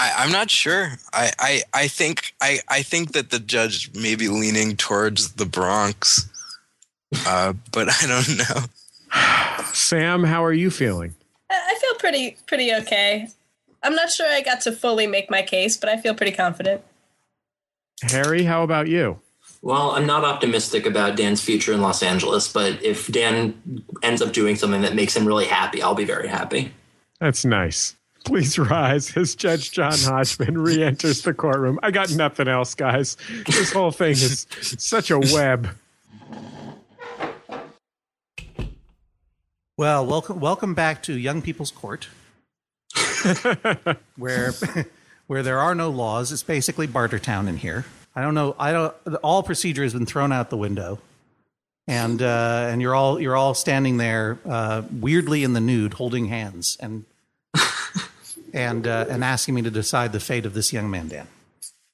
I, 0.00 0.14
I'm 0.16 0.32
not 0.32 0.50
sure. 0.50 0.92
I, 1.12 1.30
I, 1.38 1.62
I 1.74 1.88
think 1.88 2.34
I, 2.40 2.60
I 2.68 2.82
think 2.82 3.12
that 3.12 3.28
the 3.28 3.38
judge 3.38 3.94
may 3.94 4.14
be 4.14 4.28
leaning 4.28 4.76
towards 4.76 5.32
the 5.32 5.44
Bronx, 5.44 6.29
uh, 7.26 7.52
but 7.72 7.88
I 7.88 8.06
don't 8.06 8.38
know. 8.38 9.62
Sam, 9.72 10.24
how 10.24 10.44
are 10.44 10.52
you 10.52 10.70
feeling? 10.70 11.14
I 11.50 11.54
I 11.54 11.78
feel 11.80 11.94
pretty 11.94 12.36
pretty 12.46 12.72
okay. 12.74 13.28
I'm 13.82 13.94
not 13.94 14.10
sure 14.10 14.28
I 14.28 14.42
got 14.42 14.60
to 14.62 14.72
fully 14.72 15.06
make 15.06 15.30
my 15.30 15.42
case, 15.42 15.76
but 15.76 15.88
I 15.88 15.96
feel 15.96 16.14
pretty 16.14 16.32
confident. 16.32 16.82
Harry, 18.02 18.44
how 18.44 18.62
about 18.62 18.88
you? 18.88 19.18
Well, 19.62 19.90
I'm 19.90 20.06
not 20.06 20.24
optimistic 20.24 20.86
about 20.86 21.16
Dan's 21.16 21.42
future 21.42 21.72
in 21.72 21.82
Los 21.82 22.02
Angeles, 22.02 22.50
but 22.50 22.82
if 22.82 23.08
Dan 23.08 23.82
ends 24.02 24.22
up 24.22 24.32
doing 24.32 24.56
something 24.56 24.80
that 24.82 24.94
makes 24.94 25.14
him 25.14 25.26
really 25.26 25.44
happy, 25.46 25.82
I'll 25.82 25.94
be 25.94 26.04
very 26.06 26.28
happy. 26.28 26.72
That's 27.20 27.44
nice. 27.44 27.94
Please 28.24 28.58
rise 28.58 29.16
as 29.16 29.34
Judge 29.34 29.70
John 29.72 29.98
Hodgman 29.98 30.58
re 30.58 30.82
enters 30.82 31.22
the 31.22 31.34
courtroom. 31.34 31.78
I 31.82 31.90
got 31.90 32.10
nothing 32.12 32.48
else, 32.48 32.74
guys. 32.74 33.16
This 33.46 33.72
whole 33.72 33.90
thing 33.90 34.12
is 34.12 34.46
such 34.60 35.10
a 35.10 35.18
web. 35.18 35.68
Well, 39.80 40.04
welcome 40.04 40.40
welcome 40.40 40.74
back 40.74 41.02
to 41.04 41.16
Young 41.16 41.40
People's 41.40 41.70
Court, 41.70 42.08
where 44.18 44.52
where 45.26 45.42
there 45.42 45.58
are 45.58 45.74
no 45.74 45.88
laws. 45.88 46.32
It's 46.32 46.42
basically 46.42 46.86
Bartertown 46.86 47.48
in 47.48 47.56
here. 47.56 47.86
I 48.14 48.20
don't 48.20 48.34
know. 48.34 48.54
I 48.58 48.72
don't. 48.72 48.94
All 49.22 49.42
procedure 49.42 49.82
has 49.82 49.94
been 49.94 50.04
thrown 50.04 50.32
out 50.32 50.50
the 50.50 50.58
window, 50.58 50.98
and 51.88 52.20
uh, 52.20 52.66
and 52.70 52.82
you're 52.82 52.94
all 52.94 53.18
you're 53.18 53.38
all 53.38 53.54
standing 53.54 53.96
there 53.96 54.38
uh, 54.46 54.82
weirdly 54.92 55.44
in 55.44 55.54
the 55.54 55.62
nude, 55.62 55.94
holding 55.94 56.26
hands, 56.26 56.76
and 56.78 57.06
and 58.52 58.86
uh, 58.86 59.06
and 59.08 59.24
asking 59.24 59.54
me 59.54 59.62
to 59.62 59.70
decide 59.70 60.12
the 60.12 60.20
fate 60.20 60.44
of 60.44 60.52
this 60.52 60.74
young 60.74 60.90
man, 60.90 61.08
Dan. 61.08 61.26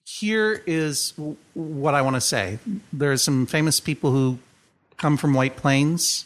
Here 0.05 0.61
is 0.67 1.13
what 1.55 1.95
I 1.95 2.03
want 2.03 2.17
to 2.17 2.21
say. 2.21 2.59
There 2.93 3.13
are 3.13 3.17
some 3.17 3.47
famous 3.47 3.79
people 3.79 4.11
who 4.11 4.41
come 4.97 5.17
from 5.17 5.35
White 5.35 5.55
Plains. 5.55 6.25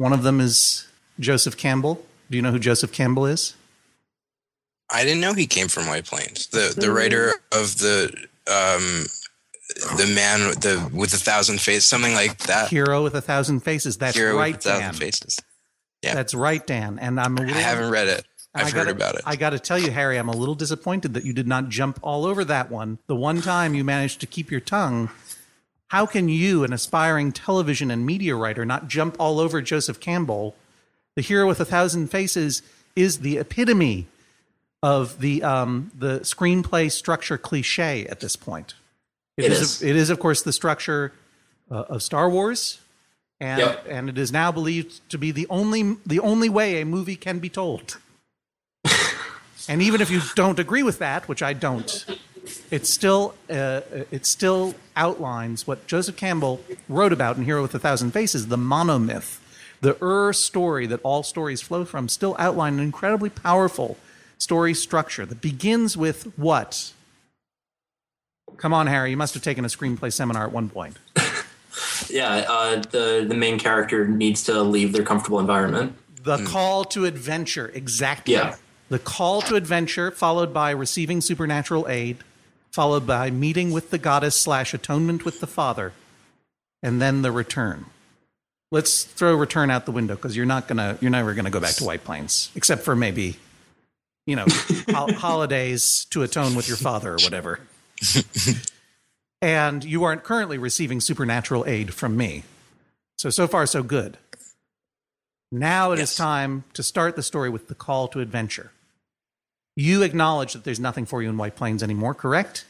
One 0.00 0.14
of 0.14 0.22
them 0.22 0.40
is 0.40 0.88
Joseph 1.18 1.58
Campbell. 1.58 2.02
Do 2.30 2.38
you 2.38 2.42
know 2.42 2.52
who 2.52 2.58
Joseph 2.58 2.90
Campbell 2.90 3.26
is? 3.26 3.54
I 4.88 5.04
didn't 5.04 5.20
know 5.20 5.34
he 5.34 5.46
came 5.46 5.68
from 5.68 5.86
White 5.88 6.06
Plains. 6.06 6.46
The 6.46 6.74
the 6.74 6.90
writer 6.90 7.32
of 7.52 7.76
the 7.78 8.06
um 8.50 9.04
the 9.98 10.10
man 10.14 10.48
with 10.48 10.60
the 10.62 10.90
with 10.94 11.12
a 11.12 11.18
thousand 11.18 11.60
faces, 11.60 11.84
something 11.84 12.14
like 12.14 12.38
that. 12.46 12.70
Hero 12.70 13.02
with 13.02 13.14
a 13.14 13.20
Thousand 13.20 13.60
Faces. 13.60 13.98
That's 13.98 14.16
Hero 14.16 14.38
right, 14.38 14.56
with 14.56 14.64
a 14.64 14.70
thousand 14.70 14.84
Dan. 14.84 14.94
faces. 14.94 15.38
Yeah. 16.02 16.14
That's 16.14 16.32
right, 16.34 16.66
Dan. 16.66 16.98
And 16.98 17.20
I'm 17.20 17.36
a 17.36 17.42
I 17.42 17.44
little. 17.44 17.58
I 17.58 17.60
haven't 17.62 17.90
read 17.90 18.08
it. 18.08 18.24
I've 18.54 18.62
I 18.68 18.70
heard 18.70 18.74
gotta- 18.86 18.90
about 18.92 19.14
it. 19.16 19.20
I 19.26 19.36
got 19.36 19.50
to 19.50 19.58
tell 19.58 19.78
you, 19.78 19.90
Harry, 19.90 20.16
I'm 20.16 20.30
a 20.30 20.34
little 20.36 20.54
disappointed 20.54 21.12
that 21.12 21.26
you 21.26 21.34
did 21.34 21.46
not 21.46 21.68
jump 21.68 22.00
all 22.02 22.24
over 22.24 22.42
that 22.46 22.70
one. 22.70 22.98
The 23.06 23.14
one 23.14 23.42
time 23.42 23.74
you 23.74 23.84
managed 23.84 24.18
to 24.20 24.26
keep 24.26 24.50
your 24.50 24.60
tongue. 24.60 25.10
How 25.90 26.06
can 26.06 26.28
you, 26.28 26.62
an 26.62 26.72
aspiring 26.72 27.32
television 27.32 27.90
and 27.90 28.06
media 28.06 28.36
writer, 28.36 28.64
not 28.64 28.86
jump 28.86 29.16
all 29.18 29.40
over 29.40 29.60
Joseph 29.60 29.98
Campbell? 29.98 30.54
The 31.16 31.22
hero 31.22 31.48
with 31.48 31.58
a 31.58 31.64
thousand 31.64 32.12
faces 32.12 32.62
is 32.94 33.18
the 33.18 33.38
epitome 33.38 34.06
of 34.84 35.20
the 35.20 35.42
um, 35.42 35.90
the 35.98 36.20
screenplay 36.20 36.92
structure 36.92 37.36
cliche 37.36 38.06
at 38.06 38.20
this 38.20 38.36
point. 38.36 38.74
It 39.36 39.46
is. 39.50 39.60
is. 39.60 39.82
It 39.82 39.96
is, 39.96 40.10
of 40.10 40.20
course, 40.20 40.42
the 40.42 40.52
structure 40.52 41.12
uh, 41.70 41.84
of 41.88 42.04
Star 42.04 42.30
Wars, 42.30 42.78
and 43.40 43.58
Yep. 43.58 43.86
and 43.88 44.08
it 44.08 44.16
is 44.16 44.30
now 44.30 44.52
believed 44.52 45.00
to 45.10 45.18
be 45.18 45.32
the 45.32 45.48
only 45.50 45.96
the 46.06 46.20
only 46.20 46.48
way 46.48 46.80
a 46.80 46.84
movie 46.86 47.16
can 47.16 47.40
be 47.40 47.48
told. 47.48 47.98
and 49.68 49.82
even 49.82 50.00
if 50.00 50.08
you 50.08 50.20
don't 50.36 50.60
agree 50.60 50.84
with 50.84 51.00
that, 51.00 51.26
which 51.26 51.42
I 51.42 51.52
don't, 51.52 52.06
it 52.70 52.86
still 52.86 53.34
uh, 53.48 53.80
it 54.10 54.26
still 54.26 54.74
outlines 54.96 55.66
what 55.66 55.86
Joseph 55.86 56.16
Campbell 56.16 56.60
wrote 56.88 57.12
about 57.12 57.36
in 57.36 57.44
Hero 57.44 57.62
with 57.62 57.74
a 57.74 57.78
Thousand 57.78 58.12
Faces, 58.12 58.48
the 58.48 58.56
monomyth, 58.56 59.38
the 59.80 59.96
Ur 60.02 60.32
story 60.32 60.86
that 60.86 61.00
all 61.02 61.22
stories 61.22 61.60
flow 61.60 61.84
from. 61.84 62.08
Still 62.08 62.36
outline 62.38 62.74
an 62.74 62.80
incredibly 62.80 63.30
powerful 63.30 63.96
story 64.38 64.74
structure 64.74 65.26
that 65.26 65.40
begins 65.40 65.96
with 65.96 66.24
what? 66.38 66.92
Come 68.56 68.74
on, 68.74 68.86
Harry. 68.86 69.10
You 69.10 69.16
must 69.16 69.34
have 69.34 69.42
taken 69.42 69.64
a 69.64 69.68
screenplay 69.68 70.12
seminar 70.12 70.44
at 70.44 70.52
one 70.52 70.68
point. 70.68 70.96
Yeah, 72.08 72.44
uh, 72.48 72.82
the 72.90 73.24
the 73.28 73.34
main 73.34 73.58
character 73.58 74.06
needs 74.06 74.42
to 74.44 74.62
leave 74.62 74.92
their 74.92 75.04
comfortable 75.04 75.38
environment. 75.38 75.94
The 76.22 76.44
call 76.44 76.84
to 76.86 77.06
adventure, 77.06 77.70
exactly. 77.72 78.34
Yeah. 78.34 78.56
The 78.88 78.98
call 78.98 79.40
to 79.42 79.54
adventure, 79.54 80.10
followed 80.10 80.52
by 80.52 80.70
receiving 80.70 81.20
supernatural 81.20 81.88
aid, 81.88 82.18
followed 82.72 83.06
by 83.06 83.30
meeting 83.30 83.70
with 83.72 83.90
the 83.90 83.98
goddess 83.98 84.36
slash 84.40 84.72
atonement 84.74 85.24
with 85.24 85.40
the 85.40 85.46
father, 85.46 85.92
and 86.82 87.00
then 87.00 87.22
the 87.22 87.32
return. 87.32 87.86
Let's 88.72 89.02
throw 89.04 89.34
return 89.34 89.70
out 89.70 89.84
the 89.86 89.92
window 89.92 90.14
because 90.14 90.36
you're 90.36 90.46
not 90.46 90.68
gonna, 90.68 90.96
you're 91.00 91.10
never 91.10 91.34
gonna 91.34 91.50
go 91.50 91.60
back 91.60 91.74
to 91.76 91.84
White 91.84 92.04
Plains, 92.04 92.50
except 92.54 92.82
for 92.82 92.94
maybe, 92.94 93.36
you 94.26 94.36
know, 94.36 94.46
hol- 94.90 95.12
holidays 95.12 96.06
to 96.10 96.22
atone 96.22 96.54
with 96.54 96.68
your 96.68 96.76
father 96.76 97.12
or 97.12 97.16
whatever. 97.18 97.60
and 99.42 99.84
you 99.84 100.04
aren't 100.04 100.22
currently 100.24 100.58
receiving 100.58 101.00
supernatural 101.00 101.64
aid 101.66 101.92
from 101.94 102.16
me. 102.16 102.44
So, 103.18 103.30
so 103.30 103.46
far, 103.46 103.66
so 103.66 103.82
good. 103.82 104.16
Now 105.52 105.90
it 105.92 105.96
is 105.98 106.10
Yes. 106.10 106.16
time 106.16 106.64
to 106.74 106.82
start 106.82 107.16
the 107.16 107.22
story 107.22 107.50
with 107.50 107.68
the 107.68 107.74
call 107.74 108.06
to 108.08 108.20
adventure. 108.20 108.70
You 109.76 110.02
acknowledge 110.02 110.52
that 110.52 110.64
there's 110.64 110.80
nothing 110.80 111.06
for 111.06 111.22
you 111.22 111.28
in 111.28 111.36
White 111.36 111.56
Plains 111.56 111.82
anymore, 111.82 112.14
correct? 112.14 112.64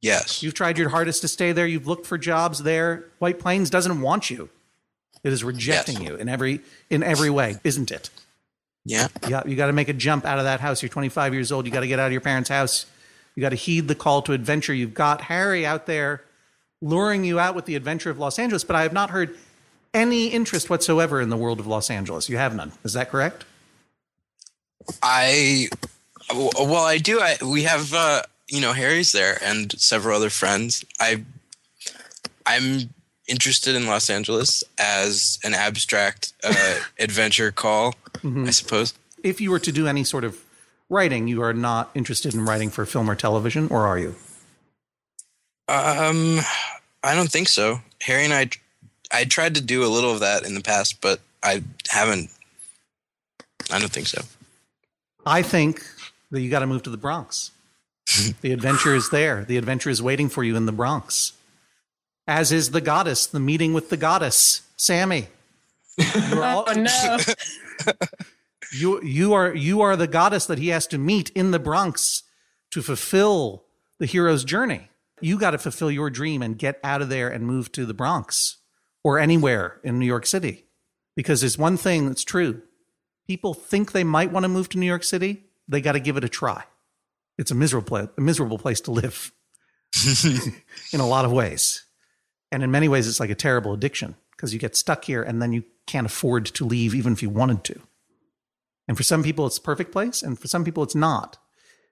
yes. 0.00 0.42
You've 0.42 0.54
tried 0.54 0.78
your 0.78 0.90
hardest 0.90 1.22
to 1.22 1.28
stay 1.28 1.52
there. 1.52 1.66
You've 1.66 1.86
looked 1.88 2.06
for 2.06 2.16
jobs 2.18 2.62
there. 2.62 3.04
White 3.18 3.38
Plains 3.40 3.68
doesn't 3.68 4.00
want 4.00 4.30
you. 4.30 4.48
It 5.24 5.32
is 5.32 5.42
rejecting 5.42 6.00
Yes. 6.00 6.08
you 6.10 6.16
in 6.16 6.28
every 6.28 6.60
in 6.88 7.02
every 7.02 7.30
way, 7.30 7.56
isn't 7.64 7.90
it? 7.90 8.10
yeah. 8.84 9.08
Yeah, 9.28 9.42
you 9.44 9.56
got 9.56 9.66
to 9.66 9.72
make 9.72 9.88
a 9.88 9.92
jump 9.92 10.24
out 10.24 10.38
of 10.38 10.44
that 10.44 10.60
house. 10.60 10.80
You're 10.82 10.88
25 10.88 11.34
years 11.34 11.50
old. 11.52 11.66
You 11.66 11.72
got 11.72 11.80
to 11.80 11.88
get 11.88 11.98
out 11.98 12.06
of 12.06 12.12
your 12.12 12.20
parents' 12.20 12.48
house. 12.48 12.86
You 13.34 13.40
got 13.40 13.48
to 13.50 13.56
heed 13.56 13.88
the 13.88 13.94
call 13.96 14.22
to 14.22 14.32
adventure. 14.32 14.72
You've 14.72 14.94
got 14.94 15.22
Harry 15.22 15.66
out 15.66 15.86
there 15.86 16.22
luring 16.80 17.24
you 17.24 17.38
out 17.40 17.54
with 17.56 17.66
the 17.66 17.74
adventure 17.74 18.08
of 18.10 18.18
Los 18.18 18.38
Angeles, 18.38 18.62
but 18.64 18.76
I 18.76 18.82
have 18.84 18.92
not 18.92 19.10
heard 19.10 19.36
any 19.92 20.28
interest 20.28 20.70
whatsoever 20.70 21.20
in 21.20 21.28
the 21.28 21.36
world 21.36 21.58
of 21.60 21.66
Los 21.66 21.90
Angeles. 21.90 22.28
You 22.28 22.36
have 22.38 22.54
none. 22.54 22.70
Is 22.84 22.92
that 22.94 23.10
correct? 23.10 23.44
I 25.02 25.68
well, 26.34 26.84
I 26.84 26.98
do. 26.98 27.20
I 27.20 27.36
we 27.44 27.64
have 27.64 27.92
uh, 27.94 28.22
you 28.48 28.60
know 28.60 28.72
Harry's 28.72 29.12
there 29.12 29.38
and 29.42 29.72
several 29.78 30.16
other 30.16 30.30
friends. 30.30 30.84
I 31.00 31.24
I'm 32.46 32.90
interested 33.26 33.74
in 33.74 33.86
Los 33.86 34.08
Angeles 34.08 34.64
as 34.78 35.38
an 35.44 35.54
abstract 35.54 36.32
uh, 36.42 36.78
adventure 36.98 37.52
call, 37.52 37.94
I 38.24 38.50
suppose. 38.50 38.94
If 39.22 39.40
you 39.40 39.50
were 39.50 39.58
to 39.58 39.72
do 39.72 39.86
any 39.86 40.04
sort 40.04 40.24
of 40.24 40.42
writing, 40.88 41.28
you 41.28 41.42
are 41.42 41.52
not 41.52 41.90
interested 41.94 42.34
in 42.34 42.44
writing 42.44 42.70
for 42.70 42.86
film 42.86 43.10
or 43.10 43.14
television, 43.14 43.68
or 43.70 43.86
are 43.86 43.98
you? 43.98 44.14
Um, 45.68 46.40
I 47.02 47.14
don't 47.14 47.30
think 47.30 47.48
so. 47.48 47.80
Harry 48.02 48.24
and 48.24 48.32
I, 48.32 48.48
I 49.12 49.24
tried 49.24 49.54
to 49.56 49.60
do 49.60 49.84
a 49.84 49.88
little 49.88 50.12
of 50.12 50.20
that 50.20 50.46
in 50.46 50.54
the 50.54 50.62
past, 50.62 51.00
but 51.00 51.20
I 51.42 51.62
haven't. 51.90 52.30
I 53.70 53.78
don't 53.78 53.92
think 53.92 54.06
so. 54.06 54.22
I 55.26 55.42
think 55.42 55.82
that 56.30 56.40
you 56.40 56.50
got 56.50 56.60
to 56.60 56.66
move 56.66 56.82
to 56.84 56.90
the 56.90 56.96
Bronx. 56.96 57.50
the 58.40 58.52
adventure 58.52 58.94
is 58.94 59.10
there. 59.10 59.44
The 59.44 59.56
adventure 59.56 59.90
is 59.90 60.02
waiting 60.02 60.28
for 60.28 60.42
you 60.44 60.56
in 60.56 60.66
the 60.66 60.72
Bronx. 60.72 61.32
As 62.26 62.52
is 62.52 62.70
the 62.70 62.80
goddess, 62.80 63.26
the 63.26 63.40
meeting 63.40 63.72
with 63.72 63.90
the 63.90 63.96
goddess, 63.96 64.62
Sammy. 64.76 65.28
You're 65.96 66.44
all- 66.44 66.64
Oh 66.68 66.72
no. 66.74 67.18
you 68.72 69.02
you 69.02 69.32
are 69.32 69.54
you 69.54 69.80
are 69.80 69.96
the 69.96 70.06
goddess 70.06 70.46
that 70.46 70.58
he 70.58 70.68
has 70.68 70.86
to 70.88 70.98
meet 70.98 71.30
in 71.30 71.50
the 71.52 71.58
Bronx 71.58 72.22
to 72.70 72.82
fulfill 72.82 73.64
the 73.98 74.06
hero's 74.06 74.44
journey. 74.44 74.90
You 75.20 75.38
got 75.38 75.52
to 75.52 75.58
fulfill 75.58 75.90
your 75.90 76.10
dream 76.10 76.42
and 76.42 76.58
get 76.58 76.78
out 76.84 77.02
of 77.02 77.08
there 77.08 77.28
and 77.28 77.46
move 77.46 77.72
to 77.72 77.84
the 77.86 77.94
Bronx 77.94 78.58
or 79.02 79.18
anywhere 79.18 79.80
in 79.82 79.98
New 79.98 80.06
York 80.06 80.26
City. 80.26 80.66
Because 81.16 81.40
there's 81.40 81.58
one 81.58 81.76
thing 81.76 82.06
that's 82.06 82.22
true. 82.24 82.62
People 83.28 83.54
think 83.54 83.92
they 83.92 84.04
might 84.04 84.32
want 84.32 84.44
to 84.44 84.48
move 84.48 84.68
to 84.70 84.78
New 84.78 84.86
York 84.86 85.04
City, 85.04 85.44
they 85.68 85.80
got 85.80 85.92
to 85.92 86.00
give 86.00 86.16
it 86.16 86.24
a 86.24 86.28
try. 86.28 86.64
It's 87.36 87.52
a 87.52 87.54
miserable 87.54 87.86
place, 87.86 88.08
a 88.16 88.20
miserable 88.20 88.58
place 88.58 88.80
to 88.82 88.90
live 88.90 89.30
in 90.92 90.98
a 91.00 91.06
lot 91.06 91.24
of 91.24 91.30
ways. 91.30 91.84
And 92.50 92.64
in 92.64 92.70
many 92.70 92.88
ways 92.88 93.06
it's 93.06 93.20
like 93.20 93.30
a 93.30 93.36
terrible 93.36 93.74
addiction 93.74 94.16
because 94.32 94.52
you 94.52 94.58
get 94.58 94.76
stuck 94.76 95.04
here 95.04 95.22
and 95.22 95.40
then 95.40 95.52
you 95.52 95.64
can't 95.86 96.06
afford 96.06 96.46
to 96.46 96.64
leave 96.64 96.94
even 96.94 97.12
if 97.12 97.22
you 97.22 97.30
wanted 97.30 97.62
to. 97.64 97.80
And 98.88 98.96
for 98.96 99.02
some 99.02 99.22
people, 99.22 99.46
it's 99.46 99.58
a 99.58 99.62
perfect 99.62 99.92
place, 99.92 100.22
and 100.22 100.38
for 100.38 100.48
some 100.48 100.64
people, 100.64 100.82
it's 100.82 100.94
not. 100.94 101.36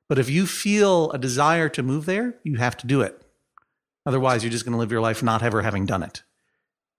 But 0.09 0.19
if 0.19 0.31
you 0.31 0.47
feel 0.47 1.11
a 1.11 1.19
desire 1.19 1.69
to 1.69 1.83
move 1.83 2.07
there, 2.07 2.37
you 2.43 2.57
have 2.57 2.77
to 2.79 2.87
do 2.87 3.03
it. 3.03 3.21
Otherwise, 4.07 4.43
you're 4.43 4.53
just 4.53 4.65
going 4.65 4.73
to 4.73 4.79
live 4.79 4.93
your 4.93 5.03
life 5.03 5.23
not 5.23 5.43
ever 5.43 5.61
having 5.61 5.85
done 5.85 6.03
it. 6.03 6.23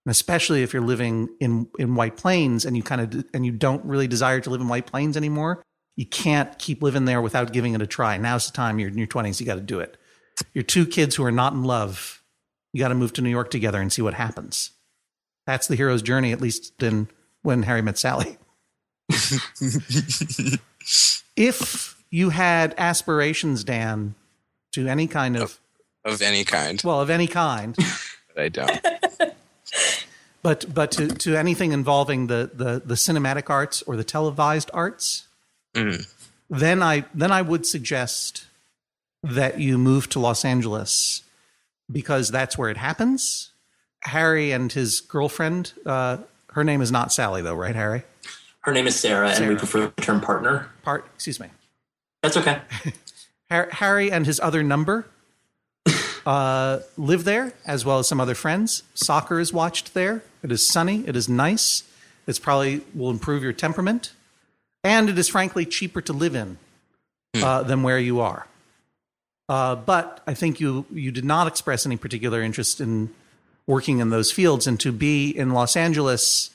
And 0.08 0.12
especially 0.12 0.64
if 0.64 0.72
you're 0.72 0.82
living 0.82 1.28
in, 1.42 1.68
in 1.78 1.96
White 1.96 2.16
Plains 2.16 2.64
and 2.64 2.78
you 2.78 2.82
kind 2.82 3.02
of 3.02 3.26
and 3.34 3.46
you 3.46 3.52
don't 3.52 3.84
really 3.84 4.08
desire 4.08 4.40
to 4.40 4.50
live 4.50 4.62
in 4.62 4.70
White 4.70 4.86
Plains 4.86 5.18
anymore, 5.18 5.62
you 5.98 6.06
can't 6.06 6.58
keep 6.58 6.82
living 6.82 7.04
there 7.04 7.22
without 7.22 7.52
giving 7.52 7.74
it 7.74 7.82
a 7.82 7.86
try. 7.88 8.16
Now's 8.16 8.46
the 8.46 8.54
time. 8.54 8.80
You're 8.80 8.88
in 8.88 8.98
your 8.98 9.08
20s. 9.08 9.42
You 9.42 9.46
got 9.46 9.56
to 9.56 9.62
do 9.62 9.82
it. 9.82 9.98
You're 10.54 10.64
two 10.64 10.86
kids 10.86 11.16
who 11.16 11.26
are 11.26 11.32
not 11.32 11.52
in 11.52 11.66
love. 11.66 12.24
You 12.72 12.80
got 12.80 12.88
to 12.88 12.96
move 12.96 13.12
to 13.14 13.22
New 13.22 13.30
York 13.30 13.52
together 13.52 13.82
and 13.82 13.92
see 13.92 14.02
what 14.02 14.14
happens. 14.14 14.72
That's 15.46 15.68
the 15.68 15.76
hero's 15.76 16.02
journey, 16.02 16.32
at 16.32 16.40
least 16.40 16.82
in 16.82 17.10
when 17.42 17.64
Harry 17.64 17.82
met 17.82 17.98
Sally. 17.98 18.38
if 21.36 22.02
you 22.10 22.30
had 22.30 22.74
aspirations, 22.78 23.66
Dan, 23.66 24.16
to 24.72 24.88
any 24.88 25.08
kind 25.08 25.36
of 25.36 25.60
of 26.06 26.22
any 26.22 26.46
kind. 26.46 26.82
Well, 26.82 27.02
of 27.02 27.10
any 27.10 27.28
kind. 27.28 27.76
But 28.34 28.44
I 28.44 28.50
don't. 28.50 28.82
But 30.44 30.74
but 30.74 30.92
to, 30.94 31.08
to 31.08 31.36
anything 31.36 31.72
involving 31.72 32.28
the, 32.28 32.50
the, 32.54 32.82
the 32.86 32.96
cinematic 32.96 33.50
arts 33.50 33.82
or 33.84 33.96
the 33.96 34.04
televised 34.04 34.70
arts, 34.74 35.24
Mm. 35.74 36.08
then 36.50 36.82
I 36.82 37.06
then 37.14 37.32
I 37.32 37.42
would 37.42 37.66
suggest 37.66 38.46
that 39.24 39.60
you 39.60 39.78
move 39.78 40.10
to 40.10 40.20
Los 40.20 40.44
Angeles 40.46 41.22
because 41.92 42.32
that's 42.32 42.58
where 42.58 42.70
it 42.70 42.78
happens. 42.78 43.52
Harry 44.04 44.52
and 44.52 44.72
his 44.72 45.02
girlfriend, 45.02 45.74
uh, 45.86 46.18
her 46.52 46.64
name 46.64 46.82
is 46.82 46.92
not 46.92 47.12
Sally 47.12 47.42
though, 47.42 47.54
right, 47.56 47.76
Harry? 47.76 48.04
Her 48.62 48.72
name 48.74 48.88
is 48.88 48.96
Sarah, 49.00 49.30
and 49.30 49.40
we 49.40 49.46
Sarah. 49.46 49.58
prefer 49.60 49.94
the 49.96 50.02
term 50.02 50.20
partner. 50.22 50.68
Part, 50.84 51.06
excuse 51.16 51.40
me. 51.40 51.48
That's 52.24 52.38
okay. 52.38 52.62
Harry 53.50 54.12
and 54.12 54.26
his 54.26 54.40
other 54.40 54.64
number 54.64 55.06
uh, 56.28 56.82
live 56.98 57.24
there, 57.24 57.54
as 57.66 57.86
well 57.86 58.00
as 58.00 58.08
some 58.10 58.20
other 58.20 58.36
friends. 58.36 58.84
Soccer 58.94 59.40
is 59.40 59.54
watched 59.54 59.94
there. 59.94 60.24
It 60.44 60.52
is 60.52 60.68
sunny. 60.68 61.08
It 61.08 61.16
is 61.16 61.30
nice. 61.30 61.84
It's 62.28 62.38
probably 62.38 62.82
will 62.94 63.10
improve 63.10 63.44
your 63.44 63.54
temperament, 63.54 64.12
and 64.84 65.08
it 65.08 65.18
is 65.18 65.30
frankly 65.30 65.66
cheaper 65.66 66.02
to 66.02 66.12
live 66.12 66.36
in 66.36 66.58
uh, 67.36 67.64
than 67.64 67.82
where 67.82 67.98
you 67.98 68.20
are. 68.20 68.46
Uh, 69.48 69.76
but 69.76 70.22
I 70.28 70.34
think 70.34 70.60
you 70.60 70.86
you 70.92 71.12
did 71.12 71.24
not 71.24 71.48
express 71.48 71.86
any 71.86 71.96
particular 71.96 72.42
interest 72.42 72.82
in 72.82 73.10
working 73.66 74.00
in 74.00 74.10
those 74.10 74.30
fields, 74.30 74.68
and 74.68 74.78
to 74.82 74.92
be 74.92 75.30
in 75.30 75.52
Los 75.52 75.78
Angeles, 75.78 76.50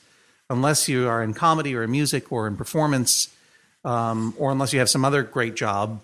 unless 0.51 0.87
you 0.87 1.07
are 1.07 1.23
in 1.23 1.33
comedy 1.33 1.75
or 1.75 1.81
in 1.81 1.89
music 1.89 2.31
or 2.31 2.45
in 2.45 2.55
performance, 2.55 3.29
um, 3.83 4.35
or 4.37 4.51
unless 4.51 4.71
you 4.71 4.77
have 4.77 4.89
some 4.89 5.03
other 5.03 5.23
great 5.23 5.55
job, 5.55 5.99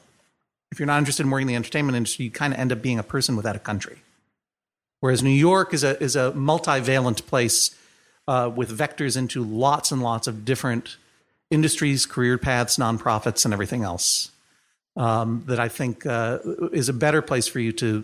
if 0.71 0.79
you're 0.79 0.87
not 0.87 0.99
interested 0.99 1.23
in 1.23 1.31
working 1.31 1.47
in 1.47 1.53
the 1.53 1.55
entertainment 1.55 1.95
industry, 1.95 2.25
you 2.25 2.31
kind 2.31 2.53
of 2.53 2.59
end 2.59 2.71
up 2.71 2.81
being 2.81 2.99
a 2.99 3.03
person 3.03 3.35
without 3.35 3.55
a 3.55 3.59
country. 3.59 3.97
Whereas 4.99 5.23
New 5.23 5.29
York 5.29 5.73
is 5.73 5.83
a 5.83 6.01
is 6.01 6.15
a 6.15 6.31
multivalent 6.35 7.25
place 7.25 7.75
uh, 8.27 8.51
with 8.53 8.77
vectors 8.77 9.17
into 9.17 9.43
lots 9.43 9.91
and 9.91 10.03
lots 10.03 10.27
of 10.27 10.45
different 10.45 10.97
industries, 11.49 12.05
career 12.05 12.37
paths, 12.37 12.77
nonprofits, 12.77 13.45
and 13.45 13.53
everything 13.53 13.83
else. 13.83 14.31
Um, 14.97 15.43
that 15.45 15.59
I 15.59 15.69
think 15.69 16.05
uh, 16.05 16.39
is 16.73 16.89
a 16.89 16.93
better 16.93 17.21
place 17.21 17.47
for 17.47 17.59
you 17.59 17.71
to 17.73 18.03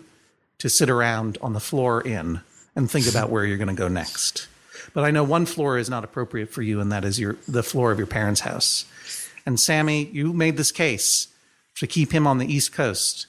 to 0.58 0.68
sit 0.70 0.88
around 0.88 1.36
on 1.42 1.52
the 1.52 1.60
floor 1.60 2.00
in 2.00 2.40
and 2.74 2.90
think 2.90 3.06
about 3.06 3.28
where 3.28 3.44
you're 3.44 3.58
going 3.58 3.68
to 3.68 3.74
go 3.74 3.88
next. 3.88 4.48
But 4.94 5.04
I 5.04 5.10
know 5.10 5.22
one 5.22 5.44
floor 5.44 5.76
is 5.76 5.90
not 5.90 6.04
appropriate 6.04 6.50
for 6.50 6.62
you, 6.62 6.80
and 6.80 6.90
that 6.92 7.04
is 7.04 7.20
your 7.20 7.36
the 7.46 7.62
floor 7.62 7.92
of 7.92 7.98
your 7.98 8.06
parents' 8.06 8.40
house. 8.40 8.86
And 9.44 9.60
Sammy, 9.60 10.06
you 10.06 10.32
made 10.32 10.56
this 10.56 10.72
case 10.72 11.28
to 11.76 11.86
keep 11.86 12.12
him 12.12 12.26
on 12.26 12.38
the 12.38 12.52
East 12.52 12.72
Coast, 12.72 13.26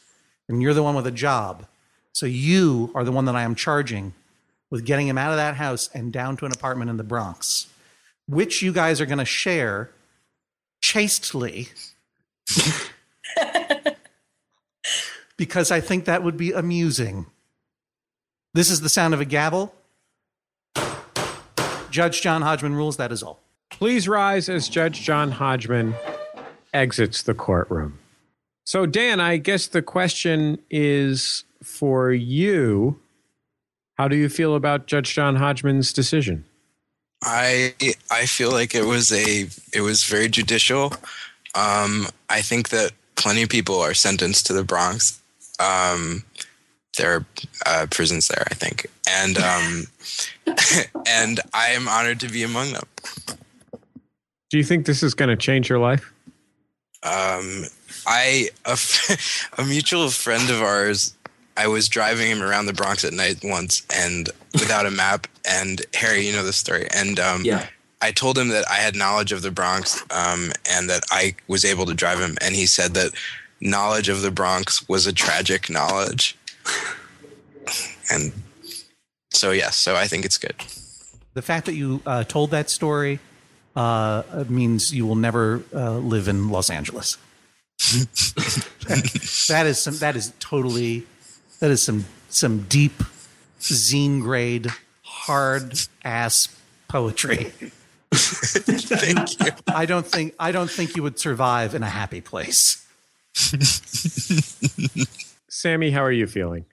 and 0.48 0.62
you're 0.62 0.74
the 0.74 0.84
one 0.84 0.96
with 0.96 1.08
a 1.08 1.12
job. 1.12 1.66
So 2.14 2.26
you 2.26 2.92
are 2.96 3.04
the 3.04 3.12
one 3.12 3.26
that 3.26 3.36
I 3.36 3.44
am 3.44 3.56
charging 3.56 4.14
with 4.70 4.86
getting 4.86 5.08
him 5.08 5.18
out 5.18 5.32
of 5.32 5.38
that 5.38 5.56
house 5.56 5.90
and 5.94 6.12
down 6.12 6.38
to 6.38 6.46
an 6.46 6.52
apartment 6.52 6.90
in 6.90 6.98
the 6.98 7.04
Bronx, 7.04 7.68
which 8.28 8.62
you 8.62 8.74
guys 8.74 9.00
are 9.00 9.06
going 9.06 9.18
to 9.20 9.26
share 9.26 9.92
chastely. 10.82 11.70
because 15.38 15.72
I 15.72 15.80
think 15.80 16.06
that 16.06 16.24
would 16.24 16.38
be 16.38 16.52
amusing. 16.52 17.28
This 18.54 18.72
is 18.72 18.82
the 18.82 18.90
sound 18.90 19.14
of 19.14 19.22
a 19.22 19.26
gavel. 19.26 19.74
Judge 21.92 22.22
John 22.22 22.42
Hodgman 22.42 22.76
rules, 22.76 22.98
that 22.98 23.12
is 23.12 23.24
all. 23.24 23.40
Please 23.70 24.08
rise 24.08 24.50
as 24.50 24.68
Judge 24.68 25.02
John 25.02 25.32
Hodgman 25.32 25.94
exits 26.74 27.22
the 27.22 27.34
courtroom. 27.34 28.00
So, 28.68 28.86
Dan, 28.86 29.22
I 29.22 29.38
guess 29.38 29.68
the 29.68 29.82
question 29.82 30.60
is 30.70 31.46
for 31.64 32.12
you. 32.12 33.00
How 33.98 34.10
do 34.10 34.18
you 34.18 34.28
feel 34.28 34.56
about 34.56 34.88
Judge 34.88 35.14
John 35.14 35.38
Hodgman's 35.38 35.94
decision? 35.94 36.44
I 37.24 37.74
I 38.12 38.26
feel 38.26 38.52
like 38.52 38.76
it 38.76 38.84
was 38.84 39.10
a 39.14 39.48
it 39.74 39.80
was 39.80 40.04
very 40.04 40.28
judicial. 40.28 40.92
Um, 41.56 42.08
I 42.30 42.42
think 42.42 42.68
that 42.68 42.92
plenty 43.16 43.42
of 43.42 43.48
people 43.48 43.80
are 43.80 43.94
sentenced 43.94 44.48
to 44.48 44.54
the 44.54 44.66
Bronx. 44.66 45.22
Um, 45.62 46.26
there 46.98 47.16
are 47.16 47.26
uh, 47.66 47.88
prisons 47.90 48.28
there, 48.28 48.46
I 48.52 48.54
think, 48.54 48.88
and 49.10 49.38
um, 49.38 49.84
and 51.08 51.40
I 51.54 51.70
am 51.70 51.88
honored 51.88 52.20
to 52.20 52.28
be 52.28 52.44
among 52.44 52.74
them. 52.74 52.84
Do 54.50 54.58
you 54.58 54.66
think 54.66 54.86
this 54.86 55.04
is 55.04 55.14
going 55.14 55.30
to 55.30 55.38
change 55.38 55.70
your 55.70 55.80
life? 55.80 56.12
Um, 57.08 57.66
I 58.06 58.50
a, 58.66 58.78
a 59.62 59.66
mutual 59.66 60.10
friend 60.10 60.50
of 60.50 60.62
ours. 60.62 61.14
I 61.56 61.68
was 61.68 61.88
driving 61.88 62.30
him 62.30 62.44
around 62.44 62.68
the 62.68 62.74
Bronx 62.74 63.04
at 63.04 63.14
night 63.14 63.40
once, 63.44 63.82
and 63.96 64.30
without 64.54 64.86
a 64.86 64.92
map. 64.92 65.28
And 65.50 65.82
Harry, 65.96 66.28
you 66.28 66.34
know 66.34 66.44
the 66.44 66.54
story. 66.54 66.88
And 66.94 67.20
um, 67.20 67.44
Yeah. 67.44 67.66
I 68.00 68.12
told 68.12 68.38
him 68.38 68.50
that 68.50 68.70
I 68.70 68.76
had 68.76 68.96
knowledge 68.96 69.32
of 69.32 69.42
the 69.42 69.50
Bronx, 69.50 70.04
um, 70.12 70.52
and 70.70 70.88
that 70.90 71.04
I 71.10 71.36
was 71.48 71.66
able 71.66 71.88
to 71.88 71.96
drive 71.96 72.20
him. 72.20 72.38
And 72.42 72.54
he 72.54 72.68
said 72.68 72.94
that 72.94 73.12
knowledge 73.60 74.08
of 74.08 74.22
the 74.22 74.30
Bronx 74.30 74.88
was 74.88 75.08
a 75.08 75.14
tragic 75.14 75.68
knowledge. 75.68 76.38
And 78.12 78.32
so, 79.32 79.52
yes, 79.52 79.76
so 79.76 79.96
I 79.96 80.08
think 80.08 80.26
it's 80.26 80.38
good. 80.38 80.56
The 81.34 81.42
fact 81.42 81.66
that 81.66 81.74
you 81.74 82.02
uh, 82.06 82.24
told 82.24 82.52
that 82.52 82.70
story 82.70 83.20
uh, 83.78 84.44
means 84.50 84.94
you 84.94 85.06
will 85.06 85.16
never 85.16 85.64
uh, 85.74 85.98
live 85.98 86.28
in 86.28 86.50
Los 86.50 86.72
Angeles. 86.72 87.18
that 87.78 89.64
is 89.68 89.80
some. 89.80 89.98
That 89.98 90.16
is 90.16 90.34
totally. 90.40 91.06
That 91.60 91.70
is 91.70 91.84
some 91.84 92.06
some 92.30 92.64
deep 92.64 93.04
zine 93.60 94.22
grade 94.22 94.68
hard 95.04 95.80
ass 96.04 96.50
poetry. 96.88 97.54
Thank 98.14 99.40
you. 99.40 99.52
I 99.68 99.86
don't 99.86 100.08
think. 100.08 100.34
I 100.40 100.52
don't 100.52 100.72
think 100.72 100.96
you 100.96 101.04
would 101.04 101.20
survive 101.20 101.76
in 101.76 101.84
a 101.84 101.90
happy 101.90 102.22
place. 102.22 102.84
Sammy, 105.50 105.92
how 105.92 106.02
are 106.04 106.12
you 106.12 106.26
feeling? 106.26 106.66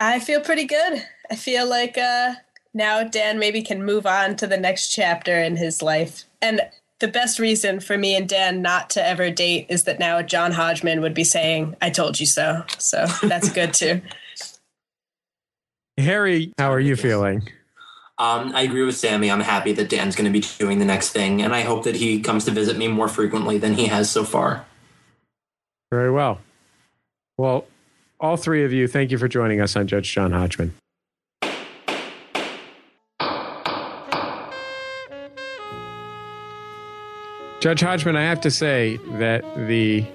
I 0.00 0.18
feel 0.18 0.40
pretty 0.40 0.64
good. 0.64 1.04
I 1.30 1.36
feel 1.36 1.68
like 1.68 1.98
uh, 1.98 2.34
now 2.74 3.02
Dan 3.02 3.38
maybe 3.38 3.62
can 3.62 3.84
move 3.84 4.06
on 4.06 4.36
to 4.36 4.46
the 4.46 4.56
next 4.56 4.88
chapter 4.88 5.38
in 5.38 5.56
his 5.56 5.82
life. 5.82 6.24
And 6.40 6.60
the 7.00 7.08
best 7.08 7.38
reason 7.38 7.80
for 7.80 7.96
me 7.96 8.16
and 8.16 8.28
Dan 8.28 8.60
not 8.60 8.90
to 8.90 9.06
ever 9.06 9.30
date 9.30 9.66
is 9.68 9.84
that 9.84 9.98
now 9.98 10.20
John 10.22 10.52
Hodgman 10.52 11.00
would 11.00 11.14
be 11.14 11.24
saying, 11.24 11.76
I 11.80 11.90
told 11.90 12.18
you 12.18 12.26
so. 12.26 12.64
So 12.78 13.06
that's 13.22 13.50
good 13.50 13.74
too. 13.74 14.00
Harry, 15.96 16.52
how 16.58 16.72
are 16.72 16.80
you 16.80 16.96
feeling? 16.96 17.48
Um, 18.18 18.52
I 18.54 18.62
agree 18.62 18.84
with 18.84 18.96
Sammy. 18.96 19.30
I'm 19.30 19.40
happy 19.40 19.72
that 19.72 19.88
Dan's 19.88 20.16
going 20.16 20.32
to 20.32 20.36
be 20.36 20.44
doing 20.58 20.80
the 20.80 20.84
next 20.84 21.10
thing, 21.10 21.40
and 21.40 21.54
I 21.54 21.60
hope 21.60 21.84
that 21.84 21.94
he 21.94 22.20
comes 22.20 22.44
to 22.46 22.50
visit 22.50 22.76
me 22.76 22.88
more 22.88 23.06
frequently 23.06 23.58
than 23.58 23.74
he 23.74 23.86
has 23.86 24.10
so 24.10 24.24
far. 24.24 24.66
Very 25.92 26.10
well. 26.10 26.40
Well, 27.36 27.66
all 28.18 28.36
three 28.36 28.64
of 28.64 28.72
you, 28.72 28.88
thank 28.88 29.12
you 29.12 29.18
for 29.18 29.28
joining 29.28 29.60
us 29.60 29.76
on 29.76 29.86
Judge 29.86 30.12
John 30.12 30.32
Hodgman. 30.32 30.74
Judge 37.60 37.80
Hodgman, 37.80 38.14
I 38.14 38.22
have 38.22 38.40
to 38.42 38.52
say 38.52 38.98
that 39.18 39.42
the 39.66 40.06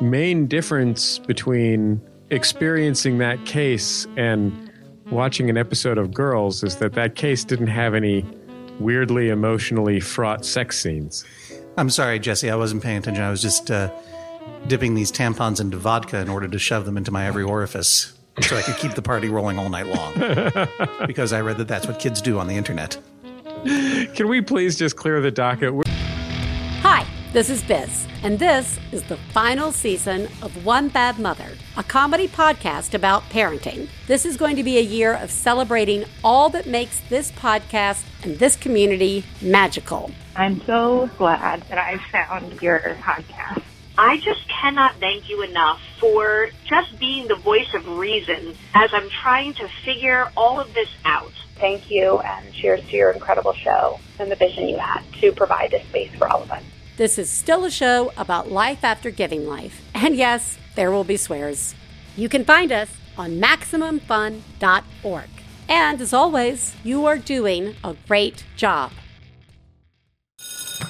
main 0.00 0.48
difference 0.48 1.20
between 1.20 2.00
experiencing 2.30 3.18
that 3.18 3.44
case 3.46 4.08
and 4.16 4.68
watching 5.08 5.48
an 5.48 5.56
episode 5.56 5.96
of 5.96 6.12
Girls 6.12 6.64
is 6.64 6.76
that 6.76 6.94
that 6.94 7.14
case 7.14 7.44
didn't 7.44 7.68
have 7.68 7.94
any 7.94 8.26
weirdly 8.80 9.28
emotionally 9.28 10.00
fraught 10.00 10.44
sex 10.44 10.76
scenes. 10.80 11.24
I'm 11.76 11.88
sorry, 11.88 12.18
Jesse. 12.18 12.50
I 12.50 12.56
wasn't 12.56 12.82
paying 12.82 12.98
attention. 12.98 13.22
I 13.22 13.30
was 13.30 13.42
just 13.42 13.70
uh, 13.70 13.92
dipping 14.66 14.94
these 14.96 15.12
tampons 15.12 15.60
into 15.60 15.76
vodka 15.76 16.18
in 16.18 16.28
order 16.28 16.48
to 16.48 16.58
shove 16.58 16.84
them 16.84 16.96
into 16.96 17.12
my 17.12 17.26
every 17.26 17.44
orifice 17.44 18.12
so 18.40 18.56
I 18.56 18.62
could 18.62 18.76
keep 18.76 18.94
the 18.94 19.02
party 19.02 19.28
rolling 19.28 19.56
all 19.56 19.68
night 19.68 19.86
long. 19.86 20.14
because 21.06 21.32
I 21.32 21.42
read 21.42 21.58
that 21.58 21.68
that's 21.68 21.86
what 21.86 22.00
kids 22.00 22.20
do 22.20 22.40
on 22.40 22.48
the 22.48 22.54
internet. 22.54 22.98
Can 24.16 24.26
we 24.26 24.40
please 24.40 24.76
just 24.76 24.96
clear 24.96 25.20
the 25.20 25.30
docket? 25.30 25.72
Hi, 25.72 25.87
this 27.38 27.50
is 27.50 27.62
Biz, 27.62 28.08
and 28.24 28.36
this 28.36 28.80
is 28.90 29.04
the 29.04 29.16
final 29.16 29.70
season 29.70 30.26
of 30.42 30.64
One 30.66 30.88
Bad 30.88 31.20
Mother, 31.20 31.52
a 31.76 31.84
comedy 31.84 32.26
podcast 32.26 32.94
about 32.94 33.22
parenting. 33.30 33.86
This 34.08 34.26
is 34.26 34.36
going 34.36 34.56
to 34.56 34.64
be 34.64 34.76
a 34.76 34.82
year 34.82 35.14
of 35.14 35.30
celebrating 35.30 36.04
all 36.24 36.48
that 36.48 36.66
makes 36.66 36.98
this 37.08 37.30
podcast 37.30 38.02
and 38.24 38.40
this 38.40 38.56
community 38.56 39.24
magical. 39.40 40.10
I'm 40.34 40.60
so 40.62 41.08
glad 41.16 41.62
that 41.68 41.78
I 41.78 41.98
found 42.10 42.60
your 42.60 42.80
podcast. 42.80 43.62
I 43.96 44.16
just 44.16 44.48
cannot 44.48 44.96
thank 44.96 45.30
you 45.30 45.42
enough 45.42 45.80
for 46.00 46.48
just 46.64 46.98
being 46.98 47.28
the 47.28 47.36
voice 47.36 47.72
of 47.72 47.86
reason 47.86 48.56
as 48.74 48.90
I'm 48.92 49.08
trying 49.10 49.54
to 49.54 49.68
figure 49.84 50.28
all 50.36 50.58
of 50.58 50.74
this 50.74 50.90
out. 51.04 51.30
Thank 51.54 51.88
you, 51.88 52.18
and 52.18 52.52
cheers 52.52 52.80
to 52.88 52.96
your 52.96 53.12
incredible 53.12 53.52
show 53.52 54.00
and 54.18 54.28
the 54.28 54.34
vision 54.34 54.68
you 54.68 54.78
had 54.78 55.02
to 55.20 55.30
provide 55.30 55.70
this 55.70 55.86
space 55.86 56.10
for 56.16 56.26
all 56.26 56.42
of 56.42 56.50
us. 56.50 56.64
This 56.98 57.16
is 57.16 57.30
still 57.30 57.64
a 57.64 57.70
show 57.70 58.10
about 58.16 58.50
life 58.50 58.82
after 58.82 59.12
giving 59.12 59.46
life. 59.46 59.82
And 59.94 60.16
yes, 60.16 60.58
there 60.74 60.90
will 60.90 61.04
be 61.04 61.16
swears. 61.16 61.76
You 62.16 62.28
can 62.28 62.44
find 62.44 62.72
us 62.72 62.90
on 63.16 63.40
MaximumFun.org. 63.40 65.28
And 65.68 66.00
as 66.00 66.12
always, 66.12 66.74
you 66.82 67.06
are 67.06 67.16
doing 67.16 67.76
a 67.84 67.94
great 68.08 68.42
job. 68.56 68.90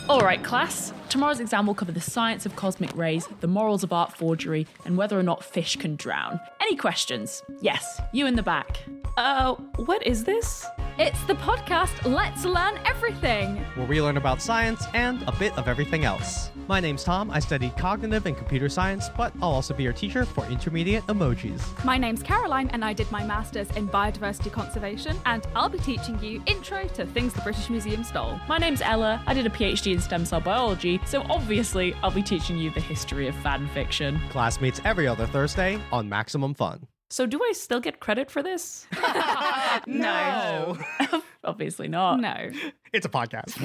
All 0.08 0.20
right, 0.20 0.42
class. 0.42 0.94
Tomorrow's 1.08 1.40
exam 1.40 1.66
will 1.66 1.74
cover 1.74 1.90
the 1.90 2.02
science 2.02 2.44
of 2.44 2.54
cosmic 2.54 2.94
rays, 2.94 3.26
the 3.40 3.46
morals 3.46 3.82
of 3.82 3.94
art 3.94 4.12
forgery, 4.14 4.66
and 4.84 4.98
whether 4.98 5.18
or 5.18 5.22
not 5.22 5.42
fish 5.42 5.74
can 5.76 5.96
drown. 5.96 6.38
Any 6.60 6.76
questions? 6.76 7.42
Yes, 7.62 8.00
you 8.12 8.26
in 8.26 8.36
the 8.36 8.42
back. 8.42 8.82
Uh, 9.16 9.54
what 9.76 10.06
is 10.06 10.24
this? 10.24 10.66
It's 10.98 11.22
the 11.24 11.34
podcast 11.34 12.04
Let's 12.04 12.44
Learn 12.44 12.78
Everything, 12.84 13.56
where 13.74 13.86
we 13.86 14.02
learn 14.02 14.18
about 14.18 14.42
science 14.42 14.84
and 14.92 15.22
a 15.22 15.32
bit 15.38 15.56
of 15.56 15.66
everything 15.66 16.04
else. 16.04 16.50
My 16.68 16.80
name's 16.80 17.02
Tom. 17.02 17.30
I 17.30 17.38
study 17.38 17.72
cognitive 17.78 18.26
and 18.26 18.36
computer 18.36 18.68
science, 18.68 19.08
but 19.16 19.32
I'll 19.40 19.52
also 19.52 19.72
be 19.72 19.84
your 19.84 19.94
teacher 19.94 20.26
for 20.26 20.44
intermediate 20.48 21.06
emojis. 21.06 21.62
My 21.82 21.96
name's 21.96 22.22
Caroline, 22.22 22.68
and 22.74 22.84
I 22.84 22.92
did 22.92 23.10
my 23.10 23.24
master's 23.24 23.70
in 23.70 23.88
biodiversity 23.88 24.52
conservation, 24.52 25.16
and 25.24 25.46
I'll 25.54 25.70
be 25.70 25.78
teaching 25.78 26.22
you 26.22 26.42
intro 26.44 26.86
to 26.88 27.06
things 27.06 27.32
the 27.32 27.40
British 27.40 27.70
Museum 27.70 28.04
stole. 28.04 28.38
My 28.48 28.58
name's 28.58 28.82
Ella. 28.82 29.22
I 29.26 29.32
did 29.32 29.46
a 29.46 29.50
PhD 29.50 29.94
in 29.94 30.00
stem 30.02 30.26
cell 30.26 30.42
biology, 30.42 31.00
so 31.06 31.22
obviously 31.30 31.94
I'll 32.02 32.10
be 32.10 32.22
teaching 32.22 32.58
you 32.58 32.68
the 32.68 32.82
history 32.82 33.28
of 33.28 33.34
fan 33.36 33.66
fiction. 33.68 34.20
Class 34.28 34.60
meets 34.60 34.78
every 34.84 35.06
other 35.06 35.26
Thursday 35.26 35.80
on 35.90 36.06
Maximum 36.10 36.52
Fun. 36.52 36.86
So, 37.08 37.24
do 37.24 37.40
I 37.42 37.52
still 37.52 37.80
get 37.80 38.00
credit 38.00 38.30
for 38.30 38.42
this? 38.42 38.86
no. 39.86 40.76
Obviously 41.44 41.88
not. 41.88 42.20
No. 42.20 42.50
It's 42.92 43.06
a 43.06 43.08
podcast. 43.08 43.58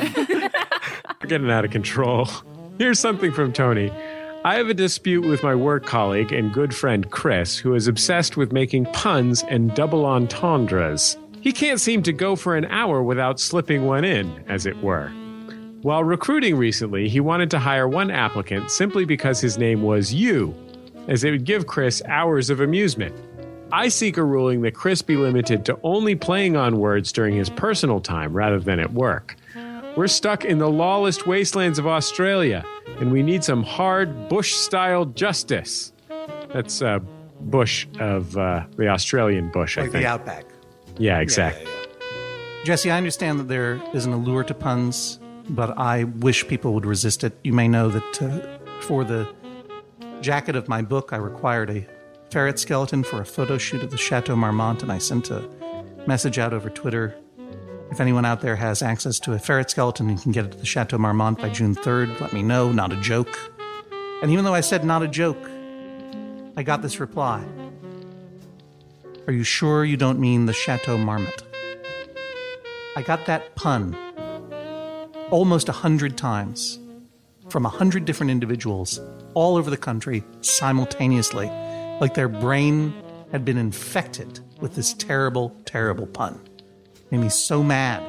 We're 1.21 1.27
getting 1.27 1.51
out 1.51 1.65
of 1.65 1.71
control. 1.71 2.29
Here's 2.80 2.99
something 2.99 3.32
from 3.32 3.53
Tony. 3.53 3.91
I 4.43 4.55
have 4.55 4.67
a 4.67 4.74
dispute 4.74 5.26
with 5.26 5.43
my 5.43 5.53
work 5.53 5.86
colleague 5.86 6.32
and 6.32 6.51
good 6.51 6.74
friend 6.74 7.09
Chris, 7.11 7.55
who 7.55 7.76
is 7.76 7.88
obsessed 7.88 8.36
with 8.36 8.51
making 8.51 8.86
puns 8.88 9.43
and 9.47 9.76
double 9.76 10.05
entendres. 10.05 11.15
He 11.39 11.51
can't 11.51 11.80
seem 11.80 12.01
to 12.01 12.11
go 12.11 12.36
for 12.36 12.57
an 12.57 12.65
hour 12.65 13.03
without 13.03 13.39
slipping 13.39 13.86
one 13.86 14.03
in, 14.03 14.43
as 14.47 14.65
it 14.65 14.82
were. 14.82 15.09
While 15.84 16.03
recruiting 16.03 16.55
recently, 16.55 17.07
he 17.07 17.19
wanted 17.19 17.51
to 17.51 17.59
hire 17.59 17.88
one 17.88 18.09
applicant 18.09 18.71
simply 18.71 19.05
because 19.05 19.39
his 19.39 19.59
name 19.59 19.84
was 19.84 20.11
You, 20.11 20.55
as 21.07 21.24
it 21.24 21.30
would 21.30 21.45
give 21.45 21.67
Chris 21.67 22.01
hours 22.07 22.49
of 22.49 22.59
amusement. 22.59 23.15
I 23.71 23.89
seek 23.89 24.17
a 24.17 24.24
ruling 24.24 24.61
that 24.61 24.74
Chris 24.74 25.03
be 25.03 25.15
limited 25.15 25.63
to 25.65 25.80
only 25.84 26.15
playing 26.15 26.55
on 26.55 26.80
words 26.80 27.11
during 27.11 27.36
his 27.36 27.51
personal 27.51 27.99
time 27.99 28.34
rather 28.34 28.59
than 28.59 28.80
at 28.80 28.93
work. 28.93 29.36
We're 29.95 30.07
stuck 30.07 30.43
in 30.43 30.57
the 30.57 30.69
lawless 30.69 31.23
wastelands 31.27 31.77
of 31.77 31.85
Australia, 31.85 32.65
and 32.99 33.11
we 33.11 33.21
need 33.21 33.43
some 33.43 33.61
hard 33.61 34.27
bush 34.27 34.53
style 34.53 35.05
justice. 35.05 35.93
That's 36.51 36.81
uh, 36.81 36.99
Bush 37.41 37.85
of 37.99 38.35
uh, 38.35 38.65
the 38.75 38.87
Australian 38.87 39.51
Bush, 39.51 39.77
like 39.77 39.89
I 39.89 39.91
think. 39.91 40.03
the 40.03 40.09
Outback. 40.09 40.45
Yeah, 40.97 41.19
exactly. 41.19 41.65
Yeah, 41.65 41.69
yeah, 41.69 41.85
yeah. 41.99 42.63
Jesse, 42.63 42.89
I 42.89 42.97
understand 42.97 43.39
that 43.39 43.47
there 43.49 43.79
is 43.93 44.05
an 44.07 44.13
allure 44.13 44.43
to 44.45 44.53
puns, 44.55 45.19
but 45.49 45.77
I 45.77 46.05
wish 46.05 46.47
people 46.47 46.73
would 46.73 46.87
resist 46.87 47.23
it. 47.23 47.37
You 47.43 47.53
may 47.53 47.67
know 47.67 47.89
that 47.89 48.21
uh, 48.21 48.81
for 48.81 49.03
the 49.03 49.31
jacket 50.21 50.55
of 50.55 50.67
my 50.67 50.81
book, 50.81 51.13
I 51.13 51.17
required 51.17 51.69
a 51.69 51.85
ferret 52.31 52.57
skeleton 52.57 53.03
for 53.03 53.21
a 53.21 53.25
photo 53.25 53.59
shoot 53.59 53.83
of 53.83 53.91
the 53.91 53.97
Chateau 53.97 54.35
Marmont, 54.35 54.81
and 54.81 54.91
I 54.91 54.97
sent 54.97 55.29
a 55.29 55.47
message 56.07 56.39
out 56.39 56.51
over 56.51 56.69
Twitter. 56.69 57.15
If 57.93 58.01
anyone 58.01 58.25
out 58.25 58.41
there 58.41 58.55
has 58.55 58.81
access 58.81 59.19
to 59.19 59.33
a 59.33 59.37
ferret 59.37 59.69
skeleton 59.69 60.09
and 60.09 60.19
can 60.19 60.31
get 60.31 60.45
it 60.45 60.53
to 60.53 60.57
the 60.57 60.65
Chateau 60.65 60.97
Marmont 60.97 61.37
by 61.37 61.49
June 61.49 61.75
3rd, 61.75 62.19
let 62.19 62.33
me 62.33 62.41
know. 62.41 62.71
Not 62.71 62.91
a 62.91 62.99
joke. 62.99 63.37
And 64.23 64.31
even 64.31 64.43
though 64.43 64.55
I 64.55 64.61
said 64.61 64.83
not 64.83 65.03
a 65.03 65.07
joke, 65.07 65.37
I 66.57 66.63
got 66.63 66.81
this 66.81 66.99
reply 66.99 67.45
Are 69.27 69.31
you 69.31 69.43
sure 69.43 69.85
you 69.85 69.95
don't 69.95 70.19
mean 70.19 70.47
the 70.47 70.53
Chateau 70.53 70.97
Marmot? 70.97 71.43
I 72.95 73.03
got 73.03 73.27
that 73.27 73.53
pun 73.53 73.95
almost 75.29 75.69
a 75.69 75.73
hundred 75.73 76.17
times 76.17 76.79
from 77.47 77.63
a 77.63 77.69
hundred 77.69 78.05
different 78.05 78.31
individuals 78.31 78.99
all 79.35 79.55
over 79.55 79.69
the 79.69 79.77
country 79.77 80.23
simultaneously 80.41 81.45
like 82.01 82.15
their 82.15 82.27
brain 82.27 82.91
had 83.31 83.45
been 83.45 83.59
infected 83.59 84.39
with 84.59 84.73
this 84.73 84.95
terrible, 84.95 85.55
terrible 85.65 86.07
pun. 86.07 86.39
Made 87.14 87.22
me 87.22 87.30
so 87.30 87.61
mad. 87.61 88.01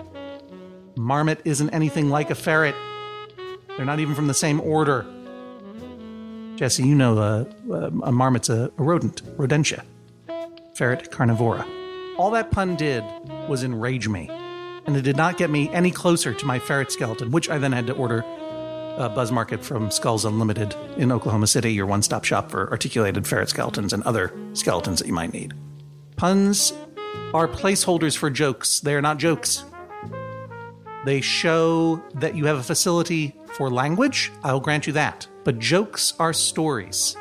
Marmot 0.97 1.43
isn't 1.45 1.69
anything 1.75 2.09
like 2.09 2.31
a 2.31 2.35
ferret. 2.35 2.75
They're 3.77 3.85
not 3.85 4.01
even 4.01 4.15
from 4.15 4.29
the 4.29 4.33
same 4.33 4.63
order. 4.63 5.05
Jesse, 6.57 6.87
you 6.87 6.95
know 6.95 7.19
uh, 7.19 7.45
uh, 7.71 7.91
a 8.03 8.11
marmot's 8.11 8.49
a, 8.49 8.73
a 8.79 8.83
rodent, 8.83 9.23
rodentia. 9.37 9.85
Ferret 10.75 11.11
carnivora. 11.11 11.67
All 12.17 12.31
that 12.31 12.51
pun 12.51 12.77
did 12.77 13.05
was 13.47 13.63
enrage 13.63 14.09
me, 14.09 14.31
and 14.87 14.97
it 14.97 15.03
did 15.03 15.19
not 15.19 15.37
get 15.37 15.51
me 15.51 15.69
any 15.69 15.91
closer 15.91 16.33
to 16.33 16.47
my 16.47 16.59
ferret 16.59 16.91
skeleton, 16.91 17.31
which 17.31 17.51
I 17.51 17.59
then 17.59 17.73
had 17.73 17.87
to 17.89 17.93
order 17.93 18.25
uh, 18.25 19.11
Buzz 19.11 19.31
Market 19.31 19.63
from 19.63 19.91
Skulls 19.91 20.25
Unlimited 20.25 20.75
in 20.97 21.13
Oklahoma 21.13 21.47
City, 21.47 21.75
your 21.75 21.85
one 21.85 22.01
stop 22.01 22.25
shop 22.25 22.51
for 22.51 22.71
articulated 22.71 23.27
ferret 23.27 23.51
skeletons 23.51 23.93
and 23.93 24.03
other 24.05 24.33
skeletons 24.55 25.01
that 25.01 25.07
you 25.07 25.13
might 25.13 25.35
need. 25.35 25.53
Puns 26.17 26.73
are 27.33 27.49
placeholders 27.49 28.17
for 28.17 28.31
jokes, 28.31 28.81
they 28.81 28.95
are 28.95 29.03
not 29.03 29.19
jokes. 29.19 29.65
They 31.05 31.21
show 31.21 32.03
that 32.15 32.35
you 32.35 32.47
have 32.47 32.59
a 32.59 32.63
facility 32.63 33.35
for 33.55 33.71
language, 33.71 34.33
I'll 34.43 34.61
grant 34.61 34.87
you 34.87 34.93
that. 34.95 35.27
But 35.45 35.59
jokes 35.59 36.15
are 36.19 36.33
stories. 36.33 37.17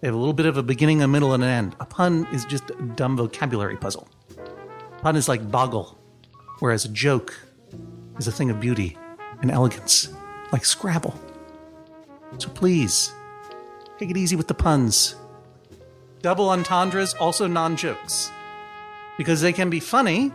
They 0.00 0.08
have 0.08 0.14
a 0.14 0.18
little 0.18 0.34
bit 0.34 0.46
of 0.46 0.56
a 0.56 0.62
beginning, 0.62 1.02
a 1.02 1.08
middle, 1.08 1.32
and 1.32 1.42
an 1.42 1.48
end. 1.48 1.76
A 1.80 1.86
pun 1.86 2.28
is 2.32 2.44
just 2.44 2.70
a 2.70 2.82
dumb 2.94 3.16
vocabulary 3.16 3.76
puzzle. 3.76 4.08
A 4.38 5.00
pun 5.00 5.16
is 5.16 5.28
like 5.28 5.50
boggle, 5.50 5.98
whereas 6.58 6.84
a 6.84 6.88
joke 6.88 7.34
is 8.18 8.28
a 8.28 8.32
thing 8.32 8.50
of 8.50 8.60
beauty 8.60 8.98
and 9.40 9.50
elegance 9.50 10.10
like 10.52 10.64
Scrabble. 10.64 11.18
So 12.38 12.48
please, 12.50 13.12
take 13.98 14.10
it 14.10 14.16
easy 14.16 14.36
with 14.36 14.48
the 14.48 14.54
puns. 14.54 15.16
Double 16.22 16.50
entendres, 16.50 17.14
also 17.14 17.46
non 17.46 17.76
jokes. 17.76 18.30
Because 19.18 19.40
they 19.40 19.52
can 19.52 19.70
be 19.70 19.80
funny 19.80 20.32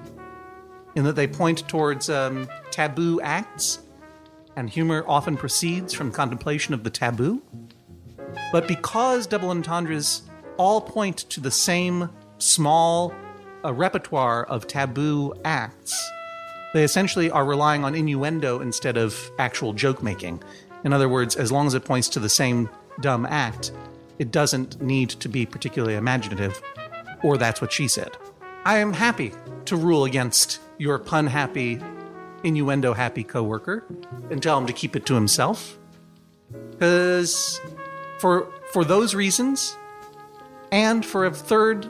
in 0.96 1.04
that 1.04 1.16
they 1.16 1.28
point 1.28 1.68
towards 1.68 2.10
um, 2.10 2.48
taboo 2.72 3.22
acts, 3.22 3.80
and 4.56 4.70
humor 4.70 5.06
often 5.08 5.38
proceeds 5.38 5.94
from 5.94 6.12
contemplation 6.12 6.74
of 6.74 6.84
the 6.84 6.90
taboo. 6.90 7.42
But 8.52 8.68
because 8.68 9.28
double 9.28 9.52
entendres 9.52 10.24
all 10.58 10.82
point 10.82 11.18
to 11.30 11.40
the 11.40 11.52
same 11.52 12.10
small 12.38 13.14
uh, 13.64 13.74
repertoire 13.74 14.44
of 14.46 14.68
taboo 14.68 15.34
acts, 15.46 16.10
they 16.74 16.84
essentially 16.84 17.30
are 17.30 17.46
relying 17.46 17.84
on 17.84 17.96
innuendo 17.96 18.60
instead 18.62 18.98
of 18.98 19.32
actual 19.38 19.74
joke 19.74 20.02
making. 20.02 20.42
In 20.84 20.94
other 20.94 21.10
words, 21.10 21.36
as 21.36 21.52
long 21.52 21.68
as 21.68 21.74
it 21.74 21.86
points 21.86 22.10
to 22.10 22.20
the 22.20 22.30
same 22.30 22.70
dumb 23.02 23.26
act, 23.26 23.72
it 24.20 24.32
doesn't 24.32 24.82
need 24.82 25.10
to 25.10 25.30
be 25.30 25.46
particularly 25.46 25.96
imaginative, 25.96 26.62
or 27.24 27.38
that's 27.38 27.62
what 27.62 27.72
she 27.72 27.88
said. 27.88 28.18
I 28.64 28.78
am 28.78 28.94
happy 28.94 29.34
to 29.66 29.76
rule 29.76 30.06
against 30.06 30.60
your 30.78 31.00
pun 31.00 31.26
happy, 31.26 31.82
innuendo 32.44 32.94
happy 32.94 33.24
coworker 33.24 33.84
and 34.30 34.42
tell 34.42 34.58
him 34.58 34.68
to 34.68 34.74
keep 34.74 34.96
it 34.96 35.06
to 35.08 35.16
himself. 35.16 35.80
Because 36.72 37.60
for 38.20 38.52
for 38.72 38.86
those 38.86 39.16
reasons, 39.16 39.76
and 40.72 41.06
for 41.06 41.26
a 41.26 41.32
third 41.32 41.90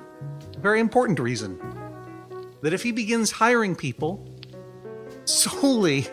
very 0.59 0.80
important 0.80 1.19
reason, 1.19 1.59
that 2.61 2.72
if 2.72 2.84
he 2.84 2.91
begins 2.91 3.32
hiring 3.32 3.76
people 3.76 4.26
solely 5.26 6.07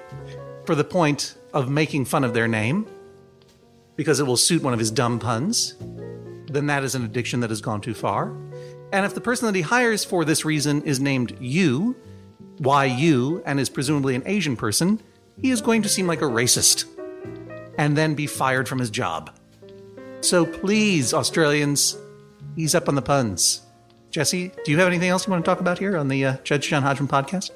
for 0.65 0.75
the 0.75 0.85
point 0.85 1.37
of 1.53 1.71
making 1.71 2.05
fun 2.05 2.25
of 2.25 2.35
their 2.35 2.49
name, 2.49 2.87
because 3.95 4.19
it 4.19 4.25
will 4.25 4.37
suit 4.37 4.63
one 4.63 4.73
of 4.73 4.79
his 4.79 4.91
dumb 4.91 5.19
puns, 5.19 5.77
then 6.47 6.67
that 6.67 6.83
is 6.83 6.95
an 6.95 7.05
addiction 7.05 7.41
that 7.41 7.51
has 7.51 7.61
gone 7.61 7.81
too 7.81 7.95
far. 7.95 8.35
And 8.93 9.05
if 9.05 9.15
the 9.15 9.21
person 9.21 9.47
that 9.47 9.55
he 9.55 9.63
hires 9.63 10.05
for 10.05 10.25
this 10.25 10.45
reason 10.45 10.83
is 10.83 10.99
named 11.01 11.37
you, 11.41 11.95
YU, 12.61 13.43
and 13.45 13.61
is 13.61 13.69
presumably 13.69 14.15
an 14.15 14.23
Asian 14.27 14.57
person, 14.57 15.01
he 15.41 15.51
is 15.51 15.61
going 15.61 15.83
to 15.83 15.89
seem 15.89 16.07
like 16.07 16.23
a 16.23 16.27
racist 16.27 16.87
and 17.77 17.97
then 17.97 18.15
be 18.15 18.27
fired 18.27 18.69
from 18.69 18.79
his 18.79 18.91
job. 18.91 19.31
So 20.21 20.45
please, 20.45 21.15
Australians, 21.15 21.97
ease 22.57 22.75
up 22.75 22.89
on 22.89 22.95
the 22.95 23.03
puns. 23.03 23.63
Jesse, 24.11 24.51
do 24.65 24.73
you 24.73 24.79
have 24.79 24.87
anything 24.87 25.11
else 25.11 25.27
you 25.27 25.31
want 25.31 25.45
to 25.45 25.49
talk 25.49 25.61
about 25.61 25.79
here 25.79 25.97
on 25.97 26.09
the 26.09 26.25
uh, 26.25 26.37
Judge 26.39 26.69
John 26.69 26.83
Hodgman 26.83 27.09
podcast? 27.09 27.51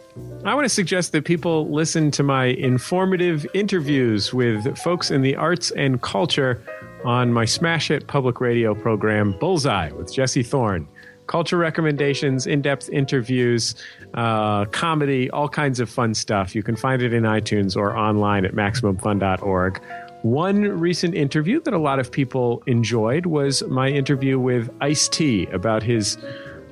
I 0.44 0.54
want 0.54 0.66
to 0.66 0.68
suggest 0.68 1.12
that 1.12 1.24
people 1.24 1.70
listen 1.70 2.10
to 2.12 2.22
my 2.22 2.44
informative 2.44 3.46
interviews 3.54 4.34
with 4.34 4.76
folks 4.76 5.10
in 5.10 5.22
the 5.22 5.34
arts 5.34 5.70
and 5.72 6.00
culture 6.02 6.62
on 7.04 7.32
my 7.32 7.46
Smash 7.46 7.90
It 7.90 8.06
public 8.06 8.40
radio 8.40 8.74
program, 8.74 9.34
Bullseye, 9.40 9.90
with 9.92 10.12
Jesse 10.12 10.42
Thorne. 10.42 10.86
Culture 11.32 11.56
recommendations, 11.56 12.46
in 12.46 12.60
depth 12.60 12.90
interviews, 12.90 13.74
uh, 14.12 14.66
comedy, 14.66 15.30
all 15.30 15.48
kinds 15.48 15.80
of 15.80 15.88
fun 15.88 16.12
stuff. 16.12 16.54
You 16.54 16.62
can 16.62 16.76
find 16.76 17.00
it 17.00 17.14
in 17.14 17.22
iTunes 17.22 17.74
or 17.74 17.96
online 17.96 18.44
at 18.44 18.52
MaximumFun.org 18.52 19.80
One 20.20 20.60
recent 20.60 21.14
interview 21.14 21.62
that 21.62 21.72
a 21.72 21.78
lot 21.78 21.98
of 21.98 22.12
people 22.12 22.62
enjoyed 22.66 23.24
was 23.24 23.62
my 23.62 23.88
interview 23.88 24.38
with 24.38 24.68
Ice 24.82 25.08
T 25.08 25.46
about 25.54 25.82
his 25.82 26.18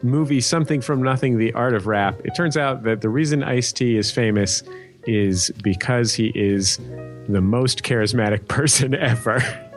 movie 0.03 0.43
Something 0.43 0.83
from 0.83 1.03
Nothing 1.03 1.39
The 1.39 1.55
Art 1.55 1.73
of 1.73 1.87
Rap. 1.87 2.21
It 2.23 2.35
turns 2.35 2.59
out 2.59 2.83
that 2.83 3.01
the 3.01 3.09
reason 3.09 3.43
Ice 3.43 3.73
T 3.73 3.97
is 3.97 4.11
famous 4.11 4.63
is 5.07 5.51
because 5.63 6.13
he 6.13 6.33
is 6.35 6.79
the 7.31 7.41
most 7.41 7.83
charismatic 7.83 8.47
person 8.57 8.95
ever. 8.95 9.70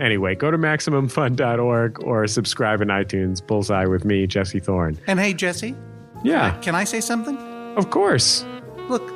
Anyway, 0.00 0.34
go 0.34 0.50
to 0.50 0.58
MaximumFun.org 0.58 2.02
or 2.04 2.26
subscribe 2.26 2.80
in 2.80 2.88
iTunes. 2.88 3.44
Bullseye 3.44 3.86
with 3.86 4.04
me, 4.04 4.26
Jesse 4.26 4.60
Thorne. 4.60 4.98
And 5.06 5.18
hey, 5.20 5.34
Jesse. 5.34 5.74
Yeah. 6.22 6.56
Can 6.60 6.74
I 6.74 6.84
say 6.84 7.00
something? 7.00 7.36
Of 7.76 7.90
course. 7.90 8.44
Look, 8.88 9.06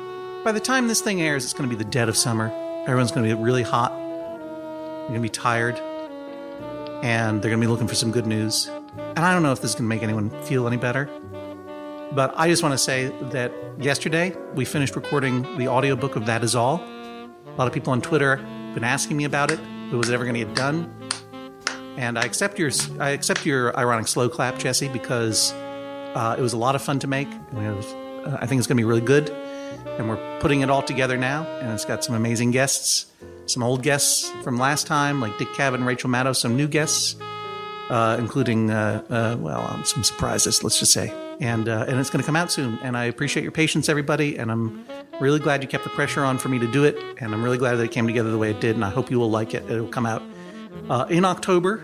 by 0.43 0.51
the 0.51 0.59
time 0.59 0.87
this 0.87 1.01
thing 1.01 1.21
airs, 1.21 1.43
it's 1.43 1.53
going 1.53 1.69
to 1.69 1.75
be 1.75 1.81
the 1.81 1.89
dead 1.89 2.09
of 2.09 2.17
summer. 2.17 2.51
Everyone's 2.83 3.11
going 3.11 3.27
to 3.27 3.35
be 3.35 3.41
really 3.41 3.63
hot. 3.63 3.91
They're 3.91 5.07
going 5.09 5.15
to 5.15 5.21
be 5.21 5.29
tired. 5.29 5.79
And 7.03 7.41
they're 7.41 7.49
going 7.49 7.61
to 7.61 7.65
be 7.65 7.71
looking 7.71 7.87
for 7.87 7.95
some 7.95 8.11
good 8.11 8.27
news. 8.27 8.69
And 8.97 9.19
I 9.19 9.33
don't 9.33 9.43
know 9.43 9.51
if 9.51 9.61
this 9.61 9.71
is 9.71 9.75
going 9.75 9.89
to 9.89 9.95
make 9.95 10.03
anyone 10.03 10.29
feel 10.43 10.67
any 10.67 10.77
better. 10.77 11.09
But 12.11 12.33
I 12.37 12.47
just 12.47 12.63
want 12.63 12.73
to 12.73 12.77
say 12.77 13.11
that 13.31 13.51
yesterday 13.77 14.35
we 14.53 14.65
finished 14.65 14.95
recording 14.95 15.43
the 15.57 15.67
audiobook 15.67 16.15
of 16.15 16.25
That 16.25 16.43
Is 16.43 16.55
All. 16.55 16.77
A 16.77 17.55
lot 17.57 17.67
of 17.67 17.73
people 17.73 17.93
on 17.93 18.01
Twitter 18.01 18.37
have 18.37 18.73
been 18.73 18.83
asking 18.83 19.17
me 19.17 19.25
about 19.25 19.51
it. 19.51 19.59
Was 19.91 20.09
it 20.09 20.13
ever 20.13 20.23
going 20.23 20.35
to 20.35 20.45
get 20.45 20.55
done? 20.55 20.93
And 21.97 22.17
I 22.17 22.23
accept 22.23 22.59
your 22.59 22.71
I 22.99 23.09
accept 23.09 23.45
your 23.45 23.77
ironic 23.77 24.07
slow 24.07 24.29
clap, 24.29 24.57
Jesse, 24.57 24.87
because 24.87 25.51
uh, 26.15 26.35
it 26.37 26.41
was 26.41 26.53
a 26.53 26.57
lot 26.57 26.75
of 26.75 26.81
fun 26.81 26.99
to 26.99 27.07
make. 27.07 27.27
Was, 27.51 27.85
uh, 28.25 28.37
I 28.39 28.45
think 28.45 28.59
it's 28.59 28.67
going 28.67 28.77
to 28.77 28.81
be 28.81 28.85
really 28.85 29.01
good. 29.01 29.29
And 29.97 30.07
we're 30.07 30.39
putting 30.39 30.61
it 30.61 30.69
all 30.69 30.81
together 30.81 31.17
now, 31.17 31.43
and 31.59 31.71
it's 31.71 31.85
got 31.85 32.03
some 32.03 32.15
amazing 32.15 32.51
guests, 32.51 33.07
some 33.47 33.63
old 33.63 33.83
guests 33.83 34.29
from 34.43 34.57
last 34.57 34.87
time, 34.87 35.19
like 35.19 35.37
Dick 35.37 35.49
Cavett 35.49 35.75
and 35.75 35.85
Rachel 35.85 36.09
Maddow, 36.09 36.35
some 36.35 36.55
new 36.55 36.67
guests, 36.67 37.15
uh, 37.89 38.15
including 38.19 38.71
uh, 38.71 39.03
uh, 39.09 39.37
well, 39.39 39.61
um, 39.61 39.83
some 39.83 40.03
surprises. 40.03 40.63
Let's 40.63 40.79
just 40.79 40.93
say, 40.93 41.13
and 41.39 41.69
uh, 41.69 41.85
and 41.87 41.99
it's 41.99 42.09
going 42.09 42.21
to 42.21 42.25
come 42.25 42.35
out 42.35 42.51
soon. 42.51 42.79
And 42.81 42.97
I 42.97 43.05
appreciate 43.05 43.43
your 43.43 43.51
patience, 43.51 43.89
everybody, 43.89 44.37
and 44.37 44.51
I'm 44.51 44.85
really 45.19 45.39
glad 45.39 45.61
you 45.61 45.69
kept 45.69 45.83
the 45.83 45.89
pressure 45.89 46.23
on 46.23 46.37
for 46.37 46.49
me 46.49 46.59
to 46.59 46.67
do 46.67 46.83
it. 46.83 46.97
And 47.19 47.33
I'm 47.33 47.43
really 47.43 47.57
glad 47.57 47.75
that 47.75 47.83
it 47.83 47.91
came 47.91 48.07
together 48.07 48.31
the 48.31 48.37
way 48.37 48.51
it 48.51 48.59
did. 48.59 48.75
And 48.75 48.83
I 48.83 48.89
hope 48.89 49.09
you 49.11 49.19
will 49.19 49.31
like 49.31 49.53
it. 49.53 49.69
It'll 49.69 49.87
come 49.87 50.05
out 50.05 50.21
uh, 50.89 51.05
in 51.09 51.25
October, 51.25 51.83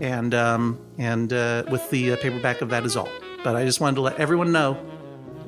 and 0.00 0.34
um, 0.34 0.78
and 0.98 1.32
uh, 1.32 1.64
with 1.70 1.88
the 1.90 2.16
paperback 2.16 2.60
of 2.60 2.70
that 2.70 2.84
is 2.84 2.96
all. 2.96 3.08
But 3.44 3.56
I 3.56 3.64
just 3.64 3.80
wanted 3.80 3.96
to 3.96 4.02
let 4.02 4.18
everyone 4.18 4.52
know 4.52 4.78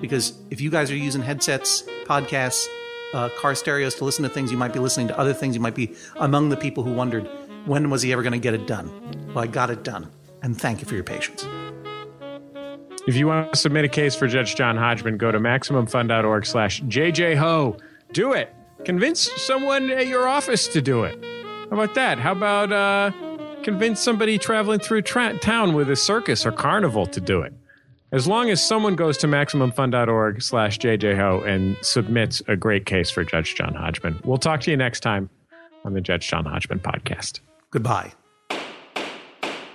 because 0.01 0.35
if 0.51 0.61
you 0.61 0.71
guys 0.71 0.91
are 0.91 0.97
using 0.97 1.23
headsets, 1.23 1.83
podcasts, 2.05 2.67
uh, 3.13 3.29
car 3.39 3.55
stereos 3.55 3.95
to 3.97 4.05
listen 4.05 4.23
to 4.25 4.29
things, 4.29 4.51
you 4.51 4.59
might 4.59 4.73
be 4.73 4.81
listening 4.81 5.09
to 5.09 5.19
other 5.19 5.33
things. 5.33 5.55
You 5.55 5.61
might 5.61 5.75
be 5.75 5.95
among 6.17 6.49
the 6.49 6.57
people 6.57 6.83
who 6.83 6.93
wondered 6.93 7.29
when 7.67 7.89
was 7.91 8.03
he 8.03 8.13
ever 8.13 8.23
going 8.23 8.33
to 8.33 8.39
get 8.39 8.55
it 8.55 8.67
done. 8.67 8.91
Well, 9.29 9.45
I 9.45 9.47
got 9.47 9.71
it 9.71 9.83
done, 9.83 10.11
and 10.43 10.61
thank 10.61 10.81
you 10.81 10.87
for 10.87 10.95
your 10.95 11.05
patience. 11.05 11.47
If 13.07 13.17
you 13.17 13.27
want 13.27 13.53
to 13.53 13.59
submit 13.59 13.85
a 13.85 13.89
case 13.89 14.15
for 14.15 14.27
Judge 14.27 14.55
John 14.57 14.77
Hodgman, 14.77 15.19
go 15.19 15.31
to 15.31 15.39
maximumfun.org 15.39 16.47
slash 16.47 16.83
jjho. 16.83 17.79
Do 18.13 18.33
it. 18.33 18.55
Convince 18.85 19.31
someone 19.43 19.91
at 19.91 20.07
your 20.07 20.27
office 20.27 20.69
to 20.69 20.81
do 20.81 21.05
it. 21.05 21.23
How 21.71 21.77
about 21.77 21.95
that? 21.95 22.19
How 22.19 22.33
about 22.33 22.73
uh, 22.73 23.11
convince 23.63 24.01
somebody 24.01 24.39
traveling 24.39 24.79
through 24.79 25.03
tra- 25.03 25.37
town 25.39 25.75
with 25.75 25.91
a 25.91 25.97
circus 25.97 26.47
or 26.47 26.53
carnival 26.53 27.07
to 27.07 27.21
do 27.21 27.43
it? 27.43 27.53
As 28.13 28.27
long 28.29 28.49
as 28.51 28.65
someone 28.65 28.95
goes 28.95 29.19
to 29.19 29.27
MaximumFun.org 29.27 30.41
slash 30.41 30.79
JJHO 30.79 31.47
and 31.47 31.77
submits 31.83 32.43
a 32.47 32.57
great 32.57 32.87
case 32.87 33.11
for 33.11 33.25
Judge 33.25 33.55
John 33.57 33.75
Hodgman. 33.75 34.21
We'll 34.25 34.39
talk 34.39 34.61
to 34.63 34.71
you 34.71 34.77
next 34.77 35.01
time 35.01 35.29
on 35.85 35.95
the 35.95 36.01
Judge 36.01 36.29
John 36.29 36.45
Hodgman 36.45 36.79
podcast. 36.79 37.41
Goodbye. 37.71 38.13